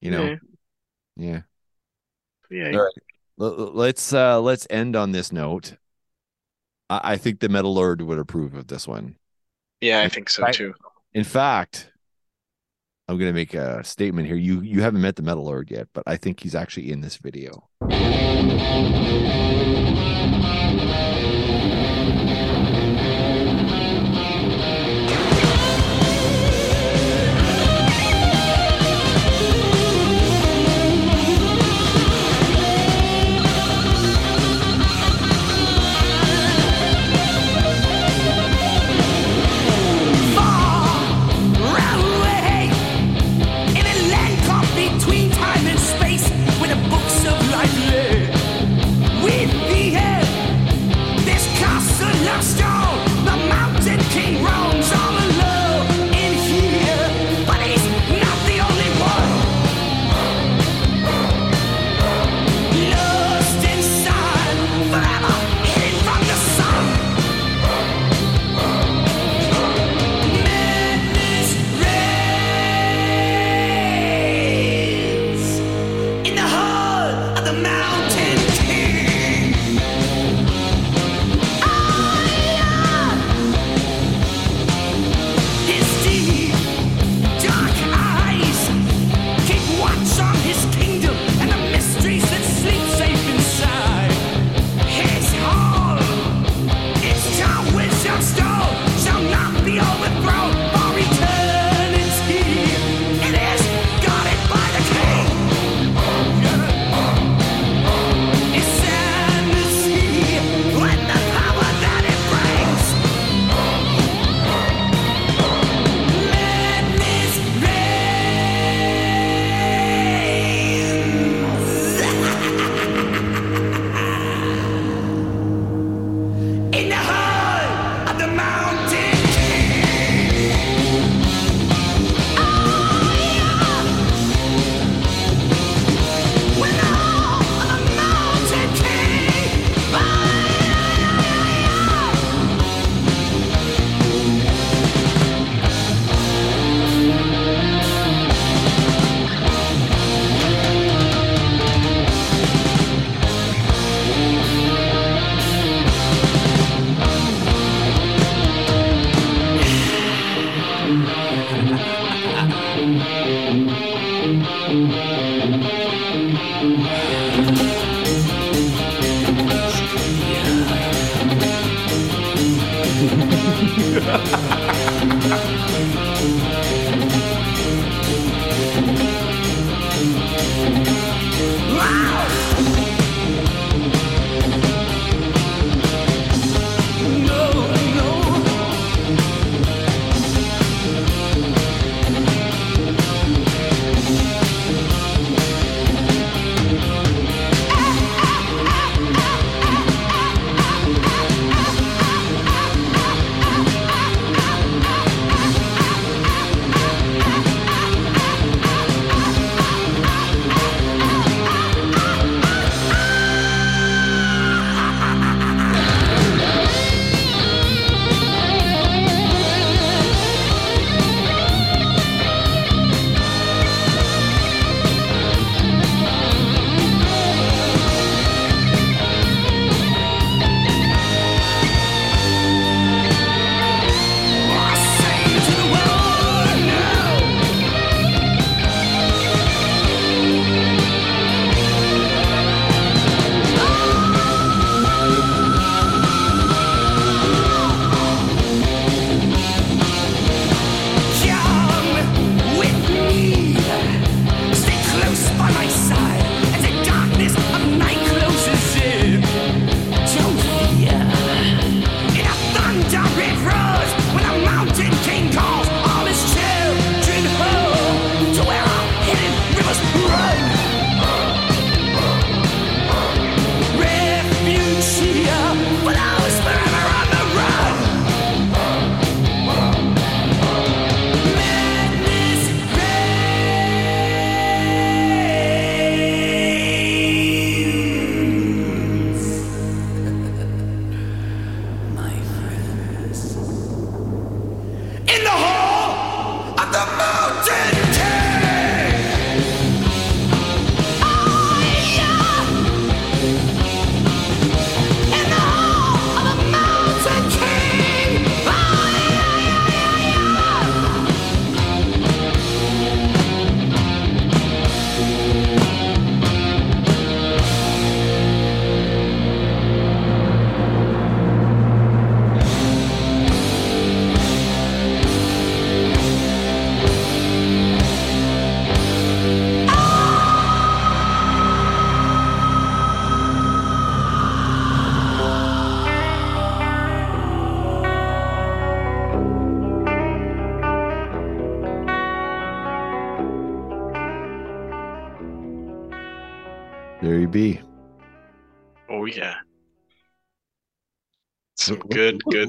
You 0.00 0.10
know, 0.10 0.24
Yeah. 0.24 0.36
yeah. 1.16 1.42
Yeah. 2.50 2.72
All 2.72 2.80
right. 2.82 2.92
L- 3.40 3.72
Let's 3.74 4.12
uh 4.12 4.40
let's 4.40 4.66
end 4.70 4.96
on 4.96 5.12
this 5.12 5.32
note. 5.32 5.76
I, 6.88 7.12
I 7.12 7.16
think 7.16 7.40
the 7.40 7.48
Metal 7.48 7.72
Lord 7.74 8.02
would 8.02 8.18
approve 8.18 8.54
of 8.54 8.66
this 8.66 8.86
one. 8.86 9.16
Yeah, 9.80 10.00
I 10.02 10.08
think 10.08 10.28
so 10.28 10.44
too. 10.46 10.74
In 11.12 11.24
fact, 11.24 11.89
I'm 13.10 13.18
gonna 13.18 13.32
make 13.32 13.54
a 13.54 13.82
statement 13.82 14.28
here. 14.28 14.36
You 14.36 14.60
you 14.60 14.82
haven't 14.82 15.00
met 15.00 15.16
the 15.16 15.22
Metal 15.22 15.42
Lord 15.42 15.68
yet, 15.68 15.88
but 15.92 16.04
I 16.06 16.16
think 16.16 16.38
he's 16.38 16.54
actually 16.54 16.92
in 16.92 17.00
this 17.00 17.16
video. 17.16 17.68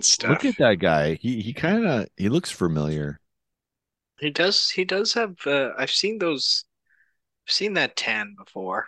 Good, 0.01 0.29
look- 0.29 0.39
stuff. 0.39 0.43
Look 0.43 0.45
at 0.45 0.57
that 0.57 0.75
guy. 0.79 1.15
He 1.15 1.41
he 1.41 1.53
kind 1.53 1.85
of 1.85 2.07
he 2.17 2.29
looks 2.29 2.51
familiar. 2.51 3.19
He 4.19 4.29
does. 4.29 4.69
He 4.69 4.85
does 4.85 5.13
have. 5.13 5.35
Uh, 5.45 5.71
I've 5.77 5.91
seen 5.91 6.19
those. 6.19 6.65
I've 7.47 7.53
seen 7.53 7.73
that 7.73 7.95
tan 7.95 8.35
before. 8.37 8.85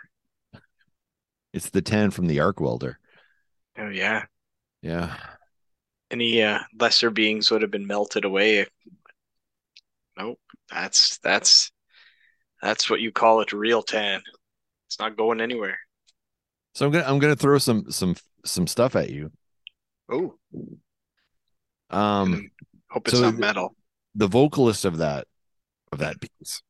It's 1.52 1.70
the 1.70 1.82
tan 1.82 2.10
from 2.10 2.26
the 2.26 2.40
arc 2.40 2.60
welder. 2.60 2.98
Oh 3.78 3.88
yeah. 3.88 4.24
Yeah. 4.82 5.16
Any 6.10 6.42
uh, 6.42 6.60
lesser 6.78 7.10
beings 7.10 7.50
would 7.50 7.62
have 7.62 7.70
been 7.70 7.86
melted 7.86 8.24
away. 8.24 8.66
Nope. 10.16 10.38
That's 10.70 11.18
that's 11.18 11.72
that's 12.62 12.88
what 12.88 13.00
you 13.00 13.10
call 13.10 13.40
it 13.40 13.52
real 13.52 13.82
tan. 13.82 14.22
It's 14.86 14.98
not 14.98 15.16
going 15.16 15.40
anywhere. 15.40 15.78
So 16.74 16.86
I'm 16.86 16.92
gonna 16.92 17.04
I'm 17.06 17.18
gonna 17.18 17.36
throw 17.36 17.58
some 17.58 17.90
some 17.90 18.14
some 18.44 18.66
stuff 18.66 18.94
at 18.94 19.10
you. 19.10 19.32
Oh, 20.08 20.36
Um, 21.90 22.50
hope 22.90 23.08
it's 23.08 23.18
so 23.18 23.20
not 23.20 23.36
metal. 23.36 23.76
the 24.14 24.26
vocalist 24.26 24.84
of 24.84 24.98
that 24.98 25.26
of 25.92 25.98
that 26.00 26.20
piece, 26.20 26.62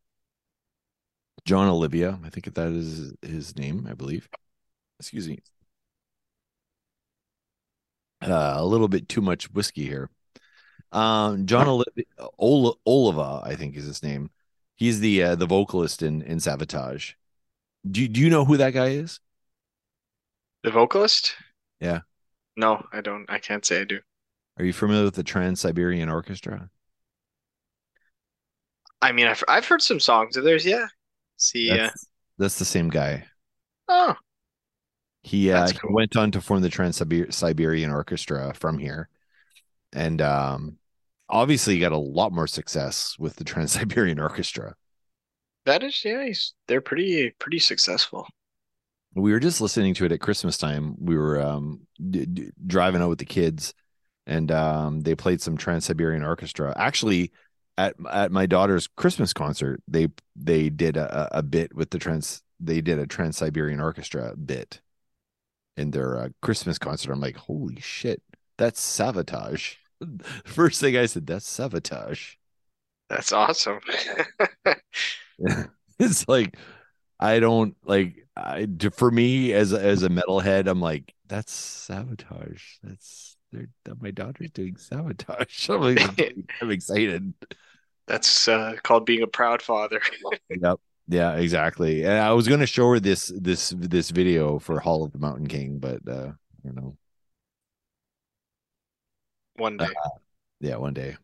John 1.45 1.69
Olivia, 1.69 2.19
I 2.24 2.31
think 2.31 2.53
that 2.53 2.69
is 2.69 3.12
his 3.23 3.57
name, 3.57 3.86
I 3.91 3.95
believe. 3.95 4.28
Excuse 4.99 5.28
me. 5.28 5.41
Uh, 8.23 8.55
a 8.57 8.65
little 8.65 8.89
bit 8.89 9.09
too 9.09 9.20
much 9.20 9.51
whiskey 9.53 9.85
here. 9.85 10.09
Um, 10.93 11.47
John 11.47 11.69
Olivia, 11.69 12.05
Ola, 12.39 12.74
Oliva, 12.86 13.43
I 13.45 13.55
think 13.57 13.77
is 13.77 13.85
his 13.85 14.03
name. 14.03 14.31
He's 14.77 15.01
the 15.01 15.23
uh, 15.23 15.35
the 15.36 15.47
vocalist 15.47 16.03
in 16.03 16.23
in 16.23 16.39
Savatage. 16.39 17.15
Do 17.89 18.07
do 18.09 18.20
you 18.20 18.31
know 18.31 18.45
who 18.45 18.57
that 18.57 18.70
guy 18.73 18.89
is? 18.91 19.20
The 20.65 20.70
vocalist? 20.73 21.36
Yeah. 21.81 22.01
No, 22.57 22.85
I 22.93 23.01
don't. 23.03 23.28
I 23.31 23.39
can't 23.39 23.65
say 23.65 23.82
I 23.82 23.85
do. 23.85 24.01
Are 24.59 24.64
you 24.64 24.72
familiar 24.72 25.05
with 25.05 25.14
the 25.14 25.22
Trans 25.22 25.60
Siberian 25.60 26.09
Orchestra? 26.09 26.68
I 29.02 29.12
mean, 29.12 29.26
I've 29.26 29.44
I've 29.48 29.66
heard 29.66 29.82
some 29.82 30.01
songs 30.01 30.36
of 30.36 30.44
theirs. 30.44 30.64
Yeah. 30.64 30.86
See, 31.36 31.78
uh, 31.78 31.90
That's, 31.90 32.09
that's 32.39 32.59
the 32.59 32.64
same 32.64 32.89
guy. 32.90 33.26
oh, 33.89 34.16
He 35.22 35.51
uh, 35.51 35.66
That's 35.66 35.72
he 35.72 35.78
went 35.89 36.16
on 36.16 36.31
to 36.32 36.40
form 36.40 36.62
the 36.62 36.68
Trans 36.68 37.01
Siberian 37.31 37.90
Orchestra 37.90 38.52
from 38.55 38.78
here, 38.78 39.09
and 39.93 40.20
um, 40.22 40.78
obviously 41.28 41.78
got 41.81 41.93
a 41.93 41.98
lot 41.98 42.32
more 42.32 42.47
success 42.48 43.16
with 43.18 43.36
the 43.36 43.44
Trans 43.44 43.72
Siberian 43.72 44.20
Orchestra. 44.20 44.76
that 45.66 45.82
is 45.82 46.02
yeah. 46.05 46.32
They're 46.68 46.81
pretty 46.81 47.31
pretty 47.39 47.59
successful. 47.59 48.26
We 49.14 49.31
were 49.32 49.40
just 49.40 49.60
listening 49.60 49.94
to 49.94 50.05
it 50.06 50.12
at 50.12 50.20
Christmas 50.20 50.59
time. 50.59 50.97
We 50.98 51.16
were 51.16 51.40
um, 51.40 51.86
d- 52.10 52.26
d- 52.26 52.51
driving 52.66 53.01
out 53.01 53.10
with 53.10 53.20
the 53.20 53.24
kids, 53.24 53.72
and 54.26 54.51
um, 54.51 55.01
they 55.01 55.14
played 55.14 55.40
some 55.40 55.56
Trans 55.56 55.84
Siberian 55.86 56.24
Orchestra. 56.24 56.72
Actually, 56.76 57.32
at 57.76 57.94
at 58.10 58.32
my 58.32 58.46
daughter's 58.46 58.86
Christmas 58.86 59.32
concert, 59.32 59.82
they 59.88 60.09
they 60.36 60.70
did 60.70 60.96
a, 60.96 61.38
a 61.38 61.42
bit 61.42 61.74
with 61.74 61.90
the 61.90 61.98
Trans. 61.98 62.42
They 62.60 62.80
did 62.80 62.98
a 62.98 63.06
Trans 63.06 63.36
Siberian 63.36 63.80
Orchestra 63.80 64.34
bit 64.36 64.80
in 65.76 65.90
their 65.90 66.18
uh, 66.18 66.28
Christmas 66.40 66.78
concert. 66.78 67.12
I'm 67.12 67.20
like, 67.20 67.36
holy 67.36 67.80
shit, 67.80 68.22
that's 68.56 68.80
Savatage. 68.80 69.76
First 70.44 70.80
thing 70.80 70.96
I 70.96 71.06
said, 71.06 71.26
that's 71.26 71.48
Savatage. 71.48 72.36
That's 73.09 73.32
awesome. 73.32 73.80
it's 75.98 76.26
like 76.28 76.56
I 77.20 77.40
don't 77.40 77.76
like 77.84 78.26
I 78.36 78.66
for 78.92 79.10
me 79.10 79.52
as 79.52 79.72
a- 79.72 79.80
as 79.80 80.02
a 80.02 80.09
metalhead, 80.09 80.66
I'm 80.68 80.80
like 80.80 81.14
that's 81.26 81.52
Savatage. 81.88 82.78
That's 82.82 83.36
they're, 83.55 83.68
that 83.85 84.02
my 84.02 84.10
daughter's 84.10 84.51
doing 84.55 84.74
Savatage. 84.74 85.70
I'm, 85.74 85.81
like, 85.81 86.36
I'm 86.60 86.70
excited. 86.70 87.32
That's 88.06 88.48
uh, 88.48 88.74
called 88.82 89.06
being 89.06 89.22
a 89.22 89.26
proud 89.26 89.62
father. 89.62 90.01
Yep. 90.51 90.81
Yeah, 91.06 91.35
exactly. 91.35 92.05
And 92.05 92.14
I 92.14 92.32
was 92.32 92.48
going 92.48 92.60
to 92.60 92.66
show 92.66 92.89
her 92.90 93.01
this 93.01 93.31
this 93.36 93.74
this 93.76 94.10
video 94.10 94.59
for 94.59 94.81
Hall 94.81 95.05
of 95.05 95.12
the 95.12 95.18
Mountain 95.18 95.48
King, 95.48 95.78
but 95.78 96.01
uh, 96.09 96.32
I 96.32 96.64
don't 96.64 96.76
know. 96.76 96.97
One 99.56 99.76
day. 99.76 99.89
Yeah, 100.60 100.76
one 100.76 100.94
day. 100.94 101.16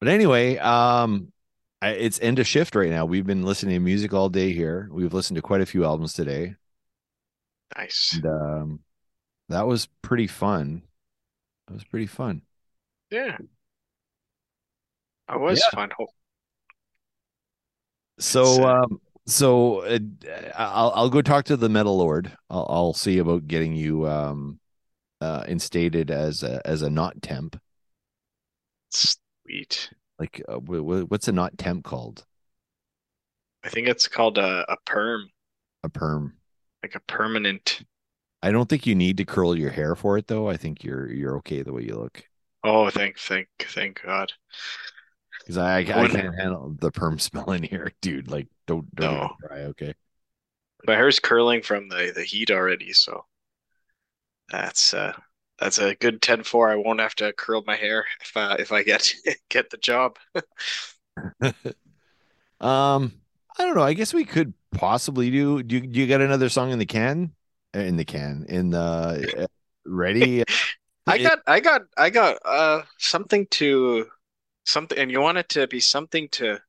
But 0.00 0.08
anyway, 0.08 0.58
um, 0.58 1.32
I, 1.80 1.90
it's 1.90 2.20
end 2.20 2.40
of 2.40 2.48
shift 2.48 2.74
right 2.74 2.90
now. 2.90 3.04
We've 3.04 3.26
been 3.26 3.44
listening 3.44 3.74
to 3.74 3.80
music 3.80 4.12
all 4.12 4.28
day 4.28 4.52
here. 4.52 4.88
We've 4.90 5.14
listened 5.14 5.36
to 5.36 5.42
quite 5.42 5.60
a 5.60 5.66
few 5.66 5.84
albums 5.84 6.12
today. 6.12 6.56
Nice. 7.76 8.14
And, 8.14 8.26
um, 8.26 8.80
that 9.48 9.66
was 9.66 9.88
pretty 10.02 10.26
fun. 10.26 10.82
That 11.66 11.74
was 11.74 11.84
pretty 11.84 12.06
fun. 12.06 12.42
Yeah. 13.10 13.38
I 15.28 15.36
was 15.36 15.58
Yeah. 15.58 15.70
fun. 15.74 15.90
So, 18.18 18.64
uh, 18.64 18.82
um, 18.84 19.00
so 19.26 19.80
uh, 19.80 19.98
I'll 20.56 20.90
I'll 20.94 21.10
go 21.10 21.22
talk 21.22 21.46
to 21.46 21.56
the 21.56 21.68
Metal 21.68 21.96
Lord. 21.96 22.36
I'll 22.50 22.66
I'll 22.68 22.92
see 22.94 23.18
about 23.18 23.48
getting 23.48 23.74
you 23.74 24.06
um, 24.08 24.60
uh, 25.20 25.44
instated 25.48 26.10
as 26.10 26.42
a 26.42 26.66
as 26.66 26.82
a 26.82 26.90
not 26.90 27.22
temp. 27.22 27.60
Sweet. 28.90 29.90
Like, 30.18 30.42
uh, 30.48 30.58
wh- 30.60 30.80
wh- 30.80 31.10
what's 31.10 31.28
a 31.28 31.32
not 31.32 31.58
temp 31.58 31.84
called? 31.84 32.24
I 33.64 33.68
think 33.68 33.88
it's 33.88 34.06
called 34.06 34.38
a, 34.38 34.64
a 34.70 34.76
perm, 34.86 35.30
A 35.84 35.88
perm. 35.88 36.34
like 36.82 36.94
a 36.94 37.00
permanent. 37.00 37.82
I 38.44 38.52
don't 38.52 38.68
think 38.68 38.86
you 38.86 38.94
need 38.94 39.16
to 39.18 39.24
curl 39.24 39.56
your 39.56 39.70
hair 39.70 39.96
for 39.96 40.16
it 40.18 40.28
though. 40.28 40.48
I 40.48 40.56
think 40.56 40.84
you're 40.84 41.10
you're 41.10 41.36
okay 41.38 41.62
the 41.62 41.72
way 41.72 41.82
you 41.84 41.96
look. 41.96 42.28
Oh, 42.64 42.90
thank, 42.90 43.16
thank, 43.18 43.48
thank 43.60 44.02
God. 44.02 44.32
Because 45.38 45.58
I, 45.58 45.78
I 45.80 45.84
I 45.84 46.06
can't 46.06 46.34
handle 46.34 46.70
the 46.78 46.90
perm 46.90 47.18
smell 47.18 47.50
in 47.52 47.62
here, 47.62 47.92
dude. 48.00 48.28
Like, 48.30 48.48
don't 48.66 48.94
don't 48.94 49.20
No. 49.20 49.36
try. 49.40 49.62
Okay. 49.64 49.94
My 50.86 50.94
hair's 50.94 51.20
curling 51.20 51.60
from 51.60 51.90
the, 51.90 52.10
the 52.14 52.24
heat 52.24 52.50
already, 52.50 52.94
so 52.94 53.26
that's 54.50 54.94
uh 54.94 55.12
that's 55.58 55.78
a 55.78 55.94
good 55.94 56.20
10-4. 56.20 56.70
I 56.70 56.76
won't 56.76 57.00
have 57.00 57.14
to 57.16 57.32
curl 57.32 57.62
my 57.66 57.76
hair 57.76 58.06
if 58.20 58.36
uh, 58.36 58.56
if 58.58 58.72
I 58.72 58.82
get 58.82 59.08
get 59.48 59.70
the 59.70 59.76
job. 59.76 60.18
Um, 62.60 63.12
I 63.58 63.64
don't 63.64 63.76
know. 63.76 63.82
I 63.82 63.94
guess 63.94 64.14
we 64.14 64.24
could 64.24 64.54
possibly 64.72 65.30
do. 65.30 65.62
Do 65.62 65.76
you, 65.76 65.80
do 65.86 66.00
you 66.00 66.06
got 66.06 66.20
another 66.20 66.48
song 66.48 66.72
in 66.72 66.78
the 66.78 66.86
can? 66.86 67.32
In 67.74 67.96
the 67.96 68.04
can, 68.04 68.46
in 68.48 68.70
the 68.70 69.34
uh, 69.42 69.46
ready? 69.84 70.44
I 71.06 71.18
got 71.18 71.40
I 71.46 71.60
got 71.60 71.82
I 71.96 72.10
got 72.10 72.38
uh 72.44 72.82
something 72.98 73.46
to 73.52 74.06
something 74.64 74.96
and 74.96 75.10
you 75.10 75.20
want 75.20 75.38
it 75.38 75.48
to 75.50 75.66
be 75.66 75.80
something 75.80 76.28
to 76.30 76.60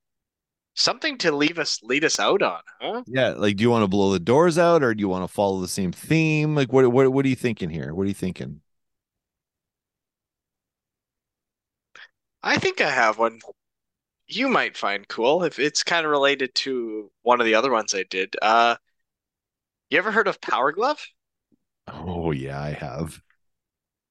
something 0.74 1.18
to 1.20 1.32
leave 1.32 1.60
us 1.60 1.80
lead 1.84 2.04
us 2.04 2.20
out 2.20 2.42
on, 2.42 2.62
huh? 2.82 3.04
Yeah, 3.08 3.30
like, 3.30 3.56
do 3.58 3.64
you 3.64 3.70
want 3.70 3.84
to 3.84 3.88
blow 3.88 4.12
the 4.12 4.20
doors 4.20 4.58
out, 4.58 4.84
or 4.84 4.94
do 4.94 5.00
you 5.00 5.10
want 5.10 5.24
to 5.24 5.34
follow 5.34 5.62
the 5.62 5.68
same 5.68 5.92
theme? 5.92 6.56
Like, 6.56 6.74
what 6.74 6.92
what 6.92 7.12
what 7.12 7.26
are 7.26 7.30
you 7.30 7.36
thinking 7.36 7.70
here? 7.70 7.94
What 7.94 8.04
are 8.04 8.08
you 8.08 8.14
thinking? 8.14 8.62
I 12.44 12.58
think 12.58 12.82
I 12.82 12.90
have 12.90 13.18
one 13.18 13.40
you 14.28 14.50
might 14.50 14.78
find 14.78 15.08
cool 15.08 15.44
if 15.44 15.60
it's 15.60 15.84
kind 15.84 16.06
of 16.06 16.12
related 16.12 16.54
to 16.56 17.12
one 17.24 17.40
of 17.40 17.46
the 17.46 17.56
other 17.56 17.72
ones 17.72 17.94
I 17.94 18.04
did. 18.10 18.36
Uh 18.42 18.76
you 19.96 20.00
ever 20.00 20.12
heard 20.12 20.28
of 20.28 20.42
Powerglove? 20.42 21.00
Oh 21.88 22.32
yeah, 22.32 22.62
I 22.62 22.72
have. 22.72 23.22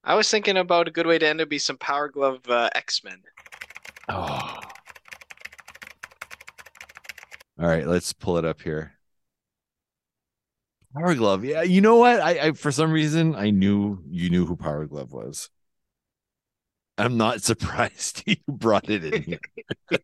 I 0.02 0.15
was 0.15 0.31
thinking 0.31 0.56
about 0.56 0.89
a 0.89 0.90
good 0.90 1.06
way 1.06 1.19
to 1.19 1.27
end 1.27 1.43
it 1.43 1.51
be 1.51 1.59
some 1.59 1.77
Powerglove 1.77 2.48
uh, 2.48 2.70
X-Men. 2.74 3.20
Oh. 4.09 4.61
All 7.61 7.66
right, 7.66 7.86
let's 7.86 8.15
pull 8.15 8.39
it 8.39 8.47
up 8.47 8.62
here. 8.62 8.94
Powerglove. 10.97 11.47
Yeah, 11.47 11.62
you 11.62 11.82
know 11.82 11.97
what? 11.97 12.19
I, 12.19 12.31
I 12.31 12.52
for 12.52 12.73
some 12.73 12.90
reason 12.90 13.35
I 13.35 13.51
knew 13.51 14.02
you 14.09 14.31
knew 14.31 14.47
who 14.47 14.56
Powerglove 14.56 15.11
was. 15.11 15.51
I'm 16.97 17.19
not 17.19 17.43
surprised 17.43 18.23
you 18.24 18.36
brought 18.48 18.89
it 18.89 19.05
in 19.05 19.23
here. 19.23 19.40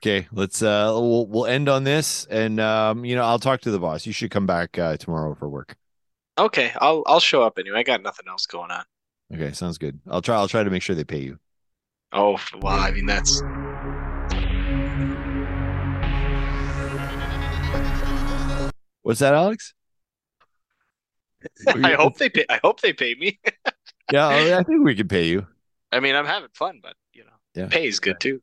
okay, 0.00 0.26
let's 0.32 0.62
uh 0.62 0.90
we'll 0.94 1.26
we'll 1.26 1.46
end 1.46 1.68
on 1.68 1.84
this 1.84 2.24
and 2.26 2.58
um 2.58 3.04
you 3.04 3.14
know, 3.14 3.22
I'll 3.22 3.38
talk 3.38 3.60
to 3.62 3.70
the 3.70 3.78
boss. 3.78 4.06
You 4.06 4.12
should 4.12 4.30
come 4.30 4.46
back 4.46 4.78
uh 4.78 4.96
tomorrow 4.96 5.34
for 5.34 5.48
work. 5.48 5.76
Okay, 6.38 6.72
I'll 6.80 7.02
I'll 7.06 7.20
show 7.20 7.42
up 7.42 7.58
anyway. 7.58 7.80
I 7.80 7.82
got 7.82 8.02
nothing 8.02 8.26
else 8.28 8.46
going 8.46 8.70
on. 8.70 8.84
Okay, 9.32 9.52
sounds 9.52 9.78
good. 9.78 10.00
I'll 10.08 10.22
try 10.22 10.36
I'll 10.36 10.48
try 10.48 10.64
to 10.64 10.70
make 10.70 10.82
sure 10.82 10.96
they 10.96 11.04
pay 11.04 11.20
you. 11.20 11.38
Oh, 12.12 12.40
well, 12.60 12.78
I 12.78 12.90
mean 12.90 13.06
that's 13.06 13.42
What's 19.02 19.20
that, 19.20 19.34
Alex? 19.34 19.74
I 21.68 21.92
hope 21.92 22.18
they 22.18 22.28
pay 22.28 22.44
I 22.48 22.60
hope 22.62 22.80
they 22.80 22.92
pay 22.92 23.14
me. 23.14 23.38
Yeah, 24.12 24.58
I 24.58 24.64
think 24.64 24.84
we 24.84 24.96
can 24.96 25.06
pay 25.06 25.28
you. 25.28 25.46
I 25.92 26.00
mean, 26.00 26.16
I'm 26.16 26.26
having 26.26 26.48
fun, 26.52 26.80
but 26.82 26.96
you 27.12 27.22
know, 27.22 27.30
Yeah. 27.54 27.68
pay 27.68 27.86
is 27.86 28.00
good 28.00 28.18
too. 28.18 28.42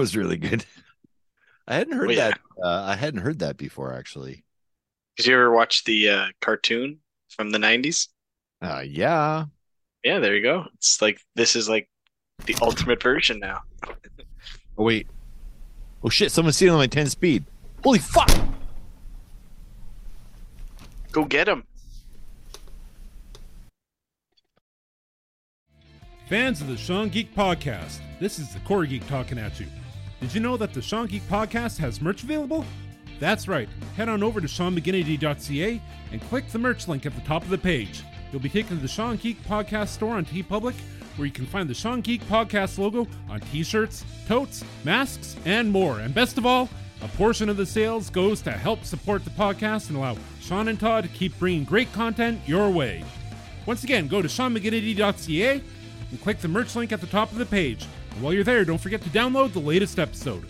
Was 0.00 0.16
really 0.16 0.36
good. 0.36 0.64
I 1.68 1.74
hadn't 1.76 1.96
heard 1.96 2.08
Oh, 2.08 2.12
yeah. 2.12 2.30
that. 2.30 2.40
Uh, 2.62 2.82
I 2.88 2.96
hadn't 2.96 3.20
heard 3.20 3.38
that 3.40 3.56
before, 3.56 3.94
actually. 3.94 4.44
Did 5.16 5.26
you 5.26 5.34
ever 5.34 5.52
watch 5.52 5.84
the 5.84 6.08
uh, 6.08 6.26
cartoon 6.40 6.98
from 7.28 7.50
the 7.50 7.58
90s? 7.58 8.08
Uh, 8.62 8.82
yeah. 8.86 9.44
Yeah, 10.02 10.18
there 10.18 10.34
you 10.34 10.42
go. 10.42 10.64
It's 10.74 11.00
like 11.02 11.20
this 11.36 11.54
is 11.54 11.68
like 11.68 11.88
the 12.46 12.56
ultimate 12.62 13.02
version 13.02 13.38
now. 13.38 13.60
Oh 14.78 14.84
wait. 14.84 15.06
Oh 16.02 16.08
shit! 16.08 16.32
Someone's 16.32 16.56
stealing 16.56 16.78
my 16.78 16.86
ten 16.86 17.06
speed. 17.06 17.44
Holy 17.84 17.98
fuck! 17.98 18.30
Go 21.12 21.26
get 21.26 21.46
him. 21.48 21.64
Fans 26.28 26.60
of 26.60 26.68
the 26.68 26.76
Sean 26.76 27.08
Geek 27.08 27.34
Podcast, 27.34 27.98
this 28.20 28.38
is 28.38 28.52
the 28.54 28.60
Core 28.60 28.86
Geek 28.86 29.06
talking 29.08 29.36
at 29.38 29.58
you. 29.60 29.66
Did 30.20 30.34
you 30.34 30.40
know 30.40 30.56
that 30.58 30.74
the 30.74 30.82
Sean 30.82 31.06
Geek 31.06 31.22
Podcast 31.28 31.78
has 31.78 32.00
merch 32.00 32.22
available? 32.22 32.64
That's 33.18 33.48
right. 33.48 33.68
Head 33.96 34.08
on 34.08 34.22
over 34.22 34.40
to 34.40 34.46
SeanMcGinity.ca 34.46 35.80
and 36.12 36.20
click 36.28 36.48
the 36.48 36.58
merch 36.58 36.88
link 36.88 37.06
at 37.06 37.14
the 37.14 37.20
top 37.22 37.42
of 37.42 37.48
the 37.48 37.58
page. 37.58 38.02
You'll 38.30 38.42
be 38.42 38.48
taken 38.48 38.76
to 38.76 38.82
the 38.82 38.88
Sean 38.88 39.16
Geek 39.16 39.42
Podcast 39.44 39.88
store 39.88 40.16
on 40.16 40.24
TeePublic, 40.24 40.74
where 41.16 41.26
you 41.26 41.32
can 41.32 41.46
find 41.46 41.68
the 41.68 41.74
Sean 41.74 42.00
Geek 42.00 42.22
Podcast 42.24 42.78
logo 42.78 43.06
on 43.28 43.40
t-shirts, 43.40 44.04
totes, 44.26 44.62
masks, 44.84 45.36
and 45.44 45.70
more. 45.70 46.00
And 46.00 46.14
best 46.14 46.38
of 46.38 46.46
all, 46.46 46.68
a 47.02 47.08
portion 47.08 47.48
of 47.48 47.56
the 47.56 47.66
sales 47.66 48.10
goes 48.10 48.42
to 48.42 48.52
help 48.52 48.84
support 48.84 49.24
the 49.24 49.30
podcast 49.30 49.88
and 49.88 49.96
allow 49.96 50.16
Sean 50.40 50.68
and 50.68 50.78
Todd 50.78 51.04
to 51.04 51.10
keep 51.10 51.38
bringing 51.38 51.64
great 51.64 51.90
content 51.92 52.40
your 52.46 52.68
way. 52.70 53.02
Once 53.66 53.84
again, 53.84 54.06
go 54.06 54.20
to 54.20 54.28
SeanMcGinity.ca 54.28 55.62
and 56.10 56.20
click 56.20 56.40
the 56.40 56.48
merch 56.48 56.76
link 56.76 56.92
at 56.92 57.00
the 57.00 57.06
top 57.06 57.32
of 57.32 57.38
the 57.38 57.46
page. 57.46 57.86
And 58.12 58.22
while 58.22 58.32
you're 58.32 58.44
there, 58.44 58.64
don't 58.64 58.80
forget 58.80 59.02
to 59.02 59.08
download 59.10 59.52
the 59.52 59.60
latest 59.60 59.98
episode. 59.98 60.46